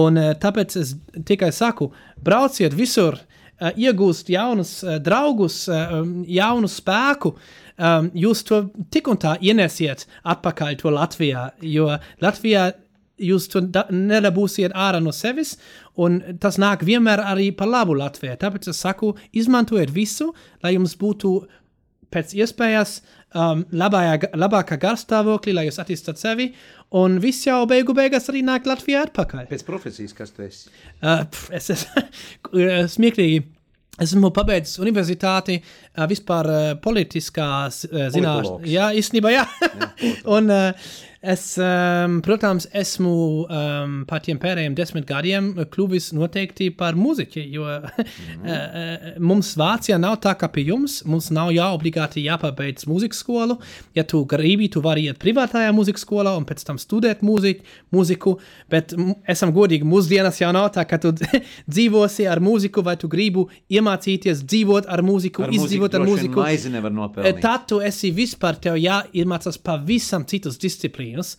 Un 0.01 0.17
uh, 0.17 0.33
tāpēc 0.41 0.81
es 0.81 0.97
tikai 1.29 1.53
saku, 1.53 1.93
brauciet 2.25 2.73
visur, 2.73 3.21
uh, 3.21 3.37
iegūst 3.59 4.33
jaunus 4.33 4.79
draugus, 5.03 5.65
jaunu 5.69 6.69
spēku, 6.71 7.35
um, 7.79 8.11
jūs 8.15 8.45
to 8.49 8.65
tik 8.93 9.09
un 9.11 9.21
tā 9.23 9.37
ienesiet 9.41 10.07
atpakaļ 10.29 10.79
to 10.83 10.93
Latvijā, 10.95 11.49
jo 11.63 11.89
Latvijā 12.25 12.71
jūs 13.19 13.49
to 13.51 13.63
nedabūsiet 13.91 14.75
ārā 14.79 15.01
no 15.03 15.13
sevis, 15.15 15.57
un 15.99 16.21
tas 16.41 16.59
nāk 16.61 16.85
vienmēr 16.87 17.23
arī 17.27 17.51
par 17.57 17.71
labu 17.71 17.97
Latvijai. 17.99 18.39
Tāpēc 18.39 18.71
es 18.71 18.83
saku, 18.85 19.15
izmantojiet 19.35 19.91
visu, 19.95 20.31
lai 20.63 20.77
jums 20.77 20.95
būtu 21.01 21.33
pēc 22.15 22.33
iespējas 22.39 22.99
um, 23.37 23.65
labājā, 23.77 24.31
labākā 24.39 24.79
garstāvoklī, 24.81 25.53
lai 25.57 25.67
jūs 25.67 25.81
attīstītu 25.83 26.23
sevi, 26.23 26.49
un 26.97 27.19
viss 27.21 27.45
jau 27.47 27.61
beigu 27.69 27.97
beigās 27.97 28.31
arī 28.33 28.45
nāk 28.47 28.69
Latvijā 28.69 29.05
atpakaļ. 29.09 29.49
Pēc 29.51 29.67
profesijas, 29.67 30.17
kas 30.17 30.33
tu 30.37 30.47
esi? 30.47 30.73
Uh, 31.03 31.27
pf, 31.27 31.51
es 31.59 31.71
esmu 31.75 32.07
smieklīgi. 32.97 33.45
Esmu 33.99 34.31
pabeidzis 34.35 34.79
universitāti, 34.79 35.59
vispār 36.11 36.49
politiskās 36.83 37.83
zināšanas. 37.89 38.67
Jā, 38.71 38.93
īstenībā, 38.95 39.33
jā. 39.35 39.47
jā 39.59 40.13
un 40.37 40.53
Es, 41.21 41.57
um, 41.59 42.21
protams, 42.21 42.69
esmu 42.79 43.13
um, 43.43 43.95
par 44.07 44.21
tiem 44.23 44.39
pēdējiem 44.39 44.75
desmit 44.79 45.07
gadiem 45.09 45.49
kļuvis 45.67 46.13
noteikti 46.15 46.69
par 46.79 46.95
muziķi, 46.95 47.43
jo 47.51 47.65
mm. 47.67 48.45
uh, 48.45 49.09
mums 49.19 49.51
Vācijā 49.59 49.97
nav 49.99 50.21
tā 50.23 50.37
kā 50.39 50.47
pie 50.55 50.69
jums. 50.69 51.01
Mums 51.11 51.33
nav 51.35 51.51
jāobligāti 51.51 52.23
jāpabeidz 52.23 52.87
mūzikas 52.87 53.25
skolu. 53.25 53.57
Ja 53.99 54.05
tu 54.07 54.21
gribi, 54.31 54.69
tu 54.71 54.83
vari 54.85 55.09
iet 55.09 55.19
privātajā 55.19 55.73
mūzikas 55.75 56.07
skolā 56.07 56.37
un 56.39 56.47
pēc 56.47 56.63
tam 56.69 56.79
studēt 56.79 57.27
mūziku, 57.27 57.67
mūziku 57.91 58.37
bet 58.71 58.95
esam 59.27 59.51
godīgi, 59.57 59.91
mūsdienas 59.91 60.39
jau 60.39 60.53
nav 60.55 60.71
tā, 60.79 60.87
ka 60.87 61.01
tu 61.03 61.17
dzīvosi 61.75 62.29
ar 62.31 62.39
mūziku, 62.39 62.87
vai 62.87 62.95
tu 63.01 63.11
gribi 63.11 63.49
iemācīties 63.75 64.47
dzīvot 64.47 64.87
ar 64.87 65.03
mūziku, 65.03 65.49
ar 65.49 65.59
izdzīvot 65.59 65.99
ar 65.99 66.07
mūziku. 66.07 66.47
Tad 67.43 67.67
tu 67.75 67.83
esi 67.83 68.15
vispār 68.15 68.63
tev 68.63 68.79
jāiemācās 68.79 69.59
pavisam 69.67 70.23
citas 70.31 70.63
disciplīnas 70.63 71.08
disciplīnas. 71.09 71.37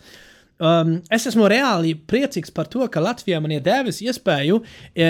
Um, 0.60 0.98
es 1.08 1.24
esmu 1.24 1.48
reāli 1.48 1.94
priecīgs 1.96 2.52
par 2.52 2.68
to, 2.68 2.84
ka 2.92 3.00
Latvijā 3.00 3.40
man 3.40 3.54
ir 3.56 3.62
devis 3.64 4.02
iespēju 4.04 4.60
e, 4.92 5.06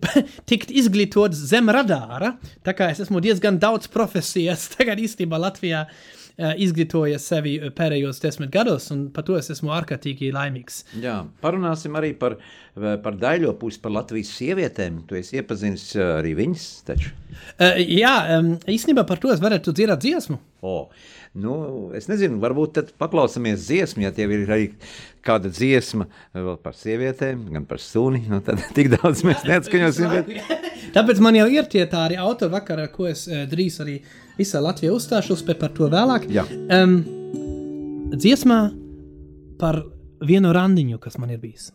tikt 0.48 0.70
izglītots 0.70 1.40
zem 1.50 1.66
radāra. 1.66 2.36
Tā 2.62 2.76
kā 2.78 2.92
es 2.92 3.02
esmu 3.02 3.18
diezgan 3.24 3.58
daudz 3.58 3.90
profesijas 3.90 4.68
tagad 4.76 5.02
īstenībā 5.02 5.40
Latvijā 5.42 5.80
e, 5.82 6.52
izglītojies 6.62 7.26
sevi 7.26 7.56
pēdējos 7.74 8.22
desmit 8.22 8.52
gados, 8.54 8.86
un 8.94 9.08
par 9.10 9.26
to 9.26 9.34
es 9.34 9.50
esmu 9.50 9.74
ārkārtīgi 9.74 10.30
laimīgs. 10.36 10.84
Jā, 11.02 11.24
parunāsim 11.42 11.98
arī 11.98 12.12
par, 12.14 12.38
par 12.78 13.18
daļo 13.18 13.56
pusi, 13.58 13.82
par 13.82 13.96
Latvijas 13.98 14.30
sievietēm. 14.38 15.02
Tu 15.10 15.18
esi 15.18 15.42
iepazinis 15.42 15.88
arī 16.06 16.36
viņas 16.38 16.70
taču. 16.86 17.10
Uh, 17.58 17.82
jā, 17.82 18.14
um, 18.38 18.54
īstenībā 18.70 19.02
par 19.10 19.18
to 19.18 19.34
es 19.34 19.42
varētu 19.42 19.74
dzirdēt 19.74 20.06
dziesmu. 20.06 20.38
Oh. 20.62 20.86
Nu, 21.34 21.54
es 21.98 22.04
nezinu, 22.06 22.36
varbūt 22.38 22.76
tad 22.76 22.90
paklausāmies 22.94 23.64
dziesmu, 23.66 24.04
ja 24.04 24.12
tev 24.14 24.30
ir 24.30 24.44
arī 24.46 24.66
kāda 25.26 25.50
dziesma 25.50 26.06
vēl 26.30 26.60
par 26.62 26.76
sievietēm, 26.78 27.40
gan 27.56 27.64
par 27.66 27.80
suni. 27.82 28.20
Nu, 28.30 28.38
tad 28.44 28.60
tik 28.76 28.92
daudz 28.92 29.24
mēs 29.26 29.42
neatskaņosim. 29.50 30.12
Bet... 30.14 30.30
Tāpēc 30.94 31.22
man 31.24 31.34
jau 31.34 31.48
ir 31.50 31.66
tie 31.72 31.82
tādi 31.90 32.20
autori 32.22 32.54
vakarā, 32.54 32.86
ko 32.92 33.08
es 33.10 33.24
eh, 33.26 33.48
drīz 33.50 33.80
arī 33.82 33.96
visā 34.38 34.62
Latvijā 34.62 34.94
uzstāšos, 34.94 35.42
bet 35.48 35.58
par 35.58 35.74
to 35.74 35.88
vēlāk. 35.90 36.28
Jā. 36.30 36.46
Um, 36.70 37.00
dziesmā 38.14 38.60
par 39.58 39.80
vienu 40.22 40.54
randiņu, 40.54 41.00
kas 41.02 41.18
man 41.18 41.34
ir 41.34 41.42
bijis. 41.42 41.72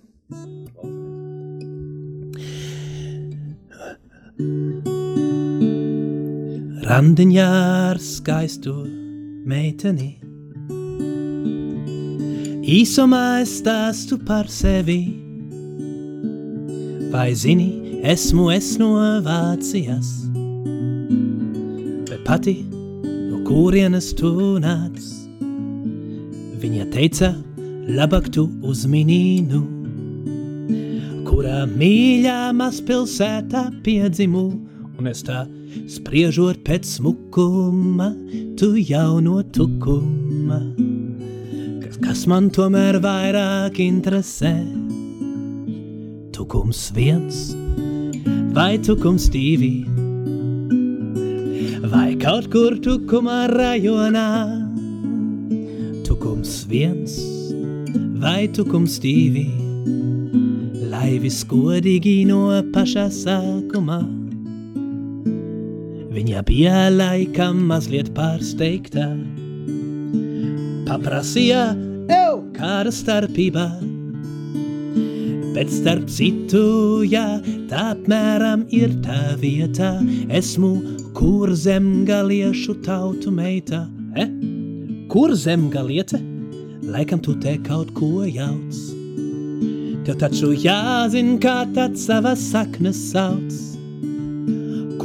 Randiņā 6.87 7.49
ar 7.91 7.99
skaistu 7.99 8.77
meiteni. 9.49 10.13
Īsumā 12.69 13.41
es 13.41 13.55
stāstu 13.63 14.19
par 14.27 14.49
sevi. 14.51 14.99
Vai 17.09 17.31
zini, 17.33 17.69
esmu 18.05 18.51
es 18.53 18.75
no 18.77 18.91
Vācijas, 19.25 20.11
bet 22.05 22.21
pati 22.27 22.59
no 22.69 23.41
kurienes 23.47 24.11
tu 24.19 24.59
nāc. 24.61 25.01
Viņa 26.61 26.85
teica, 26.93 27.31
labāk 27.89 28.29
tu 28.35 28.45
uzminīnu, 28.69 29.63
kurā 31.25 31.63
mīļā 31.71 32.41
mazpilsētā 32.59 33.69
piedzimu, 33.81 34.45
un 34.99 35.09
es 35.09 35.25
tā 35.25 35.47
spriežot 35.89 36.63
pēc 36.65 36.87
smukuma, 36.97 38.09
tu 38.59 38.73
jau 38.77 39.19
no 39.23 39.39
tukuma. 39.55 40.59
Kas, 41.83 41.97
kas 42.01 42.25
man 42.29 42.49
tomēr 42.53 42.99
vairāk 43.03 43.81
interesē? 43.83 44.53
Tukums 46.35 46.89
viens 46.95 47.49
vai 48.55 48.77
tukums 48.81 49.29
divi? 49.29 49.85
Vai 51.89 52.15
kaut 52.19 52.49
kur 52.53 52.77
tukumā 52.83 53.47
rajonā? 53.51 54.29
Tukums 56.07 56.63
viens 56.69 57.17
vai 58.19 58.47
tukums 58.51 58.99
divi? 59.03 59.47
Lai 60.89 61.17
viss 61.21 61.45
godīgi 61.47 62.23
no 62.29 62.47
paša 62.73 63.07
sākuma. 63.13 64.18
Viņa 66.19 66.41
bija 66.43 66.89
laikam 66.91 67.61
mazliet 67.69 68.09
pārsteigta. 68.11 69.05
Paprasīja, 70.83 71.61
ew, 72.11 72.41
kāda 72.57 72.91
starpība. 72.91 73.63
Bet 75.55 75.71
starp 75.71 76.09
citu, 76.11 77.05
jā, 77.07 77.23
tā 77.71 77.85
apmēram 77.93 78.65
ir 78.67 78.97
tā 79.05 79.37
vieta. 79.39 79.93
Esmu 80.27 80.73
kur 81.15 81.55
zemgaliešu 81.55 82.75
tautu 82.83 83.31
meita. 83.31 83.85
E? 84.19 84.27
Kur 85.07 85.37
zemgaliete? 85.39 86.19
Laikam 86.83 87.23
tu 87.23 87.37
te 87.39 87.55
kaut 87.63 87.95
ko 87.95 88.27
jauc. 88.27 88.83
Tev 90.03 90.19
taču 90.19 90.51
jāzin, 90.67 91.37
kā 91.39 91.61
tāds 91.71 92.03
savas 92.11 92.43
saknes 92.51 93.05
sauc. 93.13 93.68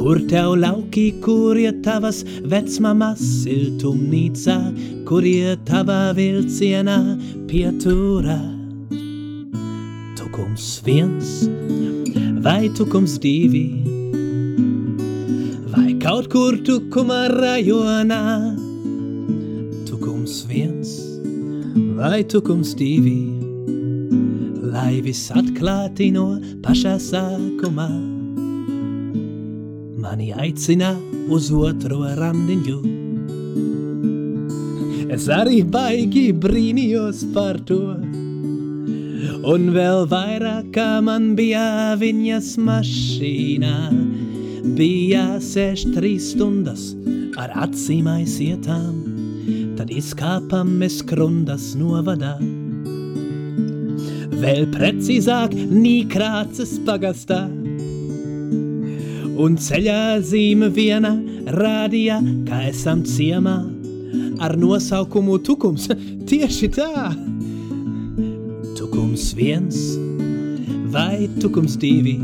Kur 0.05 0.19
tev 0.29 0.51
lauki, 0.61 1.15
kur 1.17 1.57
ir 1.57 1.79
tavas 1.81 2.19
vecmamas 2.45 3.23
siltumnīca, 3.41 4.53
kur 5.09 5.25
ir 5.25 5.55
tava 5.65 6.11
vilcienā 6.13 6.97
pieturā? 7.49 8.37
Tukums 10.13 10.67
viens 10.85 11.33
vai 12.45 12.69
tukums 12.77 13.17
divi? 13.17 13.65
Vai 15.73 15.97
kaut 16.05 16.29
kur 16.29 16.61
tukuma 16.61 17.23
rajonā? 17.33 18.21
Tukums 19.89 20.43
viens 20.53 20.99
vai 21.97 22.21
tukums 22.21 22.77
divi? 22.77 23.23
Lai 24.69 24.99
viss 25.01 25.33
atklāti 25.33 26.13
no 26.13 26.35
pašā 26.61 26.99
sākumā 27.01 28.04
aicina 30.21 30.93
uz 31.29 31.49
otro 31.51 32.03
randiņu. 32.17 32.77
Es 35.15 35.27
arī 35.31 35.61
baigi 35.63 36.29
brīnījos 36.33 37.21
par 37.35 37.59
to, 37.69 37.95
un 39.45 39.67
vēl 39.75 40.05
vairāk 40.11 40.71
kā 40.75 40.99
man 41.05 41.33
bija 41.37 41.95
viņas 42.01 42.55
mašīnā. 42.67 43.75
Bija 44.75 45.25
seš 45.39 45.85
trīs 45.95 46.31
stundas 46.33 46.89
ar 47.39 47.53
acīm 47.67 48.07
aizietām, 48.11 48.95
tad 49.77 49.91
izkāpam 49.93 50.73
mēs 50.81 51.01
krundas 51.07 51.73
novadā. 51.79 52.37
Vēl 54.35 54.65
precīzāk 54.73 55.53
nīkrāces 55.55 56.75
pagastā 56.87 57.45
un 59.35 59.57
ceļā 59.59 60.19
zīme 60.23 60.69
viena 60.73 61.11
rādīja, 61.55 62.19
ka 62.47 62.61
esam 62.69 63.03
ciemā 63.07 63.57
ar 64.39 64.55
nosaukumu 64.59 65.37
Tukums. 65.43 65.89
Tieši 66.29 66.69
tā! 66.75 67.11
Tukums 68.75 69.31
viens 69.37 69.79
vai 70.93 71.27
Tukums 71.41 71.75
divi. 71.81 72.15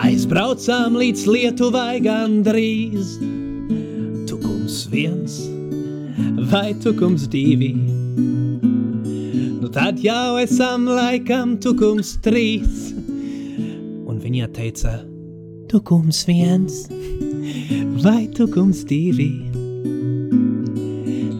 Aizbraucām 0.00 0.96
līdz 0.96 1.26
Lietuvai 1.28 2.00
gandrīz. 2.04 3.16
Tukums 4.30 4.84
viens 4.92 5.40
vai 6.50 6.72
Tukums 6.82 7.26
divi. 7.30 7.74
Nu 9.60 9.68
tad 9.74 10.00
jau 10.02 10.38
esam 10.40 10.88
laikam 10.88 11.58
Tukums 11.62 12.16
trīs. 12.24 12.99
Viņa 14.30 14.46
teica, 14.54 14.90
tukums 15.66 16.20
viens 16.28 16.84
vai 18.04 18.28
tukums 18.30 18.84
divi. 18.86 19.32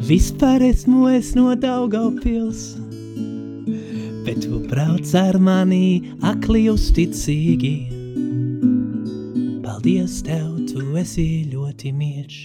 Vispār 0.08 0.64
esmu 0.66 1.04
es 1.14 1.30
no 1.38 1.52
Daugavpils, 1.54 2.64
bet 4.26 4.42
tu 4.42 4.58
brauc 4.66 5.14
ar 5.22 5.38
mani 5.38 6.10
akli 6.32 6.64
uzticīgi. 6.74 7.74
Paldies 9.62 10.18
tev, 10.26 10.50
tu 10.72 10.82
esi 10.98 11.30
ļoti 11.54 11.94
mīļš. 11.94 12.44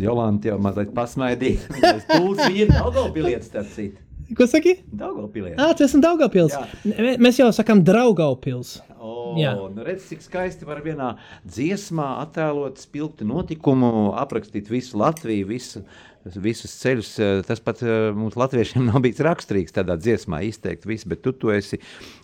Jolanta 0.00 0.54
jau 0.54 0.62
mazliet 0.64 0.96
pasmaidīja. 0.96 1.82
Tas 1.82 2.08
pūlis 2.08 2.56
ir 2.56 2.72
Daugavpilietis, 2.72 3.52
starp 3.52 3.76
citu. 3.76 4.09
Ko 4.36 4.46
saki? 4.46 4.76
Daugavpilī. 4.94 5.54
Ah, 5.58 5.72
tas 5.76 5.94
ir 5.96 6.02
Daugavpils. 6.04 6.54
Jā. 6.54 7.16
Mēs 7.22 7.40
jau 7.40 7.48
sakām 7.54 7.82
Draugavpils. 7.86 8.78
O, 9.00 9.32
nu 9.72 9.84
redz, 9.86 10.04
cik 10.10 10.20
skaisti 10.20 10.66
var 10.68 10.82
vienā 10.84 11.14
dziesmā 11.48 12.06
attēlot 12.20 12.82
spilgtu 12.82 13.24
notikumu, 13.24 14.10
aprakstīt 14.20 14.68
visu 14.68 15.00
Latviju, 15.00 15.48
visu, 15.48 15.80
visus 16.24 16.72
ceļus. 16.82 17.10
Tas 17.48 17.62
pat 17.64 17.82
mums 18.16 18.36
latviešiem 18.38 18.86
nav 18.90 19.02
bijis 19.04 19.22
raksturīgs 19.24 19.76
tādā 19.76 19.96
dziesmā 20.00 20.42
izteikt 20.48 20.86
visu, 20.88 21.08
bet 21.10 21.22
tu 21.24 21.32
to 21.32 21.52
esi 21.54 21.80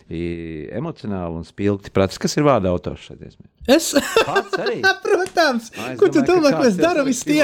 emocionāli 0.07 1.41
un 1.41 1.47
spilgti 1.47 1.91
prātis. 1.93 2.19
Kas 2.21 2.37
ir 2.37 2.45
vārda 2.47 2.71
autors 2.71 3.07
šai 3.07 3.17
dziesmai? 3.19 3.49
Es? 3.67 3.89
Pats 4.27 4.59
arī. 4.61 4.79
Protams. 5.05 5.71
Ko 5.99 6.11
tu 6.13 6.23
domā, 6.27 6.53
ko 6.55 6.67
es 6.69 6.77
daru 6.79 7.03
visu 7.07 7.27
tie? 7.27 7.41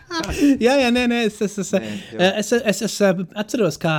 jā, 0.66 0.76
jā, 0.80 0.92
nē, 0.94 1.04
nē, 1.10 1.24
es, 1.28 1.40
es, 1.44 1.58
es, 1.64 1.74
nē, 1.76 2.30
es, 2.40 2.54
es, 2.56 2.62
es, 2.72 2.84
es 2.88 3.28
atceros, 3.42 3.80
kā 3.80 3.96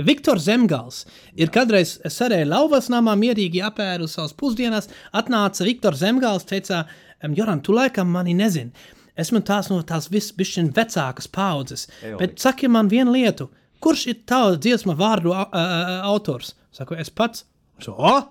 Viktors 0.00 0.46
Zemgals 0.48 1.02
ir 1.36 1.52
kādreiz 1.52 1.98
sarēja 2.08 2.48
lauvas 2.48 2.88
namā, 2.92 3.14
mierīgi 3.20 3.60
apēru 3.64 4.08
savas 4.08 4.32
pusdienas, 4.36 4.88
atnāca 5.12 5.66
Viktors 5.68 6.00
Zemgals, 6.00 6.48
teica, 6.48 6.86
Joran, 7.36 7.60
tu 7.64 7.76
laikam 7.76 8.08
mani 8.12 8.34
nezini. 8.36 8.72
Esmu 9.18 9.42
tās 9.44 9.68
no 9.68 9.80
tās 9.84 10.08
visbišķiņ 10.12 10.70
vecākas 10.76 11.28
paudzes, 11.28 11.86
Ejo. 12.00 12.16
bet 12.20 12.38
saki 12.40 12.70
man 12.72 12.88
vienu 12.88 13.12
lietu, 13.12 13.50
kurš 13.82 14.06
ir 14.12 14.22
tavs 14.28 14.60
dziesma 14.64 14.96
vārdu 14.96 15.34
uh, 15.34 15.42
autors? 16.08 16.54
Saku, 16.72 16.96
es 16.96 17.12
pats. 17.12 17.44
So, 17.82 17.92
oh! 17.98 18.22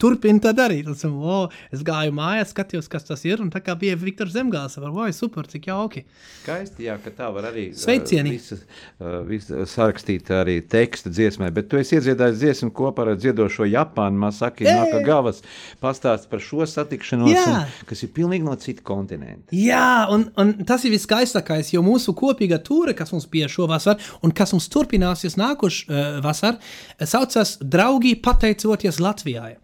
Turpini 0.00 0.42
tā 0.42 0.52
darīt. 0.56 0.88
Es, 0.90 1.04
wow, 1.04 1.48
es 1.74 1.84
gāju 1.86 2.14
mājās, 2.16 2.52
skatījos, 2.54 2.88
kas 2.90 3.06
tas 3.08 3.24
ir. 3.28 3.42
Un 3.44 3.52
tā 3.52 3.62
kā 3.64 3.76
bija 3.78 3.98
Viktors 4.00 4.34
Zemgāls, 4.34 4.78
var, 4.80 4.92
wow, 4.94 5.10
super, 5.14 5.48
cik 5.50 5.68
jauki. 5.70 6.04
Skaisti, 6.42 6.86
jā, 6.88 6.96
ka 7.02 7.12
tā 7.16 7.30
var 7.34 7.50
arī 7.50 7.68
Sveicieni. 7.76 8.32
Uh, 8.32 8.38
visu, 8.38 8.58
uh, 9.00 9.16
visu 9.28 9.66
sarakstīt 9.70 10.30
arī 10.34 10.58
tekstu 10.64 11.12
dziesmai. 11.12 11.50
Bet 11.54 11.70
tu 11.70 11.80
esi 11.80 11.98
iedziedājis 11.98 12.40
dziesmu 12.40 12.72
kopā 12.76 13.06
ar 13.06 13.18
dziedošo 13.20 13.68
Japānu, 13.70 14.20
Masaki 14.24 14.68
Nakagavas. 14.68 15.42
Pastāst 15.82 16.30
par 16.30 16.42
šo 16.44 16.66
satikšanos, 16.68 17.36
un, 17.50 17.76
kas 17.88 18.04
ir 18.06 18.12
pilnīgi 18.16 18.46
no 18.46 18.56
cita 18.60 18.84
kontinenta. 18.86 19.52
Jā, 19.56 20.06
un, 20.12 20.28
un 20.40 20.54
tas 20.68 20.84
ir 20.86 20.94
viskaistākais, 20.94 21.72
jo 21.74 21.84
mūsu 21.86 22.14
kopīgā 22.16 22.60
tūre, 22.64 22.96
kas 22.96 23.12
mums 23.14 23.28
bija 23.30 23.50
šovasar, 23.50 24.00
un 24.24 24.34
kas 24.36 24.54
mums 24.56 24.68
turpināsies 24.72 25.38
nākošais 25.40 25.90
uh, 25.90 26.18
vasar, 26.24 26.58
saucas 27.04 27.58
Draugi 27.60 28.16
pateicoties 28.22 29.00
Latvijai. 29.00 29.56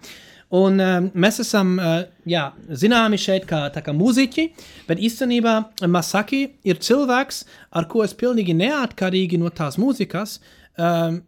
Un 0.55 0.79
uh, 0.79 0.99
mēs 1.19 1.41
esam 1.43 1.73
uh, 1.83 2.05
jā, 2.29 2.45
zināmi 2.71 3.19
šeit 3.19 3.49
kā, 3.51 3.65
kā 3.75 3.95
muzeķi, 3.97 4.45
bet 4.87 5.03
īstenībā 5.03 5.57
Masaki 5.91 6.45
ir 6.63 6.79
cilvēks, 6.79 7.41
ar 7.75 7.89
ko 7.91 8.05
es 8.05 8.15
pilnīgi 8.15 8.55
neatkarīgi 8.55 9.41
no 9.43 9.51
tās 9.51 9.75
mūzikas 9.83 10.39
um, 10.79 11.19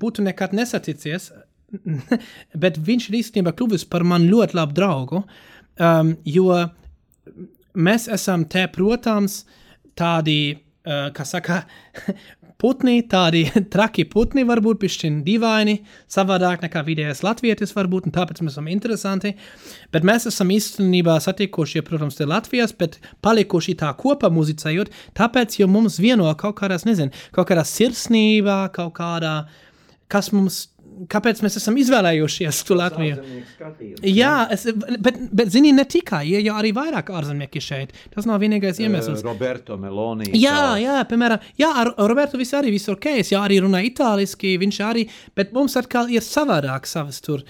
būtu 0.00 0.24
nekad 0.24 0.56
nesaticies. 0.56 1.32
bet 2.62 2.78
viņš 2.78 3.08
ir 3.10 3.18
īstenībā 3.20 3.52
kļuvis 3.56 3.86
par 3.90 4.04
mani 4.06 4.30
ļoti 4.30 4.56
labu 4.56 4.76
draugu, 4.76 5.22
um, 5.82 6.14
jo 6.24 6.52
mēs 7.76 8.06
esam 8.12 8.46
te, 8.48 8.64
protams, 8.72 9.42
tādi, 9.98 10.56
uh, 10.86 11.08
kā 11.16 11.26
saka, 11.28 11.62
putni, 12.60 13.00
tādi 13.08 13.44
traki 13.74 14.06
putni, 14.10 14.44
varbūt 14.48 14.80
pišķiņi 14.82 15.22
dīvaini, 15.26 15.76
savādāk 16.12 16.64
nekā 16.66 16.82
vidējais 16.86 17.22
latvietis 17.26 17.74
varbūt, 17.76 18.08
un 18.08 18.16
tāpēc 18.16 18.42
mēs 18.42 18.56
esam 18.56 18.70
interesanti. 18.72 19.34
Bet 19.94 20.06
mēs 20.06 20.28
esam 20.30 20.52
īstenībā 20.54 21.18
satikuši, 21.22 21.84
protams, 21.86 22.18
te 22.18 22.28
Latvijas, 22.28 22.74
bet 22.76 23.00
palikuši 23.24 23.76
tā 23.82 23.92
kopā 23.98 24.30
muzicējot, 24.32 24.92
tāpēc, 25.18 25.60
jo 25.60 25.68
mums 25.70 26.00
vieno 26.02 26.30
kaut 26.38 26.58
kādās, 26.60 26.86
nezinu, 26.88 27.14
kaut 27.36 27.50
kādā 27.50 27.66
sirsnībā, 27.66 28.66
kaut 28.76 28.96
kādā, 28.98 29.36
kas 30.12 30.32
mums 30.34 30.66
kāpēc 31.12 31.40
mēs 31.44 31.58
esam 31.60 31.76
izvēlējušies 31.80 32.60
to 32.66 32.76
Latviju. 32.78 33.16
Jā, 34.06 34.32
es, 34.54 34.64
bet, 35.02 35.18
bet 35.36 35.52
zini, 35.52 35.72
ne 35.76 35.84
tikai, 35.88 36.22
ja 36.30 36.40
jau 36.44 36.56
arī 36.60 36.72
vairāk 36.76 37.10
ārzemnieki 37.12 37.62
šeit. 37.62 37.94
Tas 38.14 38.28
nav 38.28 38.40
vienīgais 38.42 38.80
iemesls. 38.82 39.20
Uh, 39.20 39.30
Roberto 39.30 39.76
Meloni. 39.80 40.30
Jā, 40.38 40.76
jā, 40.80 40.96
piemēram, 41.10 41.44
jā, 41.60 41.70
ar 41.82 41.92
Roberto 42.08 42.40
viss 42.40 42.56
arī 42.56 42.72
viss 42.74 42.90
ok, 42.92 43.10
es 43.22 43.32
jau 43.34 43.42
arī 43.44 43.60
runāju 43.64 43.92
itāliski, 43.92 44.56
viņš 44.62 44.80
arī, 44.86 45.06
bet 45.38 45.52
mums 45.56 45.76
atkal 45.80 46.10
ir 46.12 46.24
savādāk 46.24 46.88
savas 46.88 47.20
tur, 47.24 47.44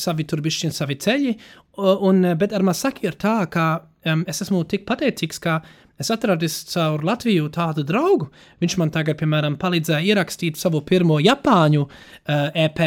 savi 0.00 0.28
tur 0.28 0.44
bišķiņ, 0.44 0.76
savi 0.76 0.98
ceļi, 1.00 1.34
un, 1.80 2.22
bet 2.40 2.54
ar 2.54 2.66
Masaki 2.66 3.08
ir 3.08 3.16
tā, 3.20 3.38
ka 3.50 3.68
um, 4.04 4.26
es 4.30 4.44
esmu 4.44 4.62
tik 4.68 4.84
pateicīgs, 4.88 5.40
ka 5.42 5.62
Es 6.00 6.10
atradu 6.10 6.48
caur 6.72 7.04
Latviju 7.06 7.46
tādu 7.54 7.84
draugu. 7.86 8.26
Viņš 8.62 8.74
man 8.80 8.90
tagad, 8.94 9.14
piemēram, 9.20 9.54
palīdzēja 9.60 10.02
ierakstīt 10.10 10.58
savu 10.58 10.80
pirmo 10.86 11.20
Japāņu 11.22 11.84
uh, 11.84 11.92
eh, 12.26 12.64
EP, 12.64 12.80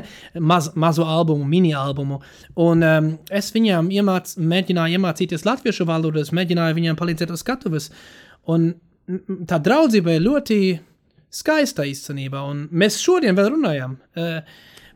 maz, 0.52 0.70
mazo 0.78 1.06
albumu, 1.08 1.48
mini 1.48 1.72
albumu. 1.74 2.20
Un 2.62 2.86
um, 2.86 3.10
es 3.34 3.50
viņam 3.54 3.90
iemāc, 3.90 4.36
mēģināju 4.38 5.00
iemācīties 5.00 5.46
latviešu 5.48 5.88
valodu, 5.90 6.22
es 6.22 6.30
mēģināju 6.30 6.78
viņam 6.78 7.00
palīdzēt 7.00 7.34
uz 7.34 7.42
skatuves. 7.42 7.90
Un 8.52 8.70
tā 9.50 9.58
draudzība 9.58 10.14
ir 10.14 10.26
ļoti 10.28 10.58
skaista 11.32 11.86
īstenībā, 11.88 12.44
un 12.46 12.68
mēs 12.70 13.00
šodien 13.02 13.34
vēl 13.38 13.56
runājam. 13.56 13.98
Uh, 14.14 14.38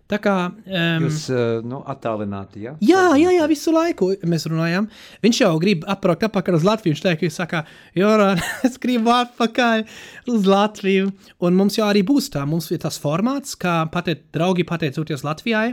Tā 0.07 0.21
kā 0.23 0.35
um, 0.47 1.05
jūs 1.07 1.25
uh, 1.35 1.65
nu, 1.67 1.81
attālināti, 1.91 2.63
ja? 2.63 2.77
Jā, 2.85 3.09
jā, 3.19 3.33
jā, 3.35 3.47
visu 3.51 3.73
laiku 3.75 4.13
mēs 4.31 4.47
runājam. 4.47 4.87
Viņš 5.25 5.41
jau 5.43 5.51
grib 5.63 5.83
atbraukt 5.91 6.29
atpakaļ 6.29 6.59
uz 6.61 6.67
Latviju. 6.67 6.95
Viņš 6.95 7.03
teica, 7.03 7.19
ka 7.19 7.27
viņš 7.27 7.39
saka, 7.41 7.63
Jorān, 7.99 8.43
es 8.69 8.79
gribu 8.83 9.11
atpakaļ 9.17 9.83
uz 10.31 10.47
Latviju. 10.47 11.11
Un 11.43 11.59
mums 11.59 11.81
jau 11.81 11.89
arī 11.89 12.05
būs 12.07 12.31
tā, 12.35 12.45
mums 12.47 12.71
ir 12.71 12.85
tas 12.87 13.01
formāts, 13.03 13.59
kā 13.59 13.81
pateic, 13.91 14.29
draugi 14.37 14.67
pateicoties 14.69 15.27
Latvijai. 15.27 15.73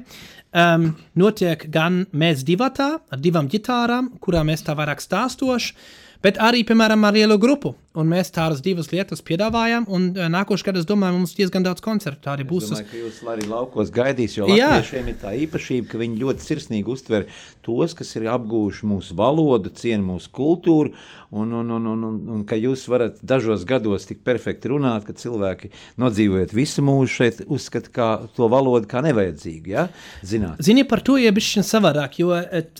Um, 0.53 0.91
notiek 1.17 1.67
gan 1.73 2.03
mēs 2.13 2.41
divatā, 2.45 2.89
ar 3.13 3.21
divām 3.21 3.45
ģitārām, 3.49 4.15
kurā 4.21 4.41
mēs 4.45 4.65
tā 4.65 4.73
vairāk 4.77 5.01
stāstoši, 5.01 5.77
bet 6.23 6.39
arī, 6.41 6.63
piemēram, 6.67 7.03
ar 7.07 7.15
lielu 7.17 7.37
grupu. 7.41 7.73
Un 7.93 8.07
mēs 8.09 8.31
tādas 8.33 8.63
divas 8.65 8.87
lietas 8.89 9.21
piedāvājam, 9.21 9.83
un 9.93 10.07
uh, 10.15 10.25
nākošais 10.33 10.65
gads, 10.65 10.87
domāju, 10.89 11.19
mums 11.19 11.35
diezgan 11.37 11.65
daudz 11.65 11.83
koncertu 11.85 12.31
arī 12.31 12.47
būs. 12.49 12.71
Es 12.71 12.79
domāju, 12.79 12.89
ka 12.89 13.01
jūs 13.03 13.19
arī 13.35 13.49
laukos 13.51 13.91
gaidīs, 13.93 14.37
jo 14.39 14.47
latviešiem 14.49 15.11
ir 15.11 15.19
tā 15.21 15.35
īpašība, 15.45 15.91
ka 15.91 16.01
viņi 16.01 16.21
ļoti 16.23 16.47
sirsnīgi 16.47 16.89
uztver 16.95 17.27
tos, 17.63 17.95
kas 17.97 18.13
ir 18.17 18.27
apgūši 18.33 18.87
mūsu 18.89 19.17
valodu, 19.17 19.71
cienu 19.73 20.13
mūsu 20.13 20.31
kultūru, 20.33 20.93
un, 21.33 21.53
un, 21.59 21.71
un, 21.73 21.87
un, 21.93 22.03
un, 22.09 22.17
un 22.35 22.43
ka 22.47 22.57
jūs 22.59 22.85
varat 22.91 23.17
dažos 23.25 23.65
gados 23.69 24.05
tik 24.09 24.21
perfekti 24.25 24.69
runāt, 24.69 25.07
ka 25.07 25.15
cilvēki 25.17 25.71
nodzīvojot 26.01 26.53
visu 26.53 26.83
mūžu 26.85 27.09
šeit 27.15 27.41
uzskata 27.47 27.93
kā 27.93 28.09
to 28.37 28.49
valodu 28.51 28.89
kā 28.89 29.01
nevajadzīgu, 29.05 29.73
ja? 29.73 29.87
Zināt. 30.21 30.61
Zini, 30.63 30.85
par 30.87 31.01
to 31.05 31.17
ir 31.21 31.33
bišķiņ 31.33 31.67
savādāk, 31.67 32.19
jo, 32.21 32.33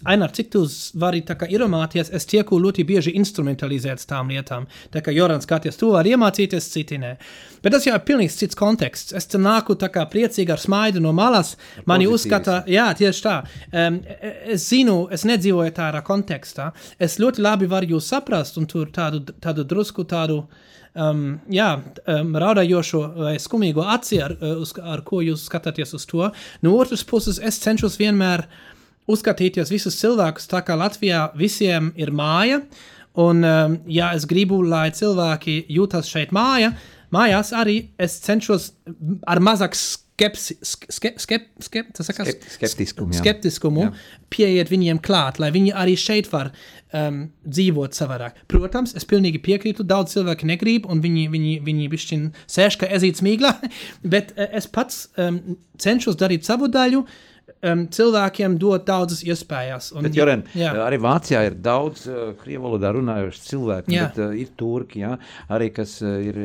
Ainar, 0.10 0.34
cik 0.36 0.52
tu 0.54 0.64
vari 1.00 1.24
tā 1.26 1.38
kā 1.40 1.48
ieromāties, 1.50 2.12
es 2.14 2.30
tieku 2.30 2.60
ļoti 2.62 2.86
bieži 2.88 3.16
instrumentalizēts 3.20 4.08
tām 4.10 4.32
lietām. 4.34 4.68
Tā 4.94 5.02
ka 5.04 5.14
Jorans 5.16 5.48
skaties, 5.48 5.78
to 5.80 5.92
var 5.94 6.08
iemācīties, 6.10 6.70
citi 6.74 7.00
nē. 7.02 7.16
Bet 7.64 7.76
tas 7.76 7.86
jau 7.88 7.96
ir 7.96 8.04
pilnīgi 8.04 8.36
cits 8.36 8.58
konteksts. 8.60 9.14
Es 9.16 9.30
te 9.32 9.40
nāku 9.40 9.78
tā 9.80 9.88
kā 9.94 10.04
priecīgi 10.12 10.52
ar 10.54 10.60
smaidu 10.60 11.02
no 11.04 11.14
malas. 11.16 11.54
Mani 11.90 12.10
uzskata, 12.12 12.62
jā, 12.68 12.90
tieši 13.00 13.24
tā. 13.24 13.36
Um, 13.72 14.02
es 14.52 14.66
zinu, 14.74 14.98
es 15.14 15.26
nedzīvoju 15.30 15.76
tādā 15.78 16.04
kontekstā. 16.06 16.72
Es 17.00 17.20
ļoti 17.22 17.44
labi 17.46 17.70
varu 17.72 17.96
jūs 17.96 18.12
saprast 18.14 18.60
un 18.60 18.68
tur 18.70 18.92
tādu, 18.94 19.24
tādu 19.44 19.66
drusku 19.70 20.08
tādu. 20.10 20.44
Um, 20.94 21.40
jā, 21.50 21.72
um, 22.06 22.36
raudājošo 22.38 23.00
vai 23.18 23.32
skumīgo 23.42 23.82
aci, 23.96 24.20
ar, 24.22 24.36
uz, 24.62 24.76
ar 24.78 25.02
ko 25.08 25.24
jūs 25.26 25.48
skatāties 25.48 25.96
uz 25.98 26.06
to. 26.06 26.28
No 26.62 26.76
otras 26.78 27.02
puses, 27.02 27.40
es 27.42 27.58
cenšos 27.64 27.98
vienmēr 27.98 28.46
uzskatīties 29.10 29.74
visus 29.74 29.98
cilvēkus 29.98 30.46
tā, 30.52 30.62
kā 30.62 30.78
Latvijā 30.78 31.32
visiem 31.40 31.90
ir 31.98 32.14
māja, 32.14 32.62
uh, 32.62 32.84
Un, 33.14 33.44
um, 33.44 33.76
ja 33.86 34.10
es 34.18 34.26
gribu, 34.26 34.64
lai 34.66 34.88
cilvēki 34.94 35.68
jūtas 35.70 36.08
šeit 36.10 36.32
māja, 36.34 36.72
mājās, 37.14 37.54
arī 37.56 37.78
es 38.02 38.18
cenšos 38.24 38.72
ar 39.30 39.42
mazāk 39.44 39.78
skepsi, 39.78 40.58
skep, 40.62 41.20
skep, 41.22 41.48
skep, 41.64 41.90
saka, 41.98 42.26
skep, 42.28 42.46
skeptiskumu, 42.56 43.16
skeptiskumu 43.18 43.88
pieiet 44.34 44.70
viņiem 44.72 45.02
klāt, 45.04 45.40
lai 45.42 45.50
viņi 45.54 45.74
arī 45.78 45.96
šeit 46.00 46.30
var 46.32 46.52
um, 46.94 47.26
dzīvot 47.46 47.98
savādāk. 47.98 48.38
Protams, 48.52 48.96
es 48.98 49.08
pilnīgi 49.10 49.42
piekrītu, 49.44 49.86
daudz 49.88 50.16
cilvēku 50.16 50.50
negrib, 50.50 50.88
un 50.90 51.02
viņi, 51.04 51.28
viņi, 51.34 51.58
viņi 51.66 51.92
bišķiņ 51.94 52.26
sēž 52.56 52.80
kā 52.82 52.90
ezīts 52.98 53.26
mīglā, 53.26 53.56
bet 54.16 54.34
uh, 54.38 54.48
es 54.54 54.70
pats 54.70 55.08
um, 55.18 55.42
cenšos 55.82 56.20
darīt 56.22 56.46
savu 56.50 56.70
daļu, 56.72 57.04
uh, 57.06 57.33
um, 57.64 57.84
cilvēkiem 57.94 58.58
dot 58.62 58.86
daudzas 58.88 59.24
iespējas. 59.26 59.92
Un, 59.96 60.08
bet, 60.08 60.18
Joren, 60.18 60.46
arī 60.84 61.00
Vācijā 61.04 61.44
ir 61.48 61.58
daudz 61.64 62.06
uh, 62.10 62.32
krievu 62.40 62.68
valodā 62.68 62.94
runājošu 62.96 63.44
cilvēku, 63.48 63.94
jā. 63.94 64.08
bet 64.08 64.22
uh, 64.22 64.36
ir 64.38 64.54
turki, 64.60 65.04
jā, 65.04 65.16
arī 65.54 65.72
kas 65.76 65.98
uh, 66.04 66.16
ir 66.24 66.40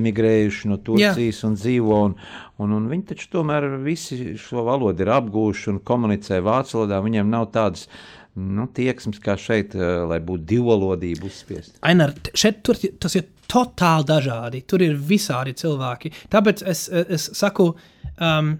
emigrējuši 0.00 0.72
no 0.72 0.80
Turcijas 0.84 1.42
jā. 1.42 1.50
un 1.50 1.58
dzīvo, 1.58 2.00
un, 2.08 2.16
un, 2.62 2.74
un 2.78 2.88
viņi 2.92 3.06
taču 3.12 3.30
tomēr 3.38 3.68
visi 3.84 4.34
šo 4.40 4.66
valodu 4.68 5.04
ir 5.04 5.12
apgūši 5.18 5.70
un 5.74 5.84
komunicē 5.86 6.42
vācu 6.44 6.80
valodā, 6.80 7.02
viņiem 7.04 7.30
nav 7.32 7.50
tādas 7.54 7.88
nu, 8.32 8.64
tieksmes 8.72 9.20
kā 9.20 9.36
šeit, 9.36 9.74
lai 10.08 10.18
būtu 10.24 10.46
divvalodība 10.54 11.28
uzspiest. 11.28 11.76
Ainar, 11.84 12.14
šeit 12.32 12.62
tur, 12.64 12.78
tas 13.02 13.16
ir 13.18 13.26
totāli 13.52 14.08
dažādi, 14.08 14.62
tur 14.68 14.84
ir 14.84 14.96
visādi 14.96 15.54
cilvēki. 15.58 16.12
Tāpēc 16.32 16.64
es, 16.72 16.86
es 16.88 17.28
saku, 17.36 17.72
um, 18.16 18.54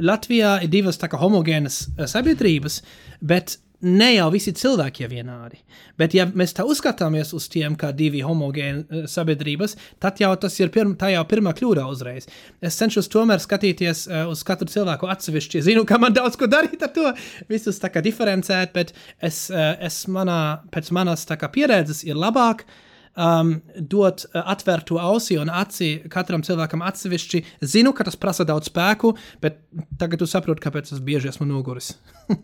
Latvijā 0.00 0.56
ir 0.64 0.72
divas 0.72 1.00
kā 1.00 1.18
homogēnas 1.20 1.82
eh, 1.96 2.08
sabiedrības, 2.08 2.80
bet 3.20 3.58
ne 3.82 4.12
jau 4.14 4.28
visi 4.30 4.52
cilvēki 4.54 5.02
ir 5.02 5.10
vienādi. 5.10 5.58
Bet, 5.98 6.14
ja 6.14 6.28
mēs 6.28 6.54
tā 6.54 6.62
uzskatāmies 6.68 7.32
uz 7.34 7.48
tiem 7.50 7.74
kā 7.78 7.90
divi 7.96 8.20
homogēni 8.22 8.84
uh, 8.84 9.08
sabiedrības, 9.10 9.74
tad 10.02 10.20
jau 10.22 10.30
tas 10.38 10.54
ir 10.60 10.70
pirma, 10.70 10.94
tā 10.98 11.10
jau 11.10 11.24
pirmā 11.26 11.50
kļūda 11.58 11.88
uzreiz. 11.90 12.28
Es 12.62 12.78
cenšos 12.78 13.10
tomēr 13.10 13.42
skatīties 13.42 14.04
uh, 14.06 14.22
uz 14.30 14.44
katru 14.46 14.70
cilvēku 14.70 15.10
atsevišķi. 15.10 15.64
Zinu, 15.66 15.82
ka 15.88 15.98
man 15.98 16.14
daudz 16.14 16.38
ko 16.38 16.46
darīt 16.46 16.86
ar 16.86 16.94
to, 16.94 17.10
visus 17.50 17.82
tā 17.82 17.90
kā 17.90 18.04
diferencēt, 18.06 18.70
bet 18.76 18.94
es, 19.18 19.48
es 19.50 19.98
manā, 20.06 20.62
pēc 20.70 20.94
manas 20.94 21.26
kā 21.26 21.50
pieredzes 21.50 22.04
ir 22.06 22.14
labāk 22.22 22.62
uh, 22.62 22.80
um, 23.16 23.56
dot 23.76 24.26
uh, 24.28 24.42
atvērtu 24.54 25.00
ausi 25.02 25.38
un 25.40 25.52
aci 25.52 25.94
katram 26.12 26.44
cilvēkam 26.46 26.84
atsevišķi. 26.86 27.44
Zinu, 27.74 27.94
ka 27.96 28.06
tas 28.08 28.18
prasa 28.18 28.46
daudz 28.48 28.70
spēku, 28.72 29.14
bet 29.42 29.60
tagad 30.00 30.22
tu 30.22 30.30
saproti, 30.30 30.64
kāpēc 30.64 30.94
es 30.94 31.04
bieži 31.04 31.32
esmu 31.32 31.48
noguris. 31.48 31.94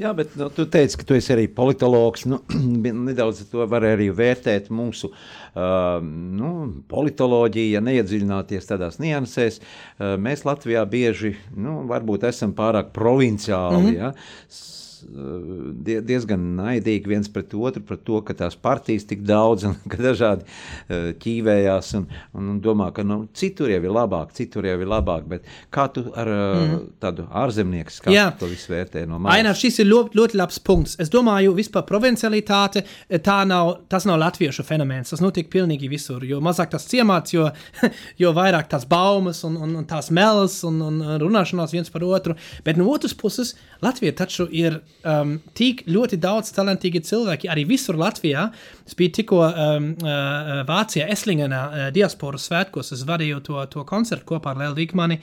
Jā, 0.00 0.12
bet 0.16 0.32
nu, 0.38 0.46
tu 0.54 0.64
teici, 0.70 0.96
ka 0.96 1.04
tu 1.04 1.16
esi 1.16 1.32
arī 1.34 1.44
politologs. 1.52 2.24
Nu, 2.30 2.40
nedaudz 3.08 3.42
to 3.50 3.66
var 3.68 3.84
arī 3.88 4.08
vērtēt 4.16 4.70
mūsu 4.72 5.10
uh, 5.10 6.00
nu, 6.00 6.50
politoloģiju, 6.90 7.74
ja 7.74 7.84
neiedziļināties 7.84 8.70
tādās 8.70 9.00
niansēs. 9.02 9.60
Uh, 9.60 10.14
mēs 10.22 10.46
Latvijā 10.48 10.86
bieži, 10.88 11.34
nu, 11.56 11.82
varbūt 11.90 12.28
esam 12.30 12.54
pārāk 12.56 12.94
provinciāli. 12.96 13.80
Mm 13.82 13.88
-hmm. 13.90 13.98
ja? 13.98 14.78
Eh, 15.04 16.00
diezgan 16.06 16.42
naidīgi 16.58 17.10
viens 17.10 17.28
pret 17.32 17.54
otru 17.56 17.82
par 17.86 17.98
to, 18.04 18.20
ka 18.26 18.34
tās 18.36 18.56
partijas 18.58 19.06
tik 19.08 19.22
daudz 19.26 19.66
un 19.68 19.76
ka 19.90 19.98
dažādi 20.00 20.46
eh, 20.46 21.10
ķīvējās 21.20 21.92
un, 21.98 22.06
un 22.36 22.60
domā, 22.62 22.90
ka 22.96 23.04
nu, 23.06 23.22
citur 23.36 23.70
jau 23.72 23.80
ir 23.80 23.94
labāk, 23.94 24.34
citur 24.36 24.68
jau 24.68 24.76
ir 24.78 24.90
labāk. 24.90 25.26
Bet 25.30 25.48
kā 25.74 25.86
tu 25.94 26.04
ar 26.18 26.30
mm. 26.30 26.76
tādu 27.02 27.26
ārzemnieku 27.42 27.94
skatu 27.94 28.26
to 28.40 28.50
visu 28.50 28.72
vērtē 28.74 29.06
no 29.08 29.18
malas? 29.18 29.40
Ainā, 29.40 29.54
šis 29.56 29.80
ir 29.84 29.90
ļoti, 29.90 30.20
ļoti 30.20 30.40
labs 30.40 30.60
punkts. 30.66 30.96
Es 31.02 31.12
domāju, 31.12 31.54
vispār 31.56 31.86
provincialitāte, 31.88 32.84
tā 33.24 33.40
nav, 33.48 33.72
tas 33.90 34.06
nav 34.08 34.20
latviešu 34.22 34.66
fenomens. 34.66 35.14
Tas 35.14 35.24
notiek 35.24 35.50
pilnīgi 35.52 35.90
visur. 35.90 36.24
Jo 36.28 36.42
mazāk 36.44 36.74
tas 36.74 36.86
ciemāts, 36.90 37.34
jo, 37.36 37.48
jo 38.22 38.34
vairāk 38.36 38.70
tās 38.70 38.86
baumas 38.90 39.42
un, 39.48 39.58
un, 39.60 39.76
un 39.80 39.88
tās 39.88 40.12
melas 40.14 40.60
un, 40.68 40.80
un 40.86 41.02
runāšanās 41.22 41.74
viens 41.76 41.92
par 41.92 42.06
otru. 42.06 42.36
Bet 42.66 42.80
no 42.80 42.88
otras 42.92 43.16
puses, 43.16 43.54
Latvija 43.84 44.14
taču 44.22 44.48
ir 44.50 44.80
um, 45.04 45.36
tik 45.56 45.84
ļoti 45.90 46.18
daudz 46.20 46.52
talantīgi 46.56 47.02
cilvēki, 47.06 47.50
arī 47.52 47.66
visur 47.68 47.98
Latvijā. 48.00 48.48
Es 48.86 48.96
biju 48.98 49.14
tikko 49.20 49.40
um, 49.46 49.88
uh, 50.02 50.60
Vācijā, 50.68 51.08
Eslingenā, 51.14 51.62
uh, 51.66 51.86
diasporas 51.94 52.48
svētkos, 52.50 52.92
es 52.96 53.06
vadīju 53.08 53.40
to, 53.46 53.58
to 53.72 53.86
koncertu 53.88 54.28
kopā 54.34 54.54
ar 54.54 54.62
Lēlu 54.64 54.80
Līgmani, 54.80 55.20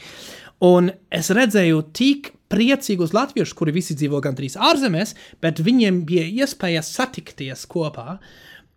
un 0.66 0.92
es 1.14 1.32
redzēju 1.36 1.86
tik 1.98 2.34
priecīgus 2.52 3.14
latviešus, 3.16 3.56
kuri 3.58 3.76
visi 3.76 3.96
dzīvo 3.98 4.22
gandrīz 4.24 4.56
ārzemēs, 4.56 5.14
bet 5.44 5.60
viņiem 5.64 6.04
bija 6.08 6.28
iespēja 6.44 6.84
satikties 6.86 7.68
kopā. 7.70 8.18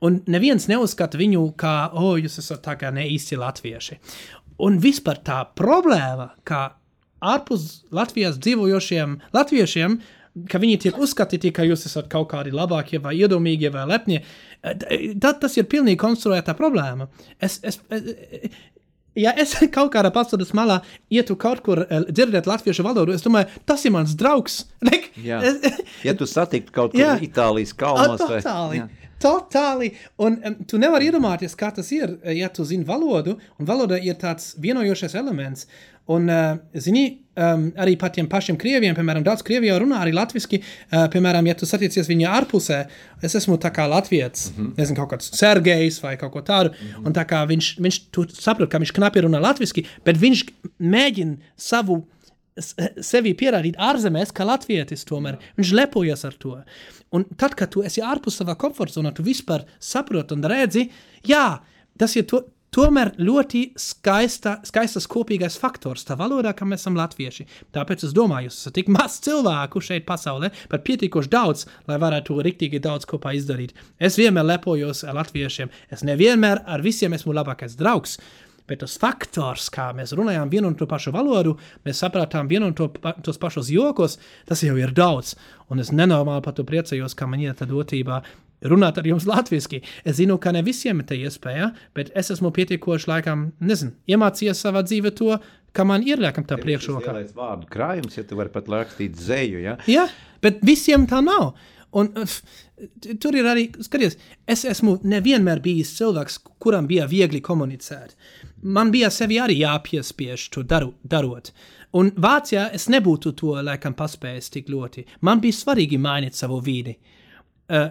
Un 0.01 0.23
neviens 0.33 0.65
neuzskata 0.71 1.19
viņu 1.21 1.45
kā, 1.61 1.91
o, 1.93 2.13
oh, 2.13 2.19
jūs 2.19 2.41
esat 2.41 2.63
tā 2.65 2.77
kā 2.81 2.89
ne 2.95 3.05
īsti 3.13 3.37
latvieši. 3.41 3.99
Un 4.65 4.79
vispār 4.81 5.21
tā 5.25 5.43
problēma, 5.57 6.31
ka 6.45 6.71
ārpus 7.21 7.85
Latvijas 7.93 8.39
dzīvojošiem 8.41 9.19
latviešiem, 9.37 9.99
ka 10.51 10.61
viņi 10.63 10.79
tiek 10.87 10.99
uzskatīti, 11.01 11.53
ka 11.55 11.67
jūs 11.67 11.87
esat 11.89 12.11
kaut 12.13 12.31
kādi 12.33 12.53
labākie 12.55 13.01
vai 13.03 13.17
iedomīgie 13.19 13.73
vai 13.75 13.87
lepnie, 13.91 14.21
tad 14.63 15.41
tas 15.43 15.57
ir 15.59 15.69
pilnīgi 15.71 16.01
konstruēta 16.01 16.55
problēma. 16.59 17.09
Es, 17.43 17.59
es, 17.67 17.81
ja 19.19 19.35
es 19.35 19.57
kaut 19.77 19.93
kādā 19.95 20.13
pasaules 20.15 20.55
malā 20.57 20.81
ietu 21.13 21.37
kaut 21.41 21.65
kur 21.67 21.83
dzirdēt 21.89 22.49
latviešu 22.51 22.87
valodu, 22.87 23.17
es 23.17 23.27
domāju, 23.27 23.51
tas 23.67 23.85
ir 23.85 23.95
mans 23.97 24.17
draugs. 24.19 24.65
Like, 24.91 25.13
jā. 25.23 25.43
ja 26.07 26.17
tu 26.17 26.27
satiktu 26.27 26.73
kaut 26.75 26.95
kur 26.95 27.03
jā. 27.03 27.15
Itālijas 27.23 27.75
kalnos. 27.77 28.23
A, 28.23 28.31
totāli. 28.39 28.85
Vai, 28.85 29.10
Totāli. 29.21 29.93
Un 30.25 30.39
um, 30.41 30.59
tu 30.69 30.81
nevari 30.81 31.11
iedomāties, 31.11 31.57
kā 31.59 31.71
tas 31.77 31.91
ir, 31.93 32.17
ja 32.37 32.49
tu 32.53 32.65
zini 32.65 32.87
valodu, 32.89 33.37
un 33.61 33.69
valoda 33.69 33.99
ir 34.01 34.19
tāds 34.21 34.55
vienojošais 34.61 35.17
elements. 35.21 35.67
Un, 36.11 36.27
uh, 36.33 36.57
zini, 36.75 37.05
um, 37.39 37.69
arī 37.79 37.95
par 38.01 38.11
tiem 38.15 38.27
pašiem 38.31 38.57
krieviem, 38.59 38.97
piemēram, 38.97 39.23
daudz 39.27 39.45
krieviju 39.47 39.77
runā 39.85 40.01
arī 40.03 40.15
latviešu. 40.17 40.59
Uh, 40.59 41.05
piemēram, 41.13 41.47
ja 41.47 41.55
tu 41.55 41.69
satiecies 41.69 42.09
viņa 42.11 42.33
ārpusē, 42.41 42.81
es 43.23 43.37
esmu 43.39 43.61
tā 43.63 43.71
kā 43.75 43.87
latviečs, 43.91 44.51
mm 44.51 44.57
-hmm. 44.57 44.73
nezinu, 44.81 44.99
kaut 44.99 45.13
kāds 45.13 45.31
Sergejs 45.39 46.01
vai 46.03 46.17
kaut 46.17 46.33
ko 46.33 46.41
tādu. 46.41 46.71
Mm 46.71 46.87
-hmm. 46.87 47.07
Un 47.07 47.13
tā 47.13 47.25
kā 47.25 47.47
viņš, 47.47 47.69
viņš 47.79 48.01
saprot, 48.41 48.71
ka 48.71 48.79
viņš 48.79 48.93
knapi 48.93 49.21
runā 49.21 49.41
latviešu, 49.41 49.87
bet 50.05 50.17
viņš 50.17 50.45
mēģina 50.81 51.37
savu 51.57 52.07
sevi 53.01 53.33
pierādīt 53.35 53.79
ārzemēs, 53.81 54.33
ka 54.35 54.45
latvietis 54.45 55.05
tomēr 55.09 55.39
viņš 55.59 55.73
lepojas 55.77 56.25
ar 56.25 56.35
to. 56.41 56.57
Un 57.17 57.27
tad, 57.37 57.57
kad 57.59 57.73
tu 57.75 57.83
esi 57.87 58.03
ārpus 58.07 58.39
savā 58.39 58.55
komforta 58.59 59.01
zonā, 59.01 59.11
tu 59.15 59.27
vispār 59.27 59.67
saproti 59.83 60.37
un 60.37 60.47
redzi, 60.47 60.87
jā, 61.27 61.59
tas 61.99 62.15
ir 62.17 62.29
to, 62.31 62.45
tomēr 62.75 63.13
ļoti 63.19 63.63
skaista, 63.81 64.59
skaistas 64.67 65.09
kopīgais 65.11 65.59
faktors 65.61 66.07
tā 66.07 66.17
valodā, 66.19 66.53
ka 66.57 66.69
mēs 66.69 66.85
esam 66.85 66.99
latvieši. 66.99 67.47
Tāpēc 67.75 68.05
es 68.07 68.15
domāju, 68.17 68.49
jūs 68.49 68.61
esat 68.63 68.77
tik 68.79 68.91
maz 68.95 69.19
cilvēku 69.25 69.83
šeit 69.85 70.07
pasaulē, 70.09 70.53
bet 70.71 70.85
pietiekoši 70.87 71.33
daudz, 71.33 71.67
lai 71.91 71.99
varētu 72.03 72.39
riktīgi 72.47 72.83
daudz 72.83 73.09
kopā 73.11 73.35
izdarīt. 73.39 73.75
Es 73.99 74.19
vienmēr 74.21 74.47
lepojos 74.53 75.03
ar 75.05 75.19
latviešiem, 75.19 75.73
es 75.91 76.07
nevienmēr 76.07 76.63
ar 76.67 76.87
visiem 76.87 77.19
esmu 77.19 77.35
labākais 77.37 77.75
draugs. 77.81 78.21
Bet 78.71 78.85
tas 78.85 78.95
faktors, 79.03 79.67
kā 79.75 79.89
mēs 79.97 80.15
runājām 80.15 80.51
vienu 80.53 80.71
un 80.71 80.77
to 80.79 80.87
pašu 80.91 81.11
valodu, 81.15 81.57
mēs 81.87 82.05
sapratām 82.05 82.51
vienu 82.51 82.69
un 82.71 82.77
to, 82.79 82.87
pa, 83.03 83.17
tos 83.19 83.41
pašus 83.43 83.73
jokos, 83.75 84.21
tas 84.47 84.63
jau 84.63 84.77
ir 84.79 84.95
daudz. 84.95 85.35
Un 85.71 85.83
es 85.83 85.91
nenormāli 85.91 86.45
par 86.45 86.55
to 86.55 86.63
priecājos, 86.67 87.17
ka 87.19 87.27
man 87.27 87.43
ir 87.43 87.57
tā 87.59 87.67
dotība 87.67 88.23
runāt 88.71 88.99
ar 89.01 89.09
jums 89.09 89.27
latviešu. 89.27 89.81
Es 90.05 90.19
zinu, 90.21 90.37
ka 90.39 90.53
ne 90.55 90.63
visiem 90.63 91.01
ir 91.03 91.09
tā 91.09 91.19
iespēja, 91.19 91.73
bet 91.97 92.13
es 92.19 92.31
esmu 92.35 92.53
pietiekoši, 92.55 93.09
laikam, 93.11 93.49
nezinu, 93.65 93.97
iemācījies 94.11 94.63
savā 94.63 94.85
dzīvē 94.87 95.15
to, 95.19 95.35
ka 95.77 95.87
man 95.87 96.05
ir 96.07 96.23
liekam 96.23 96.47
tā 96.47 96.59
priekšroka. 96.61 97.15
Tas 97.15 97.31
ir 97.31 97.37
vārdu 97.39 97.69
krājums, 97.71 98.19
ja 98.19 98.27
tu 98.27 98.39
vari 98.39 98.53
pat 98.53 98.71
rakstīt 98.71 99.19
zēju. 99.19 99.63
Ja? 99.65 99.77
Jā, 99.91 100.07
bet 100.45 100.63
visiem 100.67 101.07
tā 101.11 101.23
nav. 101.25 101.55
Un, 101.99 102.13
uh, 102.15 102.35
tur 103.23 103.37
ir 103.37 103.49
arī, 103.51 103.67
skaties, 103.83 104.17
es 104.47 104.65
esmu 104.69 104.99
nevienmēr 105.11 105.63
bijis 105.65 105.93
cilvēks, 105.99 106.39
kuram 106.63 106.87
bija 106.91 107.09
viegli 107.11 107.43
komunicēt. 107.43 108.15
Man 108.63 108.93
bija 108.95 109.11
sevi 109.11 109.41
arī 109.43 109.59
jāpiespiež 109.63 110.49
to 110.55 110.63
daru, 110.63 110.95
darot. 111.03 111.51
Un 111.99 112.13
Vācijā 112.15 112.69
es 112.77 112.87
nebūtu 112.93 113.35
to 113.39 113.57
laikam 113.67 113.97
paspējis 113.99 114.53
tik 114.55 114.71
ļoti. 114.71 115.07
Man 115.27 115.43
bija 115.43 115.59
svarīgi 115.59 115.99
mainīt 115.99 116.39
savu 116.39 116.61
vidi. 116.63 116.95
Uh, 117.71 117.91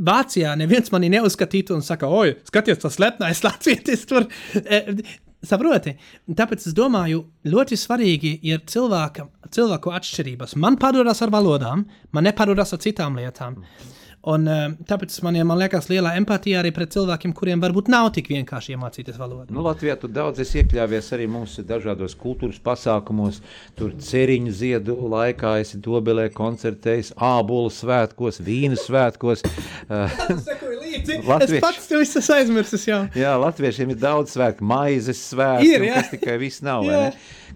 Vācijā 0.00 0.54
neviens 0.56 0.88
mani 0.90 1.10
neuzskatītu 1.12 1.76
un 1.76 1.84
saka, 1.84 2.08
oi, 2.08 2.38
skaties, 2.48 2.80
tas 2.82 2.96
lepnais 3.02 3.44
latvietis 3.44 4.06
tur. 4.08 4.26
Saproti? 5.46 5.94
Tāpēc 6.34 6.64
es 6.66 6.74
domāju, 6.74 7.22
ļoti 7.46 7.78
svarīgi 7.78 8.32
ir 8.50 8.64
cilvēka, 8.66 9.28
cilvēku 9.54 9.92
atšķirības. 9.94 10.56
Man 10.58 10.78
padodas 10.82 11.22
ar 11.22 11.30
valodām, 11.30 11.84
man 12.10 12.26
nepadodas 12.26 12.74
ar 12.74 12.82
citām 12.82 13.20
lietām. 13.20 13.60
Mm. 13.62 13.94
Un, 14.26 14.48
uh, 14.50 14.72
tāpēc 14.88 15.14
man, 15.22 15.36
ja, 15.38 15.44
man 15.46 15.60
liekas, 15.60 15.86
liela 15.92 16.16
empātija 16.18 16.58
arī 16.58 16.72
pret 16.74 16.90
cilvēkiem, 16.90 17.30
kuriem 17.38 17.60
varbūt 17.62 17.86
nav 17.92 18.10
tik 18.16 18.26
vienkārši 18.32 18.74
iemācīties 18.74 19.18
valodu. 19.20 19.54
Nu, 19.54 19.62
Latvijā 19.62 19.94
tu 20.00 20.10
daudz 20.10 20.42
esi 20.42 20.58
iekļāvies 20.62 21.12
arī 21.14 21.28
mūsu 21.30 21.62
dažādos 21.66 22.16
kultūras 22.18 22.58
pasākumos. 22.64 23.38
Tur 23.78 23.94
ceriņu 24.02 24.54
ziedu 24.58 24.98
laikā 25.14 25.54
esi 25.62 25.78
dobelē 25.84 26.28
koncertējis, 26.34 27.14
ābolu 27.14 27.70
svētkos, 27.70 28.42
vīnu 28.42 28.80
svētkos. 28.82 29.46
Latvieši... 31.28 31.58
Es 31.58 31.62
pats 31.62 31.88
to 31.88 31.98
visu 32.00 32.22
aizmirsu. 32.34 32.78
Jā. 32.88 33.02
jā, 33.16 33.32
latviešiem 33.40 33.92
ir 33.94 33.98
daudz 34.00 34.34
svētku, 34.34 34.66
maizes 34.66 35.20
svētku, 35.30 35.68
ir, 35.68 35.84
kas 35.94 36.10
tikai 36.12 36.38
viss 36.40 36.64
nav. 36.64 36.86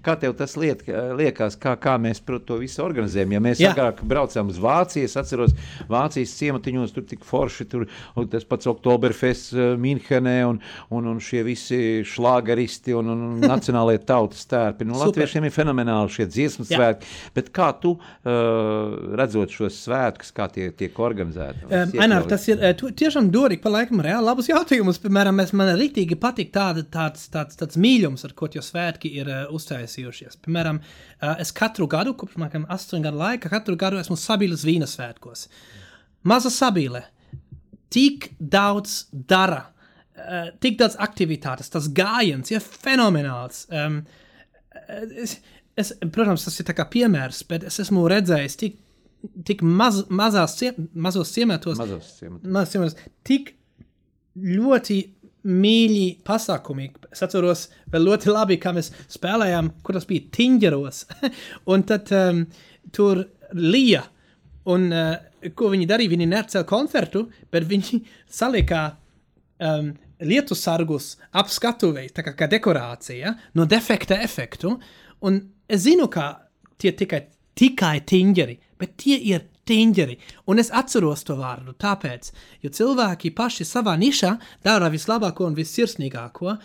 Kā 0.03 0.17
tev 0.19 0.35
tas 0.35 0.57
liet, 0.59 0.83
liekas, 1.19 1.55
kā, 1.61 1.77
kā 1.79 1.95
mēs 2.03 2.23
to 2.27 2.57
visu 2.59 2.83
organizējam? 2.83 3.37
Ja 3.37 3.43
mēs 3.45 3.63
agrāk 3.69 4.03
braucām 4.09 4.51
uz 4.51 4.59
Vāciju, 4.63 5.07
es 5.07 5.15
atceros 5.21 5.55
Vācijas 5.91 6.35
ciematiņos, 6.53 6.95
tur 6.95 7.07
tik 7.09 7.27
forši, 7.27 7.67
tur 7.71 7.87
tas 8.31 8.47
pats 8.49 8.71
Oktoberfests 8.71 9.53
uh, 9.57 9.75
Minhenē 9.81 10.37
un, 10.49 10.61
un, 10.91 11.09
un 11.13 11.21
šie 11.23 11.43
visi 11.47 11.81
šlāgaristi 12.07 12.97
un, 12.99 13.13
un 13.13 13.43
nacionālie 13.43 13.99
tautas 14.11 14.45
tērpi. 14.51 14.87
Nu, 14.89 14.99
latviešiem 15.01 15.49
ir 15.49 15.55
fenomenāli 15.55 16.13
šie 16.17 16.29
dziesmu 16.31 16.67
svētki, 16.69 17.09
bet 17.37 17.53
kā 17.55 17.71
tu 17.83 17.95
uh, 17.97 19.15
redzot 19.19 19.53
šos 19.53 19.83
svētkus, 19.87 20.33
kā 20.37 20.49
tie 20.53 20.71
tiek 20.77 20.99
organizēti? 21.03 21.67
Um, 21.69 21.97
Ainēr, 22.03 22.27
tas 22.31 22.49
ir 22.49 22.63
uh, 22.63 22.73
tiešām 22.77 23.31
dorīgi 23.33 23.63
pa 23.65 23.73
laikam 23.77 24.03
reāli 24.05 24.29
labus 24.29 24.51
jautājumus. 24.53 25.01
Piemēram, 25.03 25.39
mēs, 25.41 25.55
man 25.57 25.75
rītīgi 25.79 26.19
patīk 26.21 26.53
tāda, 26.55 26.85
tāds, 26.87 27.29
tāds, 27.33 27.59
tāds 27.61 27.81
mīļums, 27.81 28.27
ar 28.29 28.37
ko 28.39 28.51
tie 28.53 28.63
svētki 28.65 29.13
ir 29.21 29.31
uh, 29.31 29.45
uztaisīti 29.55 29.83
izraisījušies. 29.83 30.41
Piemēram, 30.45 30.81
es 31.41 31.53
katru 31.53 31.89
gadu, 31.91 32.15
kopš 32.15 32.39
maniem 32.41 32.67
astoņu 32.69 33.07
gadu 33.09 33.19
laika, 33.19 33.53
katru 33.53 33.77
gadu 33.77 34.01
esmu 34.01 34.17
Sabīles 34.17 34.65
vīna 34.67 34.89
svētkos. 34.89 35.49
Maza 36.29 36.53
Sabīle 36.53 37.03
tik 37.93 38.31
daudz 38.39 39.07
dara, 39.13 39.65
tik 40.63 40.79
daudz 40.81 40.97
aktivitātes, 41.03 41.71
tas 41.73 41.89
gājiens 41.93 42.53
ir 42.53 42.63
fenomenāls. 42.63 43.67
Es, 45.23 45.37
es, 45.77 45.93
protams, 46.15 46.47
tas 46.47 46.61
ir 46.63 46.85
piemērs, 46.95 47.43
bet 47.49 47.67
es 47.69 47.81
esmu 47.85 48.07
redzējis 48.13 48.59
tik, 48.61 48.79
tik 49.49 49.65
maz, 49.65 50.05
mazās, 50.09 50.57
mazos 50.95 51.35
ciematos, 51.35 51.81
mazos 51.81 52.15
ciematos. 52.21 52.49
Mazos 52.49 52.73
ciematos 52.77 53.11
tik 53.29 53.55
ļoti 54.37 55.01
mīļi 55.43 56.07
pasākumi. 56.27 56.89
Es 57.11 57.23
atceros 57.25 57.67
vēl 57.91 58.07
ļoti 58.09 58.31
labi, 58.31 58.59
kā 58.63 58.73
mēs 58.75 58.93
spēlējām, 59.11 59.73
kur 59.83 59.99
tas 59.99 60.07
bija 60.09 60.29
Tingeros. 60.35 61.05
un 61.73 61.85
tad 61.89 62.13
um, 62.17 62.45
tur 62.95 63.25
lija. 63.59 64.05
Un 64.71 64.89
uh, 64.95 65.17
ko 65.59 65.73
viņi 65.73 65.89
darīja? 65.91 66.13
Viņi 66.13 66.29
necēla 66.31 66.69
koncertu, 66.69 67.27
bet 67.51 67.67
viņi 67.69 68.03
salikā 68.41 68.85
um, 68.93 69.93
lietu 70.23 70.57
sargus 70.59 71.17
ap 71.35 71.51
skatuvēju, 71.51 72.15
tā 72.15 72.25
kā, 72.27 72.37
kā 72.39 72.49
dekorācija, 72.51 73.35
no 73.59 73.67
defekta 73.67 74.21
efektu. 74.23 74.77
Un 75.27 75.41
es 75.71 75.85
zinu, 75.87 76.09
ka 76.13 76.29
tie 76.79 76.95
tikai, 76.99 77.25
tikai 77.59 77.97
tingeri, 78.07 78.59
bet 78.79 78.97
tie 79.03 79.19
ir 79.33 79.49
tīņģeri. 79.69 80.17
Un 80.51 80.63
es 80.63 80.73
atceros 80.75 81.23
to 81.27 81.37
vārdu, 81.39 81.75
tāpēc, 81.79 82.33
jo 82.65 82.71
cilvēki 82.75 83.35
paši 83.37 83.67
savā 83.69 83.95
nišā 83.99 84.33
dara 84.65 84.91
vislabāko 84.93 85.47
un 85.47 85.59
vissirsnīgāko, 85.59 86.57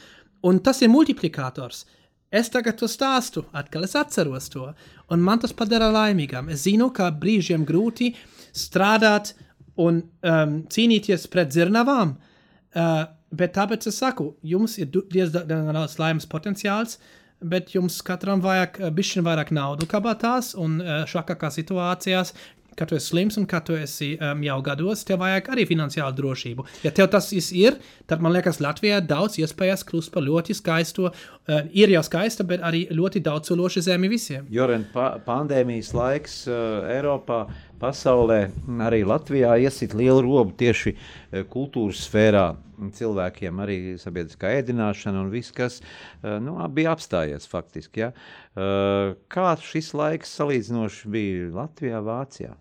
un 0.50 0.60
tas 0.66 0.82
ir 0.82 0.94
multiplikators. 0.94 1.86
Es 2.28 2.50
tagad 2.52 2.76
to 2.80 2.90
stāstu, 2.92 3.46
atkal 3.56 3.86
es 3.88 3.96
atceros 3.96 4.50
to, 4.52 4.66
un 5.14 5.24
man 5.24 5.42
tas 5.44 5.54
padara 5.56 5.90
laimīgam. 5.94 6.50
Es 6.54 6.66
zinu, 6.68 6.90
ka 6.96 7.10
brīžiem 7.12 7.66
grūti 7.68 8.14
strādāt 8.56 9.34
un 9.78 10.02
um, 10.02 10.58
cīnīties 10.74 11.28
pret 11.32 11.52
dzirnavām, 11.54 12.16
uh, 12.18 13.06
bet 13.38 13.56
tāpēc 13.58 13.88
es 13.92 14.02
saku, 14.02 14.32
jums 14.42 14.78
ir 14.82 14.90
diezgan 14.92 15.72
liels 15.76 15.98
laimes 16.02 16.28
potenciāls, 16.30 16.98
bet 17.38 17.76
jums 17.76 18.00
katram 18.02 18.42
vajag 18.42 18.80
bišķiņ 18.98 19.26
vairāk 19.28 19.54
naudu 19.54 19.88
kabatās 19.90 20.56
un 20.58 20.80
uh, 20.82 21.04
šākākā 21.10 21.52
situācijās 21.54 22.34
kad 22.78 22.92
tu 22.92 22.98
esi 22.98 23.12
slims 23.12 23.38
un 23.40 23.48
kad 23.50 23.66
tu 23.68 23.76
esi 23.78 24.14
um, 24.22 24.44
jau 24.46 24.58
gados, 24.66 25.04
tev 25.08 25.22
vajag 25.24 25.52
arī 25.56 25.66
finansiālu 25.70 26.16
drošību. 26.18 26.66
Ja 26.86 26.94
tev 26.96 27.10
tas 27.14 27.32
ir, 27.34 27.80
tad 28.10 28.24
man 28.24 28.36
liekas, 28.36 28.62
Latvijā 28.64 29.00
daudz 29.02 29.40
iespējas 29.42 29.86
kļūst 29.88 30.14
par 30.14 30.26
ļoti 30.26 30.56
skaistu, 30.58 31.10
uh, 31.10 31.62
ir 31.74 31.94
jau 31.94 32.04
skaista, 32.06 32.46
bet 32.48 32.64
arī 32.66 32.86
ļoti 32.94 33.24
daudz 33.26 33.52
sološa 33.52 33.88
zemi 33.90 34.12
visiem. 34.14 34.46
Pa 34.94 35.16
pandēmijas 35.26 35.94
laiks 35.98 36.44
uh, 36.52 36.86
Eiropā 36.94 37.46
pasaulē, 37.82 38.40
arī 38.88 39.04
Latvijā 39.08 39.56
iesit 39.62 39.96
lielu 39.98 40.22
robu 40.26 40.56
tieši 40.58 40.94
eh, 40.94 41.44
kultūras 41.50 42.06
sfērā. 42.08 42.48
Cilvēkiem 42.78 43.58
arī 43.64 43.78
sabiedriskā 43.98 44.52
ēdināšana 44.60 45.24
un 45.24 45.32
viss, 45.34 45.54
kas 45.56 45.80
eh, 45.82 46.38
nu, 46.44 46.58
bija 46.74 46.94
apstājies 46.94 47.50
faktiski. 47.50 48.06
Ja? 48.06 48.12
Eh, 48.58 49.16
kā 49.34 49.48
šis 49.62 49.94
laiks 49.98 50.36
salīdzinoši 50.38 51.14
bija 51.14 51.50
Latvijā, 51.56 52.04
Vācijā? 52.06 52.54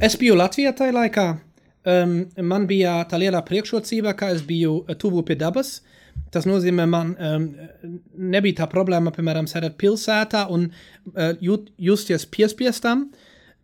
Es 0.00 0.16
biju 0.20 0.38
Latvijā 0.38 0.72
tajā 0.76 0.96
laikā. 0.96 1.28
um, 1.88 2.14
man 2.42 2.66
bija 2.68 3.02
tā 3.08 3.20
lielā 3.20 3.40
priekšrocība, 3.44 4.14
ka 4.16 4.32
es 4.34 4.42
biju 4.44 4.82
tuvu 4.98 5.22
pie 5.22 5.36
dabas. 5.38 5.78
Tas 6.34 6.44
nozīmē, 6.48 6.84
man 6.90 7.14
um, 7.14 7.46
nebija 8.18 8.62
tā 8.62 8.66
problēma, 8.68 9.12
piemēram, 9.14 9.46
sēdēt 9.48 9.78
pilsētā 9.80 10.46
un 10.52 10.68
uh, 10.68 11.32
jūt, 11.40 11.70
justies 11.78 12.26
piespiestam, 12.26 13.06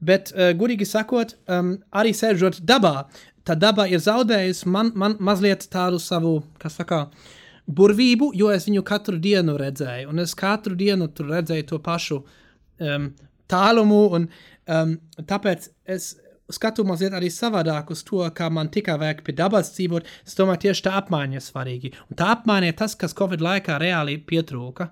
bet, 0.05 0.33
uh, 0.35 0.53
gudīgi 0.59 0.89
sakot, 0.89 1.37
um, 1.49 1.77
arī 1.97 2.15
sēžot 2.17 2.61
dabā, 2.67 3.07
tā 3.45 3.57
daba 3.59 3.87
ir 3.91 4.03
zaudējusi 4.05 4.71
man, 4.73 4.93
man 4.99 5.17
mazliet 5.21 5.67
tādu 5.73 6.01
savu, 6.03 6.39
kas 6.61 6.79
saka, 6.81 7.07
burvību, 7.65 8.33
jo 8.37 8.51
es 8.53 8.67
viņu 8.69 8.85
katru 8.85 9.19
dienu 9.21 9.57
redzēju, 9.61 10.11
un 10.13 10.21
es 10.25 10.35
katru 10.37 10.77
dienu 10.77 11.09
tur 11.13 11.31
redzēju 11.33 11.69
to 11.71 11.79
pašu 11.85 12.21
um, 12.21 13.09
tālumu, 13.51 14.03
un 14.19 14.29
um, 14.69 14.99
tāpēc 15.17 15.71
es 15.97 16.15
skatu 16.53 16.85
mazliet 16.85 17.15
arī 17.17 17.31
savādāk 17.33 17.91
uz 17.95 18.03
to, 18.05 18.21
kā 18.37 18.51
man 18.53 18.69
tikai 18.73 18.97
vajag 19.01 19.23
pie 19.25 19.35
dabas 19.37 19.73
dzīvot. 19.77 20.09
Es 20.27 20.37
domāju, 20.39 20.65
tieši 20.67 20.85
tā 20.87 20.95
apmaiņa 21.01 21.39
ir 21.39 21.45
svarīga. 21.45 21.93
Un 22.11 22.19
tā 22.21 22.31
apmaiņa 22.35 22.73
ir 22.73 22.77
tas, 22.81 22.97
kas 23.01 23.17
Covid 23.17 23.45
laikā 23.45 23.79
reāli 23.81 24.19
pietrūka. 24.21 24.91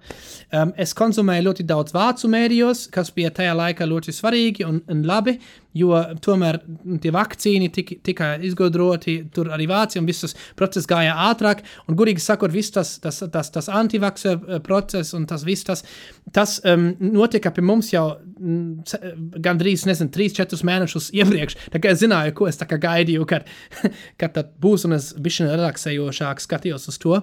Um, 0.52 0.72
es 0.80 0.94
konzumēju 0.96 1.48
ļoti 1.50 1.68
daudz 1.68 1.96
vācu 1.96 2.30
mēdījos, 2.32 2.86
kas 2.94 3.12
bija 3.14 3.32
tajā 3.34 3.56
laikā 3.58 3.88
ļoti 3.88 4.16
svarīgi 4.16 4.68
un, 4.68 4.80
un 4.88 5.04
labi 5.08 5.38
jo 5.76 5.96
tomēr 6.24 6.58
tie 7.02 7.12
vakcīni 7.14 7.70
tika, 7.72 7.96
tika 8.04 8.30
izgudroti 8.44 9.18
tur 9.32 9.50
arī 9.54 9.66
Vācijā, 9.70 10.02
un 10.02 10.08
viss 10.08 10.24
tas 10.24 10.34
process 10.58 10.88
gāja 10.88 11.14
ātrāk, 11.30 11.62
un 11.88 11.96
gudīgi 11.98 12.22
sakot, 12.22 12.52
viss 12.52 12.74
tas, 12.74 12.94
tas, 13.02 13.22
tas, 13.32 13.50
tas 13.54 13.70
antivaksa 13.72 14.34
eh, 14.36 14.60
process 14.64 15.16
un 15.16 15.26
tas 15.28 15.44
viss 15.48 15.66
tas, 15.68 15.84
tas 16.34 16.58
um, 16.68 16.90
notika 17.12 17.52
pie 17.54 17.64
mums 17.64 17.92
jau 17.94 18.06
mm, 18.18 19.36
gandrīz, 19.44 19.86
nezinu, 19.88 20.12
3-4 20.14 20.60
mēnešus 20.68 21.12
iepriekš, 21.16 21.58
tā 21.72 21.82
kā 21.82 21.94
es 21.94 22.02
zināju, 22.04 22.36
ko 22.36 22.50
es 22.50 22.60
gaidīju, 22.60 23.28
kad, 23.28 23.48
kad 24.20 24.36
tad 24.36 24.56
būs, 24.62 24.86
un 24.88 24.98
es 24.98 25.12
bišķiņ 25.16 25.54
relaksējošāk 25.54 26.42
skatījos 26.44 26.90
uz 26.92 27.00
to. 27.02 27.22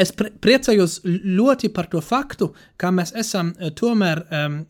Es 0.00 0.10
priecājos 0.12 0.98
ļoti 1.08 1.70
par 1.72 1.86
to 1.92 2.02
faktu, 2.04 2.50
ka 2.76 2.90
mēs 2.92 3.14
esam 3.16 3.54
uh, 3.56 3.72
tomēr 3.72 4.20
um, 4.28 4.64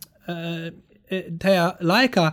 tajā 1.41 1.65
laikā 1.85 2.29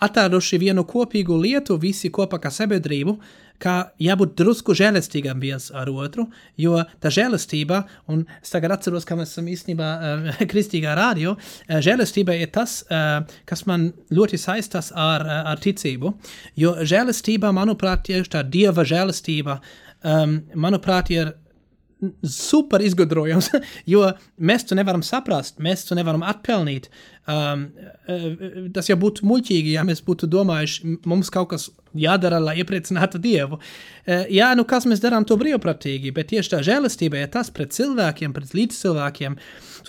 atraduši 0.00 0.58
vienu 0.60 0.84
kopīgu 0.88 1.36
lietu, 1.40 1.76
visi 1.80 2.10
kopā 2.12 2.40
kā 2.42 2.52
sabiedrību, 2.54 3.16
ka 3.60 3.74
jābūt 4.00 4.32
drusku 4.40 4.74
žēlastīgam 4.76 5.40
viens 5.42 5.68
ar 5.76 5.90
otru, 5.92 6.26
jo 6.60 6.78
tā 7.02 7.12
žēlastība, 7.12 7.82
un 8.08 8.22
es 8.40 8.54
tagad 8.54 8.72
atceros, 8.76 9.04
ka 9.04 9.18
mēs 9.18 9.34
esam 9.34 9.50
īstenībā 9.52 9.90
uh, 9.90 10.30
kristīgā 10.50 10.94
radio, 10.96 11.34
uh, 11.36 11.76
žēlastība 11.84 12.38
ir 12.40 12.52
tas, 12.54 12.80
uh, 12.88 13.20
kas 13.48 13.66
man 13.68 13.90
ļoti 14.16 14.40
saistās 14.40 14.90
ar, 14.96 15.26
uh, 15.26 15.42
ar 15.52 15.60
ticību, 15.60 16.14
jo 16.60 16.74
žēlastība, 16.80 17.52
manuprāt, 17.56 18.06
tieši 18.08 18.32
tā 18.32 18.44
dieva 18.48 18.86
žēlastība, 18.88 19.60
um, 20.00 20.40
manuprāt, 20.56 21.12
ir 21.12 21.34
super 22.26 22.82
izgudrojams, 22.84 23.50
jo 23.92 24.04
mēs 24.40 24.66
to 24.68 24.78
nevaram 24.78 25.02
saprast, 25.06 25.60
mēs 25.62 25.86
to 25.88 25.98
nevaram 25.98 26.24
atpelnīt. 26.26 26.90
Um, 27.30 27.66
uh, 28.10 28.26
tas 28.74 28.88
jau 28.90 28.96
būtu 29.00 29.26
muļķīgi, 29.28 29.74
ja 29.76 29.84
mēs 29.86 30.02
būtu 30.06 30.28
domājuši, 30.30 30.96
mums 31.10 31.30
kaut 31.32 31.52
kas 31.52 31.68
jādara, 31.94 32.40
lai 32.42 32.56
iepriecinātu 32.62 33.20
Dievu. 33.22 33.60
Uh, 33.60 34.24
jā, 34.32 34.50
nu 34.58 34.66
kas 34.68 34.88
mēs 34.90 35.02
darām 35.04 35.26
to 35.28 35.38
brīvprātīgi, 35.40 36.14
bet 36.16 36.32
tieši 36.32 36.56
tā 36.56 36.62
žēlastība 36.66 37.20
ir 37.20 37.34
tas 37.34 37.52
pret 37.54 37.76
cilvēkiem, 37.76 38.34
pret 38.36 38.56
līdzcilvēkiem. 38.56 39.38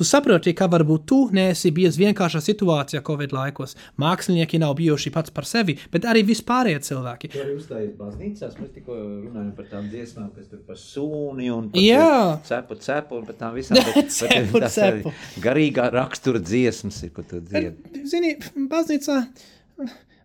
Tu 0.02 0.06
saproti, 0.10 0.50
ka 0.58 0.66
varbūt 0.66 1.04
tu 1.06 1.18
neesi 1.30 1.70
bijis 1.70 2.00
vienkāršā 2.02 2.40
situācijā 2.42 3.04
Covid 3.06 3.36
laikos. 3.36 3.76
Mākslinieki 4.02 4.58
nav 4.64 4.72
bijuši 4.80 5.12
pats 5.14 5.30
par 5.36 5.46
sevi, 5.46 5.76
bet 5.94 6.08
arī 6.10 6.24
vispārējie 6.26 6.80
cilvēki. 6.88 7.30
Tu 7.30 7.42
arī 7.44 7.54
uzstājies 7.60 7.92
baznīcās, 8.00 8.56
mēs 8.58 8.72
tikko 8.80 8.98
runājam 8.98 9.52
par 9.60 9.68
tām 9.70 9.92
dziesmām, 9.92 10.32
kas 10.34 10.50
tur 10.50 10.64
par 10.66 10.80
sūni 10.82 11.52
un 11.54 11.70
par 11.76 12.42
cepu, 12.50 12.80
cepu 12.82 13.20
un 13.20 13.30
par 13.30 13.38
tām 13.44 13.54
visām. 13.60 13.78
Bet, 13.92 14.10
cepu, 14.18 14.64
cepu. 14.74 15.14
Garīgā 15.46 15.92
rakstura 15.94 16.42
dziesmas 16.42 16.98
ir, 17.06 17.14
ko 17.14 17.28
tu 17.30 17.44
dziedi. 17.46 18.02
Zini, 18.10 18.34
baznīcā, 18.74 19.22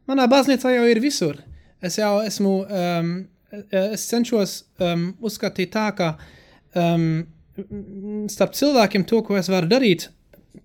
manā 0.09 0.29
baznīcā 0.33 0.73
jau 0.79 0.89
ir 0.89 1.05
visur. 1.05 1.45
Es 1.85 2.01
jau 2.01 2.15
esmu, 2.25 2.59
um, 2.65 3.15
es 3.53 4.09
cenšos 4.09 4.63
um, 4.81 5.11
uzskatīt 5.21 5.77
tā, 5.77 5.91
ka 6.01 6.15
um, 6.73 7.27
starp 8.33 8.57
cilvēkiem 8.57 9.05
to, 9.09 9.23
ko 9.27 9.37
es 9.41 9.51
varu 9.53 9.71
darīt, 9.71 10.09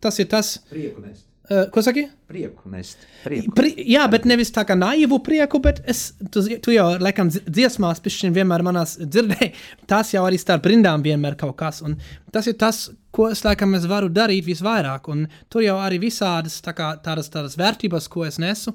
tas 0.03 0.19
ir 0.21 0.31
tas. 0.31 0.57
Prieku 0.71 1.03
nest. 1.03 1.27
Uh, 1.51 1.65
ko 1.73 1.81
saki? 1.83 2.05
Prieku 2.31 2.69
nest. 2.71 3.01
Prieku. 3.25 3.51
Pri, 3.57 3.73
jā, 3.91 4.05
bet 4.11 4.23
nevis 4.29 4.53
tā 4.55 4.63
kā 4.67 4.77
naivu 4.77 5.17
prieku, 5.25 5.59
bet 5.63 5.81
es, 5.89 6.13
tu, 6.31 6.43
tu 6.63 6.71
jau, 6.71 6.85
laikam, 7.01 7.27
dziesmās, 7.27 7.99
pišķiņ 8.05 8.35
vienmēr 8.37 8.63
manās 8.63 8.93
dzirdēji, 9.01 9.49
tas 9.89 10.13
jau 10.13 10.23
arī 10.29 10.39
starp 10.39 10.69
rindām 10.71 11.03
vienmēr 11.03 11.35
kaut 11.41 11.57
kas, 11.59 11.81
un 11.83 11.97
tas 12.31 12.47
ir 12.47 12.55
tas, 12.61 12.85
ko 13.11 13.27
es, 13.33 13.43
laikam, 13.43 13.75
es 13.75 13.89
varu 13.89 14.07
darīt 14.13 14.47
visvairāk, 14.47 15.11
un 15.11 15.25
tur 15.51 15.65
jau 15.65 15.75
arī 15.83 15.99
visādas 16.05 16.61
tā 16.63 16.71
kā, 16.77 16.93
tādas, 17.03 17.27
tādas 17.33 17.59
vērtības, 17.59 18.07
ko 18.13 18.23
es 18.29 18.39
nesu, 18.39 18.71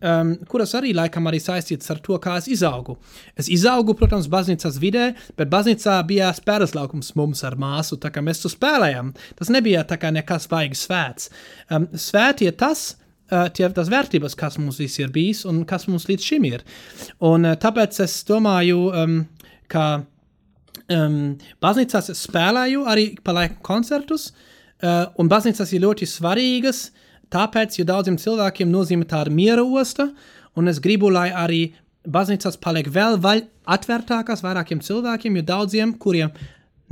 um, 0.00 0.32
kuras 0.50 0.74
arī 0.78 0.92
laikam 0.96 1.28
arī 1.28 1.40
saistītas 1.42 1.90
ar 1.92 2.00
to, 2.04 2.18
kā 2.22 2.36
es 2.40 2.48
izaugu. 2.52 2.96
Es 3.38 3.48
izaugu, 3.52 3.96
protams, 3.98 4.28
baznīcas 4.32 4.78
vidē, 4.82 5.10
bet 5.38 5.50
baznīcā 5.52 5.96
bija 6.08 6.32
spēles 6.36 6.74
laukums 6.76 7.14
mums 7.18 7.44
ar 7.46 7.58
māsu, 7.60 7.98
tā 8.00 8.12
kā 8.14 8.24
mēs 8.24 8.42
to 8.42 8.52
spēlējām. 8.52 9.12
Tas 9.38 9.52
nebija 9.52 9.86
tā 9.88 9.98
kā 10.00 10.12
nekas 10.14 10.48
baigi 10.52 10.78
svēts. 10.78 11.30
Um, 11.70 11.88
svēti 11.92 12.48
ir 12.50 12.58
tas, 12.60 12.88
uh, 13.30 13.46
tie 13.54 13.68
tas 13.76 13.92
vērtības, 13.92 14.36
kas 14.38 14.58
mums 14.60 14.80
visi 14.82 15.04
ir 15.04 15.14
bijis 15.14 15.44
un 15.48 15.64
kas 15.68 15.88
mums 15.90 16.08
līdz 16.10 16.28
šim 16.32 16.50
ir. 16.50 16.66
Un 17.24 17.48
uh, 17.48 17.56
tāpēc 17.60 18.02
es 18.04 18.18
domāju, 18.28 18.90
um, 18.92 19.16
ka 19.72 19.86
um, 20.92 21.18
baznīcās 21.64 22.12
spēlēju 22.20 22.84
arī 22.90 23.08
pa 23.24 23.34
laiku 23.36 23.62
koncertus, 23.66 24.30
uh, 24.30 25.08
un 25.20 25.32
baznīcas 25.32 25.72
ir 25.72 25.84
ļoti 25.86 26.08
svarīgas, 26.10 26.88
uh, 26.90 27.02
Tāpēc, 27.34 27.80
jo 27.80 27.86
daudziem 27.88 28.18
cilvēkiem 28.20 28.70
nozīmē 28.70 29.06
tāda 29.10 29.32
miera 29.34 29.64
osta, 29.64 30.10
un 30.56 30.70
es 30.70 30.78
gribu, 30.82 31.10
lai 31.12 31.28
arī 31.34 31.62
baznīcas 32.06 32.58
paliek 32.62 32.88
vēl 32.92 33.18
vaļ, 33.22 33.42
atvērtākās 33.76 34.44
vairākiem 34.44 34.82
cilvēkiem, 34.84 35.40
jo 35.40 35.46
daudziem, 35.46 35.94
kuriem 35.98 36.30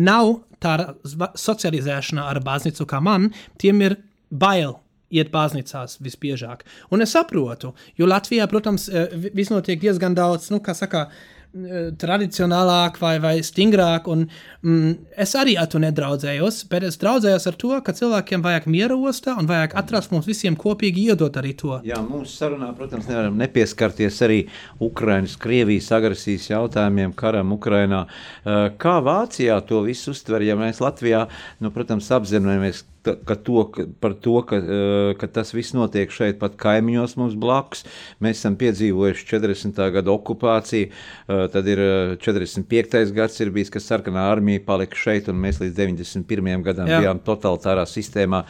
nav 0.03 0.41
tāda 0.63 0.97
socializēšana 1.39 2.25
ar 2.33 2.41
baznīcu 2.43 2.87
kā 2.91 2.99
man, 3.05 3.31
tiem 3.63 3.85
ir 3.87 3.99
bail 4.31 4.81
iet 5.15 5.31
baznīcās 5.31 6.01
visbiežāk. 6.03 6.65
Un 6.91 7.05
es 7.05 7.15
saprotu, 7.15 7.71
jo 7.95 8.09
Latvijā, 8.11 8.49
protams, 8.51 8.89
eh, 8.89 9.15
viss 9.31 9.53
notiek 9.53 9.79
diezgan 9.79 10.17
daudz, 10.17 10.51
nu, 10.51 10.59
kā 10.59 10.75
saka, 10.75 11.07
uh, 11.07 11.44
tradicionālāk 11.55 12.99
vai, 12.99 13.15
vai 13.23 13.35
stingrāk. 13.47 14.09
Un, 14.11 14.27
mm, 14.63 14.95
es 15.25 15.35
arī 15.39 15.55
ar 15.61 15.69
to 15.71 15.79
nedraudzējos, 15.83 16.65
bet 16.71 16.87
es 16.89 16.99
draudzējos 16.99 17.47
ar 17.51 17.59
to, 17.61 17.73
ka 17.85 17.95
cilvēkiem 17.95 18.43
vajag 18.45 18.67
miera 18.71 18.97
ostā 18.99 19.37
un 19.39 19.49
vajag 19.51 19.77
atrast 19.79 20.13
mums 20.15 20.27
visiem 20.27 20.57
kopīgi 20.59 21.09
iedot 21.11 21.37
arī 21.41 21.55
to. 21.59 21.79
Jā, 21.87 22.01
mūsu 22.03 22.35
sarunā, 22.35 22.73
protams, 22.77 23.07
nevaram 23.11 23.39
nepieskarties 23.39 24.21
arī 24.27 24.41
Ukraiņas, 24.83 25.37
Krievijas 25.43 25.93
agresijas 25.95 26.51
jautājumiem, 26.51 27.15
karam 27.15 27.55
Ukrainā. 27.55 28.07
Eh, 28.45 28.71
kā 28.79 28.99
Vācijā 29.05 29.61
to 29.69 29.85
visu 29.87 30.11
uztver, 30.15 30.43
ja 30.43 30.59
mēs 30.59 30.83
Latvijā, 30.83 31.27
nu, 31.61 31.71
protams, 31.75 32.11
apzināmies, 32.15 32.85
ka 33.05 33.37
to, 33.37 33.65
ka, 33.73 33.85
par 34.01 34.15
to, 34.21 34.35
ka, 34.49 34.57
eh, 34.57 35.15
ka 35.21 35.29
tas 35.29 35.53
viss 35.55 35.75
notiek 35.77 36.11
šeit, 36.13 36.39
pat 36.41 36.57
kaimiņos 36.61 37.17
mums 37.21 37.37
blakus. 37.41 37.85
Mēs 38.25 38.41
esam 38.41 38.57
piedzīvojuši 38.61 39.27
40. 39.29 39.91
gada 39.95 40.13
okupāciju, 40.15 40.91
eh, 40.91 41.45
tad 41.53 41.69
ir 41.69 41.83
45. 42.25 43.03
Eh, 43.03 43.15
gads, 43.15 43.41
ir 43.41 43.51
bijis, 43.51 43.71
kad 43.71 43.83
sarkanā 43.83 44.27
armija 44.33 44.65
palika 44.65 44.97
šeit, 44.97 45.29
un 45.29 45.41
mēs 45.41 45.61
līdz 45.61 45.75
91. 45.75 46.63
gadam 46.63 46.89
Jā. 46.89 47.01
bijām 47.03 47.21
totalitārā 47.21 47.85
sistēmā. 47.85 48.45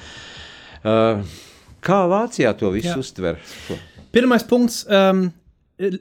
Kā 1.84 2.00
Vācijā 2.08 2.56
to 2.56 2.70
visu 2.70 2.92
Jā. 2.92 2.98
uztver? 2.98 3.38
Pirmais 4.12 4.44
punkts. 4.44 4.84
Um, 4.88 5.32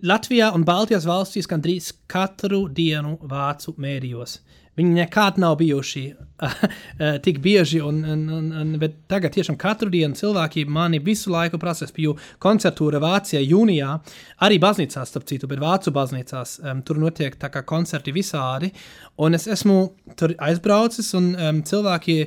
Latvijā 0.04 0.54
un 0.54 0.64
Baltijas 0.64 1.06
valstīs 1.06 1.48
gandrīz 1.50 1.94
katru 2.08 2.68
dienu 2.70 3.18
vācu 3.26 3.74
mēdījos. 3.74 4.38
Uh, 4.38 4.53
Viņi 4.74 4.96
nekad 4.96 5.38
nav 5.38 5.60
bijuši 5.60 6.04
eh, 6.10 7.18
tik 7.24 7.38
bieži, 7.44 7.78
un, 7.86 8.00
un, 8.10 8.24
un, 8.34 8.48
un, 8.58 8.72
bet 8.82 8.96
tagad 9.12 9.36
tiešām 9.36 9.58
katru 9.62 9.92
dienu 9.94 10.18
cilvēki 10.18 10.66
mani 10.66 10.98
visu 11.04 11.30
laiku 11.34 11.60
prasa. 11.62 11.86
Es 11.86 11.94
biju 11.94 12.16
koncertūra 12.42 13.02
Vācijā 13.04 13.42
jūnijā, 13.44 13.92
arī 14.46 14.58
baznīcās, 14.64 15.12
starp 15.14 15.28
citu, 15.30 15.50
bet 15.52 15.62
vācu 15.62 15.94
baznīcās. 15.94 16.56
Um, 16.64 16.82
tur 16.86 17.02
notiek 17.04 17.38
tā 17.38 17.52
kā 17.54 17.62
koncerti 17.70 18.16
visādi, 18.16 18.72
un 19.22 19.38
es 19.38 19.46
esmu 19.52 19.78
tur 20.18 20.34
aizbraucis, 20.42 21.12
un 21.20 21.34
um, 21.36 21.62
cilvēki 21.70 22.18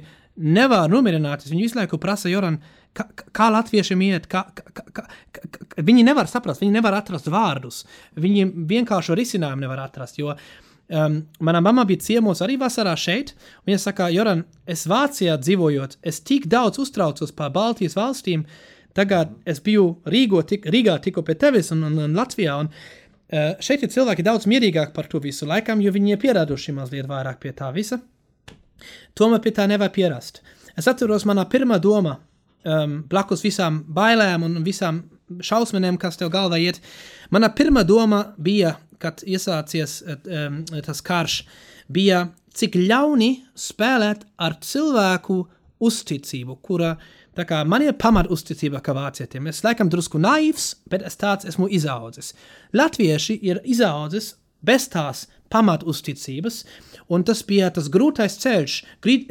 nevar 0.46 0.92
nomierināties. 0.92 1.50
Viņi 1.50 1.66
visu 1.66 1.80
laiku 1.80 1.98
prasa, 1.98 2.30
Joran, 2.30 2.60
kā, 2.94 3.08
kā 3.34 3.48
latviešiem 3.56 4.06
iet, 4.06 4.30
kā, 4.30 4.44
kā, 4.54 4.86
kā, 4.94 5.08
kā, 5.34 5.82
viņi 5.82 6.06
nevar 6.06 6.30
saprast, 6.30 6.62
viņi 6.62 6.78
nevar 6.78 7.00
atrast 7.00 7.26
vārdus, 7.32 7.82
viņi 8.14 8.46
vienkārši 8.70 9.18
risinājumu 9.18 9.66
nevar 9.66 9.82
atrast, 9.88 10.22
jo 10.22 10.30
uh, 10.36 10.46
Um, 10.88 11.26
mana 11.40 11.60
mamma 11.60 11.82
bija 11.84 11.98
ciemos 11.98 12.40
arī 12.44 12.54
vasarā 12.60 12.92
šeit. 12.98 13.32
Viņa 13.66 13.78
saka, 13.82 14.06
Joran, 14.14 14.44
es 14.70 14.84
Vācijā 14.86 15.34
dzīvojot, 15.42 15.98
es 16.06 16.20
tik 16.22 16.46
daudz 16.46 16.78
uztraucos 16.78 17.34
par 17.34 17.50
Baltijas 17.54 17.96
valstīm. 17.98 18.44
Tagad 18.94 19.34
es 19.44 19.58
biju 19.60 19.96
Rīgo, 20.06 20.44
tik, 20.46 20.68
Rīgā 20.70 20.94
tikko 21.02 21.24
pie 21.26 21.34
tevis 21.34 21.72
un, 21.74 21.82
un, 21.88 21.98
un 22.06 22.14
Latvijā. 22.16 22.54
Un 22.62 22.70
uh, 22.70 23.56
šeit 23.58 23.82
ir 23.82 23.90
cilvēki 23.92 24.24
daudz 24.26 24.46
mierīgāki 24.46 24.94
par 24.94 25.10
to 25.10 25.20
visu 25.24 25.48
laikam, 25.48 25.82
jo 25.82 25.90
viņi 25.92 26.14
ir 26.14 26.22
pieraduši 26.22 26.76
mazliet 26.76 27.10
vairāk 27.10 27.42
pie 27.42 27.52
tā 27.56 27.72
visa. 27.74 27.98
Tomēr 29.18 29.42
pie 29.42 29.56
tā 29.56 29.66
nevar 29.66 29.90
pierast. 29.90 30.42
Es 30.78 30.86
atceros, 30.86 31.26
manā 31.26 31.48
pirmā 31.50 31.80
doma, 31.82 32.18
um, 32.62 33.00
blakus 33.10 33.42
visām 33.42 33.82
bailēm 33.90 34.46
un 34.46 34.62
visām 34.64 35.02
šausmēm, 35.42 35.98
kas 36.00 36.18
tev 36.20 36.30
galvā 36.34 36.60
iet, 36.62 36.80
mana 37.30 37.50
pirmā 37.52 37.84
doma 37.86 38.22
bija, 38.38 38.76
kad 39.02 39.20
iesācies 39.26 40.00
um, 40.06 40.62
tas 40.86 41.02
karš, 41.04 41.42
bija, 41.92 42.28
cik 42.56 42.78
ļauni 42.80 43.30
spēlēt 43.58 44.24
ar 44.40 44.56
cilvēku 44.64 45.42
uzticību, 45.84 46.56
kura 46.64 46.94
kā 47.44 47.60
man 47.68 47.84
ir 47.84 47.96
pamat 48.00 48.30
uzticība 48.32 48.80
kā 48.80 48.94
vācietiem. 48.96 49.50
Es 49.50 49.60
laikam 49.64 49.90
drusku 49.92 50.16
naivs, 50.16 50.70
bet 50.88 51.04
es 51.04 51.18
tāds 51.20 51.44
esmu 51.44 51.68
izaudzis. 51.68 52.32
Latvieši 52.72 53.36
ir 53.44 53.60
izaudzis 53.64 54.32
bez 54.66 54.88
tās 54.92 55.26
pamat 55.52 55.84
uzticības, 55.86 56.64
un 57.12 57.24
tas 57.26 57.42
bija 57.46 57.70
tas 57.74 57.88
grūtais 57.92 58.38
ceļš, 58.42 58.76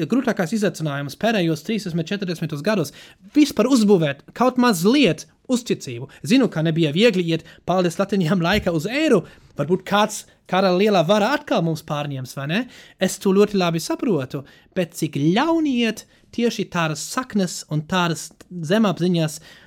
grūtākais 0.07 0.55
izaicinājums 0.55 1.17
pēdējos 1.19 1.65
30, 1.67 2.05
40 2.07 2.63
gados. 2.65 2.93
Vispār 3.35 3.69
uzbūvēt 3.71 4.23
kaut 4.37 4.59
mazliet 4.61 5.27
uzticību. 5.51 6.09
Zinu, 6.25 6.47
ka 6.49 6.63
nebija 6.65 6.93
viegli 6.95 7.25
iet 7.29 7.45
paldies 7.67 7.99
Latvijam 7.99 8.41
laika 8.41 8.73
uz 8.73 8.87
eiru, 8.89 9.23
varbūt 9.59 9.85
kāds 9.87 10.23
kāda 10.49 10.71
liela 10.75 11.03
vara 11.05 11.33
atkal 11.35 11.63
mums 11.65 11.83
pārņems, 11.85 12.35
vai 12.37 12.47
ne? 12.51 12.61
Es 13.01 13.17
to 13.21 13.33
ļoti 13.35 13.57
labi 13.59 13.81
saprotu, 13.81 14.43
bet 14.77 14.95
cik 14.97 15.17
ļauni 15.19 15.79
iet 15.85 16.05
tieši 16.35 16.67
tādas 16.71 17.03
saknes 17.13 17.63
un 17.71 17.85
tādas 17.89 18.29
zemapziņas, 18.49 19.39
eh, 19.39 19.64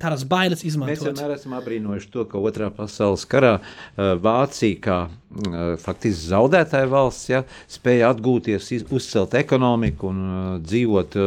tādas 0.00 0.24
bailes 0.28 0.64
izmantot. 0.66 0.96
Mēs 0.96 1.04
vienmēr 1.06 1.34
esam 1.36 1.56
abrīnojuši 1.58 2.10
to, 2.14 2.24
ka 2.30 2.42
otrā 2.42 2.70
pasaules 2.74 3.24
karā 3.28 3.58
eh, 3.58 4.12
Vācija 4.22 4.80
kā 4.84 4.98
eh, 5.08 5.74
faktiski 5.82 6.30
zaudētāja 6.30 6.90
valsts 6.92 7.30
ja, 7.32 7.42
spēja 7.70 8.12
atgūties, 8.14 8.70
iz, 8.78 8.86
uzcelt 8.94 9.36
ekonomiku 9.38 10.12
un 10.12 10.24
dzīvot, 10.64 11.18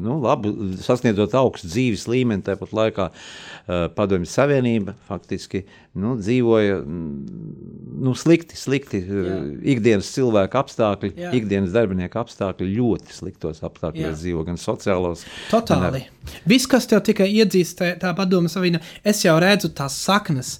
nu, 0.00 0.18
labu, 0.24 0.54
sasniedzot 0.82 1.36
augstu 1.38 1.70
dzīves 1.70 2.08
līmeni, 2.10 2.46
tāpat 2.46 2.74
laikā 2.76 3.10
Padomju 3.94 4.26
Savienība 4.26 4.96
faktiski 5.06 5.60
nu, 5.98 6.14
dzīvoja 6.18 6.80
nu, 8.00 8.12
slikti, 8.16 8.56
slikti 8.56 9.00
Jā. 9.02 9.38
ikdienas 9.74 10.10
cilvēku 10.14 10.60
apstākļi, 10.60 11.12
Jā. 11.18 11.32
ikdienas 11.36 11.74
darbinieku 11.74 12.20
apstākļi 12.22 12.68
ļoti 12.76 13.16
sliktos 13.16 13.64
apstākļos 13.66 14.20
dzīvo, 14.22 14.44
gan 14.46 14.60
sociālos. 14.60 15.24
Totāli. 15.50 16.04
Ar... 16.06 16.38
Viss, 16.48 16.70
kas 16.70 16.86
tev 16.90 17.02
tikai 17.06 17.28
iedzīst, 17.40 17.80
tā, 17.80 17.90
tā 18.00 18.14
padoma 18.16 18.50
saviena, 18.52 18.82
es 19.04 19.24
jau 19.26 19.36
redzu 19.42 19.72
tās 19.74 19.98
saknes. 20.04 20.58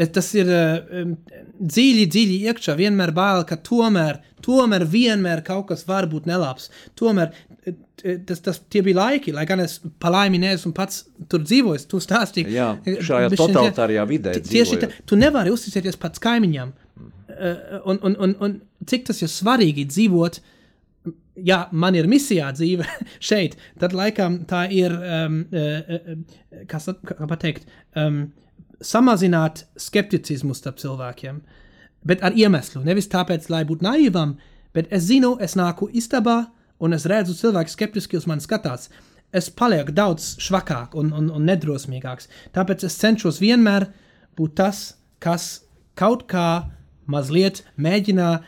Tas 0.00 0.30
ir 0.32 0.48
um, 0.48 1.12
dziļi, 1.60 2.06
dziļi 2.08 2.36
iekšā. 2.48 2.72
Vienmēr 2.78 3.10
bail, 3.12 3.42
ka 3.44 3.58
tomēr, 3.60 4.22
tomēr 4.40 4.86
vienmēr 4.88 5.42
kaut 5.44 5.66
kas 5.68 5.84
var 5.84 6.08
būt 6.08 6.24
nelabs. 6.30 6.70
Tomēr 6.96 7.34
tas, 8.26 8.40
tas 8.40 8.60
tie 8.72 8.82
bija 8.84 8.98
laiki, 9.00 9.32
lai 9.36 9.44
gan 9.48 9.60
es 9.64 9.78
palaimi 10.02 10.40
neesmu 10.40 10.72
pats 10.76 11.04
tur 11.30 11.42
dzīvojis. 11.44 11.86
Tu 11.90 12.00
stāstīji, 12.02 12.54
Jā, 12.54 12.70
šajā 13.06 13.32
totalitārajā 13.36 14.06
vidē. 14.08 14.36
Tieši 14.46 14.80
tā, 14.80 14.90
tu 15.08 15.18
nevari 15.20 15.52
uzticēties 15.54 16.00
pats 16.00 16.22
kaimiņam. 16.22 16.72
Uh, 17.30 17.80
un, 17.88 18.00
un, 18.04 18.16
un, 18.26 18.34
un 18.44 18.56
cik 18.88 19.06
tas 19.10 19.20
ir 19.22 19.30
svarīgi 19.32 19.86
dzīvot, 19.88 20.40
ja 21.46 21.62
man 21.72 21.96
ir 21.96 22.08
misijā 22.10 22.50
dzīve 22.56 22.88
šeit, 23.30 23.56
tad 23.80 23.94
laikam 23.96 24.42
tā 24.50 24.66
ir, 24.74 24.94
um, 24.96 25.42
uh, 25.52 25.96
uh, 25.96 26.62
kas, 26.70 26.90
kā 27.06 27.28
pateikt, 27.30 27.68
um, 27.96 28.26
samazināt 28.80 29.66
skepticismu 29.80 30.56
starp 30.56 30.80
cilvēkiem. 30.80 31.42
Bet 32.08 32.22
ar 32.24 32.32
iemeslu. 32.32 32.80
Nevis 32.86 33.10
tāpēc, 33.12 33.50
lai 33.52 33.60
būtu 33.68 33.84
naivam, 33.84 34.38
bet 34.72 34.88
es 34.88 35.04
zinu, 35.10 35.34
es 35.44 35.52
nāku 35.60 35.90
istabā 35.92 36.46
un 36.80 36.96
es 36.96 37.06
redzu, 37.08 37.36
cilvēki 37.38 37.74
skeptiski 37.74 38.18
uz 38.20 38.26
mani 38.30 38.44
skatās. 38.44 38.88
Es 39.30 39.46
palieku 39.54 39.94
daudz 39.94 40.34
švakāk 40.42 40.96
un, 40.98 41.12
un, 41.14 41.28
un 41.30 41.44
nedrosmīgāks. 41.46 42.26
Tāpēc 42.56 42.86
es 42.88 42.98
cenšos 42.98 43.38
vienmēr 43.42 43.86
būt 44.38 44.56
tas, 44.58 44.80
kas 45.22 45.60
kaut 45.98 46.24
kā 46.30 46.64
mazliet 47.10 47.62
mēģina 47.78 48.40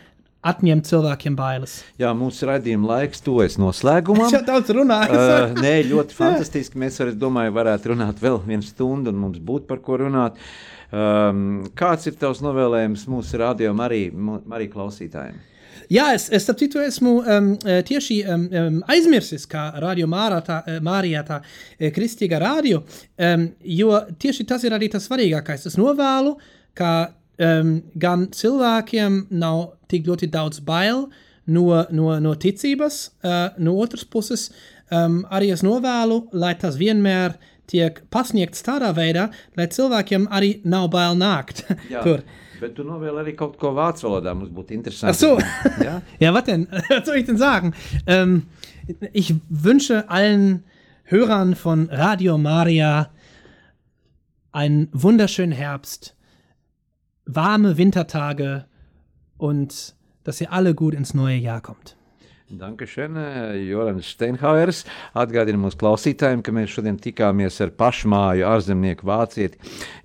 atņemt 0.43 0.89
cilvēkiem 0.89 1.37
bailes. 1.39 1.76
Jā, 2.03 2.11
mūsu 2.18 2.49
raidījuma 2.51 2.97
laiks 2.97 3.22
tuvojas 3.22 3.59
noslēgumam. 3.62 4.26
Es 4.33 4.35
jau 4.35 4.43
daudz 4.47 4.72
runāju. 4.74 5.14
uh, 5.14 5.55
nē, 5.62 5.74
ļoti 5.93 6.18
fantastiski. 6.18 6.80
Mēs, 6.83 6.99
var, 6.99 7.12
domāju, 7.18 7.55
varētu 7.55 7.95
runāt 7.95 8.22
vēl 8.22 8.41
vienu 8.49 8.66
stundu, 8.66 9.14
un 9.14 9.22
mums 9.22 9.39
būtu 9.39 9.70
par 9.70 9.83
ko 9.87 10.01
runāt. 10.03 10.41
Um, 10.93 11.62
kāds 11.78 12.11
ir 12.11 12.18
tavs 12.20 12.43
novēlējums 12.45 13.07
mūsu 13.09 13.39
rādījumam, 13.41 13.87
arī, 13.87 14.03
arī 14.59 14.66
klausītājiem? 14.72 15.39
Jā, 15.93 16.07
es, 16.16 16.28
es 16.32 16.47
starp 16.47 16.61
citu 16.62 16.80
esmu 16.80 17.18
um, 17.20 17.49
tieši 17.88 18.22
um, 18.24 18.78
aizmirsis, 18.93 19.45
kā 19.51 19.66
radio 19.82 20.07
Mārijā 20.09 21.22
tā 21.28 21.40
kristīgā 21.93 22.38
radio, 22.40 22.80
um, 23.20 23.49
jo 23.61 23.99
tieši 24.22 24.47
tas 24.49 24.64
ir 24.64 24.72
arī 24.76 24.88
tas 24.93 25.05
svarīgākais. 25.09 25.66
Es 25.68 25.76
novēlu, 25.80 26.36
ka 26.78 26.93
um, 27.36 27.74
gan 28.01 28.28
cilvēkiem 28.32 29.26
nav 29.43 29.64
tik 29.93 30.09
ļoti 30.09 30.30
daudz 30.32 30.62
bail 30.64 31.09
no, 31.47 31.66
no, 31.90 32.12
no 32.24 32.34
ticības, 32.40 33.03
uh, 33.26 33.51
no 33.61 33.76
otras 33.82 34.07
puses, 34.09 34.49
um, 34.88 35.22
arī 35.28 35.53
es 35.53 35.64
novēlu, 35.66 36.22
lai 36.32 36.55
tas 36.61 36.78
vienmēr 36.80 37.36
tiek 37.68 38.01
pasniegts 38.12 38.64
tādā 38.64 38.95
veidā, 38.97 39.28
lai 39.59 39.68
cilvēkiem 39.68 40.30
arī 40.32 40.55
nav 40.64 40.88
bail 40.95 41.18
nākt 41.18 41.66
tur. 42.05 42.24
Bet 42.62 42.76
du 42.78 42.86
novēl 42.86 43.18
arī 43.20 43.34
kaut 43.38 43.58
ko 43.60 43.72
vācu 43.76 44.06
valodā. 44.06 44.34
Mums 44.38 44.52
būtu 44.54 44.76
interesanti. 44.76 45.12
Ach 45.12 45.18
so. 45.18 45.36
ja? 45.86 45.98
ja, 46.22 46.32
was 46.34 46.46
denn? 46.50 46.68
Was 46.88 47.04
soll 47.06 47.18
ich 47.18 47.26
denn 47.26 47.38
sagen? 47.38 47.74
Ähm, 48.06 48.46
ich 49.12 49.34
wünsche 49.48 50.08
allen 50.08 50.64
Hörern 51.04 51.56
von 51.56 51.88
Radio 51.90 52.38
Maria 52.38 53.10
einen 54.52 54.88
wunderschönen 54.92 55.52
Herbst 55.52 56.14
warme 57.24 57.76
Wintertage 57.76 58.66
und 59.38 59.94
dass 60.24 60.40
ihr 60.40 60.52
alle 60.52 60.74
gut 60.74 60.94
ins 60.94 61.14
neue 61.14 61.36
Jahr 61.36 61.60
kommt. 61.60 61.96
Dankeschön, 62.53 63.16
Jorans 63.64 64.11
Steinhauers. 64.12 64.82
Atgādinu 65.16 65.62
mūsu 65.62 65.78
klausītājiem, 65.80 66.42
ka 66.44 66.53
mēs 66.53 66.74
šodien 66.74 66.98
tikāmies 67.00 67.57
ar 67.64 67.70
pašmāju 67.80 68.44
ārzemnieku 68.44 69.09
vācieti 69.09 69.57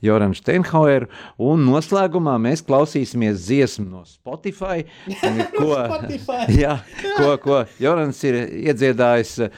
Joranu 0.06 0.38
Steinhaueru. 0.38 1.10
Un 1.44 1.66
noslēgumā 1.68 2.38
mēs 2.40 2.64
klausīsimies 2.64 3.42
dziesmu 3.50 3.90
no 3.90 4.06
Spotify, 4.08 4.86
ko, 5.58 5.74
Spotify. 5.76 6.48
jā, 6.64 6.78
ko, 7.18 7.36
ko 7.44 7.60
Jorans 7.84 8.24
ir 8.30 8.40
iedziedājis 8.70 9.36
uh, 9.44 9.52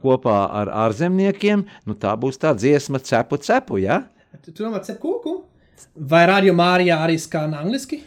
kopā 0.00 0.40
ar 0.62 0.72
ārzemniekiem. 0.88 1.68
Nu, 1.84 1.98
tā 2.00 2.16
būs 2.16 2.40
tā 2.40 2.56
dziesma 2.56 3.04
cepu 3.04 3.36
cepu, 3.36 3.82
jā? 3.84 4.00
Ja? 4.08 4.42
Tu 4.48 4.56
domā 4.56 4.80
cepu 4.80 5.04
kūku? 5.04 5.38
Vai 6.08 6.24
Radio 6.30 6.56
Mārijā 6.56 7.02
arī 7.04 7.20
skan 7.20 7.52
angliski? 7.58 8.00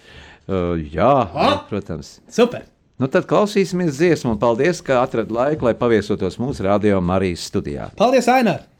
Uh, 0.50 0.74
jā, 0.90 1.16
jā, 1.38 1.56
protams. 1.70 2.16
Super! 2.26 2.66
Nu, 3.02 3.08
tad 3.10 3.26
klausīsimies 3.26 3.96
dziesmu, 3.98 4.36
un 4.36 4.42
paldies, 4.42 4.78
ka 4.86 5.00
atradāt 5.02 5.34
laiku, 5.34 5.66
lai 5.66 5.74
paviesotos 5.80 6.38
mūsu 6.38 6.68
radio 6.68 7.00
Marijas 7.02 7.48
studijā. 7.50 7.90
Paldies, 7.98 8.30
Ainār! 8.30 8.71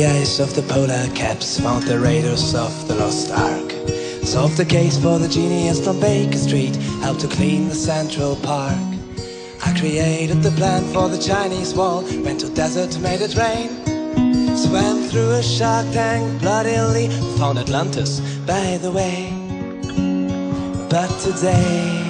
The 0.00 0.06
ice 0.06 0.40
of 0.40 0.54
the 0.54 0.62
polar 0.62 1.06
caps, 1.14 1.60
found 1.60 1.82
the 1.84 1.98
raiders 1.98 2.54
of 2.54 2.72
the 2.88 2.94
lost 2.94 3.30
ark. 3.30 3.70
Solved 4.24 4.56
the 4.56 4.64
case 4.64 4.96
for 4.96 5.18
the 5.18 5.28
genius 5.28 5.84
from 5.84 6.00
Baker 6.00 6.38
Street, 6.38 6.74
helped 7.04 7.20
to 7.20 7.28
clean 7.28 7.68
the 7.68 7.74
Central 7.74 8.34
Park. 8.36 8.80
I 9.66 9.78
created 9.78 10.42
the 10.42 10.52
plan 10.52 10.84
for 10.94 11.10
the 11.10 11.18
Chinese 11.18 11.74
wall, 11.74 12.02
went 12.24 12.40
to 12.40 12.48
desert, 12.48 12.98
made 13.00 13.20
it 13.20 13.36
rain. 13.36 13.68
Swam 14.56 15.02
through 15.10 15.32
a 15.32 15.42
shark 15.42 15.84
tank 15.92 16.40
bloodily, 16.40 17.08
found 17.36 17.58
Atlantis 17.58 18.20
by 18.46 18.78
the 18.78 18.90
way. 18.90 19.28
But 20.88 21.10
today, 21.20 22.00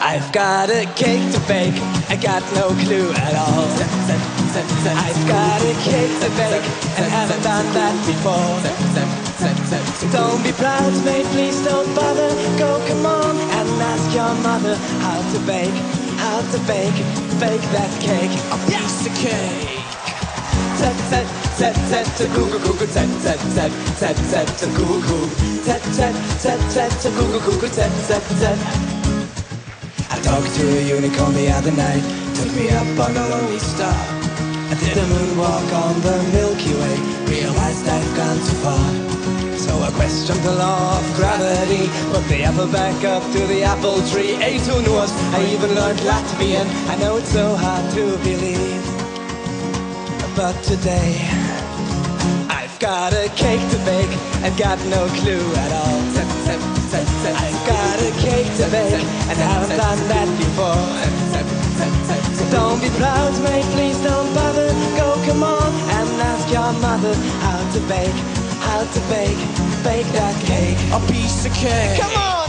I've 0.00 0.32
got 0.32 0.70
a 0.70 0.86
cake 0.96 1.32
to 1.34 1.40
bake, 1.40 1.78
I 2.08 2.16
got 2.16 2.42
no 2.54 2.68
clue 2.82 3.12
at 3.12 3.34
all. 3.36 4.37
I've 4.56 5.22
got 5.28 5.60
a 5.60 5.74
cake 5.84 6.14
to 6.22 6.30
bake, 6.40 6.64
and 6.96 7.06
haven't 7.12 7.42
done 7.42 7.66
that 7.74 7.94
before. 8.06 8.56
Don't 10.12 10.42
be 10.42 10.52
proud, 10.52 10.92
mate, 11.04 11.26
please 11.36 11.62
don't 11.64 11.94
bother. 11.94 12.30
Go, 12.58 12.80
come 12.88 13.06
on, 13.06 13.36
and 13.36 13.68
ask 13.82 14.14
your 14.14 14.34
mother 14.42 14.76
how 15.04 15.20
to 15.32 15.38
bake. 15.46 15.98
how 16.18 16.40
to 16.52 16.58
bake, 16.66 16.98
bake 17.38 17.62
that 17.70 17.92
cake, 18.02 18.34
a 18.50 18.58
piece 18.66 19.06
of 19.06 19.14
cake. 19.22 19.78
Tet 20.78 20.98
tet 21.10 21.26
tet 21.58 21.74
tet 21.90 22.06
to 22.18 22.26
cuckoo 22.34 22.58
cuckoo 22.58 22.86
tet 22.86 23.10
tet 23.22 23.40
tet 23.54 23.72
tet 23.98 24.16
tet 24.30 24.48
to 24.58 24.66
cuckoo 24.76 25.26
tet 25.64 25.82
tet 25.96 26.14
tet 26.42 26.60
tet 26.74 26.92
to 27.02 27.08
cuckoo 27.10 27.40
cuckoo 27.46 27.68
tet 27.68 27.92
tet 28.08 28.24
tet. 28.40 28.58
I 30.10 30.18
talked 30.22 30.54
to 30.56 30.64
a 30.78 30.82
unicorn 30.96 31.34
the 31.34 31.50
other 31.50 31.72
night, 31.72 32.04
took 32.34 32.50
me 32.54 32.70
up 32.70 32.98
on 32.98 33.16
a 33.16 33.28
lonely 33.28 33.58
star. 33.58 34.17
I 34.70 34.74
did 34.74 34.98
a 34.98 35.00
moonwalk 35.00 35.72
on 35.72 35.96
the 36.02 36.16
Milky 36.36 36.74
Way, 36.76 36.96
realized 37.24 37.88
I've 37.88 38.16
gone 38.16 38.36
too 38.36 38.58
far. 38.60 38.88
So 39.56 39.72
I 39.80 39.90
questioned 39.96 40.40
the 40.40 40.56
law 40.56 40.98
of 40.98 41.16
gravity, 41.16 41.88
put 42.12 42.22
the 42.28 42.44
apple 42.44 42.68
back 42.68 43.02
up 43.02 43.22
to 43.32 43.46
the 43.46 43.62
apple 43.62 43.96
tree. 44.12 44.36
Ate 44.36 44.60
who 44.68 44.82
knows? 44.82 45.10
I 45.32 45.42
even 45.54 45.74
learned 45.74 46.00
Latvian. 46.00 46.68
I 46.92 46.96
know 46.96 47.16
it's 47.16 47.32
so 47.32 47.56
hard 47.56 47.90
to 47.94 48.18
believe, 48.20 48.84
but 50.36 50.52
today 50.62 51.16
I've 52.52 52.78
got 52.78 53.14
a 53.14 53.32
cake 53.40 53.64
to 53.72 53.78
bake. 53.88 54.12
I've 54.44 54.58
got 54.58 54.78
no 54.92 55.08
clue 55.16 55.48
at 55.64 55.72
all. 55.72 55.98
I've 57.40 57.60
got 57.64 57.96
a 58.04 58.10
cake 58.20 58.52
to 58.60 58.68
bake, 58.68 59.00
and 59.32 59.36
I 59.40 59.48
haven't 59.48 59.76
done 59.78 60.00
that 60.12 60.28
before. 60.36 61.57
Don't 62.50 62.80
be 62.80 62.88
proud, 62.96 63.32
mate, 63.42 63.64
please 63.76 63.98
don't 64.02 64.32
bother. 64.34 64.72
Go, 64.96 65.20
come 65.26 65.42
on, 65.42 65.72
and 65.96 66.08
ask 66.22 66.48
your 66.50 66.72
mother 66.80 67.14
how 67.44 67.60
to 67.74 67.80
bake, 67.84 68.18
how 68.64 68.80
to 68.84 69.00
bake, 69.12 69.40
bake 69.84 70.08
that 70.16 70.36
cake, 70.48 70.78
a 70.96 71.00
piece 71.12 71.44
of 71.44 71.52
cake. 71.52 72.00
Come 72.00 72.16
on! 72.16 72.48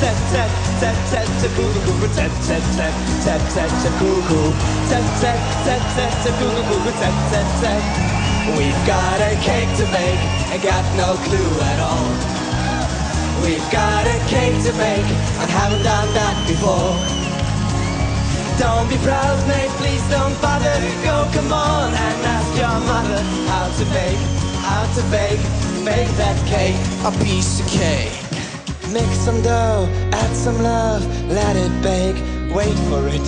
Tet 0.00 0.16
tet 0.32 0.50
tet 0.80 0.96
tet 1.12 1.28
to 1.40 1.48
cuckoo 1.54 1.80
cuckoo 1.84 2.08
tet 2.16 2.32
tet 2.48 2.64
tet 2.74 2.94
tet 3.22 3.42
tet 3.52 3.70
to 3.84 3.90
cuckoo 4.00 4.48
tet 4.88 5.06
tet 5.20 5.40
tet 5.62 5.82
tet 5.94 6.12
to 6.24 6.30
cuckoo 6.40 6.62
cuckoo 6.66 6.92
tet 6.98 7.16
tet 7.30 7.48
tet. 7.60 7.82
We've 8.56 8.82
got 8.86 9.20
a 9.20 9.36
cake 9.44 9.70
to 9.76 9.84
bake, 9.92 10.22
I 10.50 10.58
got 10.58 10.84
no 10.96 11.14
clue 11.28 11.52
at 11.70 11.78
all. 11.78 12.10
We've 13.44 13.70
got 13.70 14.06
a 14.06 14.18
cake 14.26 14.56
to 14.64 14.72
bake, 14.72 15.10
I 15.38 15.46
haven't 15.46 15.84
done 15.84 16.08
that 16.14 16.36
before. 16.48 17.19
Don't 18.60 18.90
be 18.90 18.98
proud, 18.98 19.38
mate, 19.48 19.70
please 19.80 20.04
don't 20.10 20.36
bother. 20.42 20.76
Go, 21.02 21.26
come 21.32 21.50
on, 21.50 21.94
and 21.94 22.26
ask 22.36 22.50
your 22.60 22.78
mother 22.92 23.22
how 23.48 23.66
to 23.78 23.84
bake, 23.88 24.20
how 24.60 24.84
to 24.96 25.02
bake, 25.08 25.40
bake 25.82 26.12
that 26.20 26.36
cake, 26.46 26.76
a 27.08 27.10
piece 27.24 27.60
of 27.60 27.66
cake. 27.68 28.12
Mix 28.92 29.08
some 29.24 29.40
dough, 29.40 29.88
add 30.12 30.36
some 30.36 30.62
love, 30.62 31.00
let 31.30 31.56
it 31.56 31.72
bake, 31.82 32.20
wait 32.54 32.76
for 32.90 33.08
it. 33.08 33.24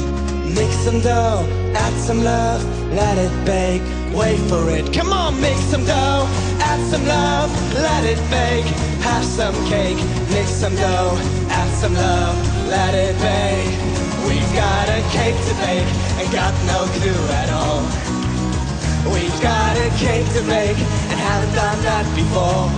Mix 0.55 0.77
some 0.85 1.01
dough, 1.01 1.49
add 1.77 1.95
some 1.99 2.23
love, 2.23 2.63
let 2.93 3.17
it 3.17 3.33
bake, 3.47 3.81
wait 4.13 4.39
for 4.51 4.69
it. 4.69 4.93
Come 4.93 5.15
on, 5.15 5.41
mix 5.41 5.59
some 5.61 5.87
dough, 5.87 6.27
add 6.61 6.81
some 6.91 7.07
love, 7.07 7.51
let 7.73 8.05
it 8.05 8.21
bake. 8.29 8.67
Have 9.01 9.25
some 9.25 9.55
cake, 9.65 9.97
mix 10.29 10.51
some 10.51 10.75
dough, 10.77 11.17
add 11.49 11.73
some 11.81 11.95
love, 11.95 12.37
let 12.69 12.93
it 12.93 13.17
bake. 13.23 14.02
We've 14.29 14.53
got 14.55 14.89
a 14.89 15.01
cake 15.11 15.39
to 15.49 15.55
bake, 15.65 15.91
and 16.19 16.27
got 16.33 16.55
no 16.67 16.87
clue 16.97 17.23
at 17.43 17.51
all. 17.51 17.83
We've 19.13 19.39
got 19.41 19.77
a 19.77 19.89
cake 19.99 20.29
to 20.37 20.43
bake, 20.47 20.79
and 21.11 21.19
haven't 21.19 21.55
done 21.55 21.81
that 21.83 22.07
before. 22.15 22.71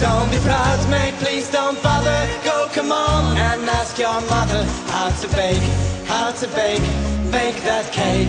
Don't 0.00 0.30
be 0.30 0.38
proud, 0.38 0.78
mate, 0.90 1.14
please 1.22 1.48
don't 1.50 1.80
bother. 1.82 2.28
Go, 2.44 2.68
come 2.72 2.92
on, 2.92 3.36
and 3.36 3.68
ask 3.70 3.98
your 3.98 4.20
mother 4.28 4.64
how 4.90 5.08
to 5.10 5.28
bake, 5.28 5.62
how 6.06 6.32
to 6.32 6.46
bake, 6.48 6.82
bake 7.30 7.62
that 7.62 7.90
cake. 7.92 8.28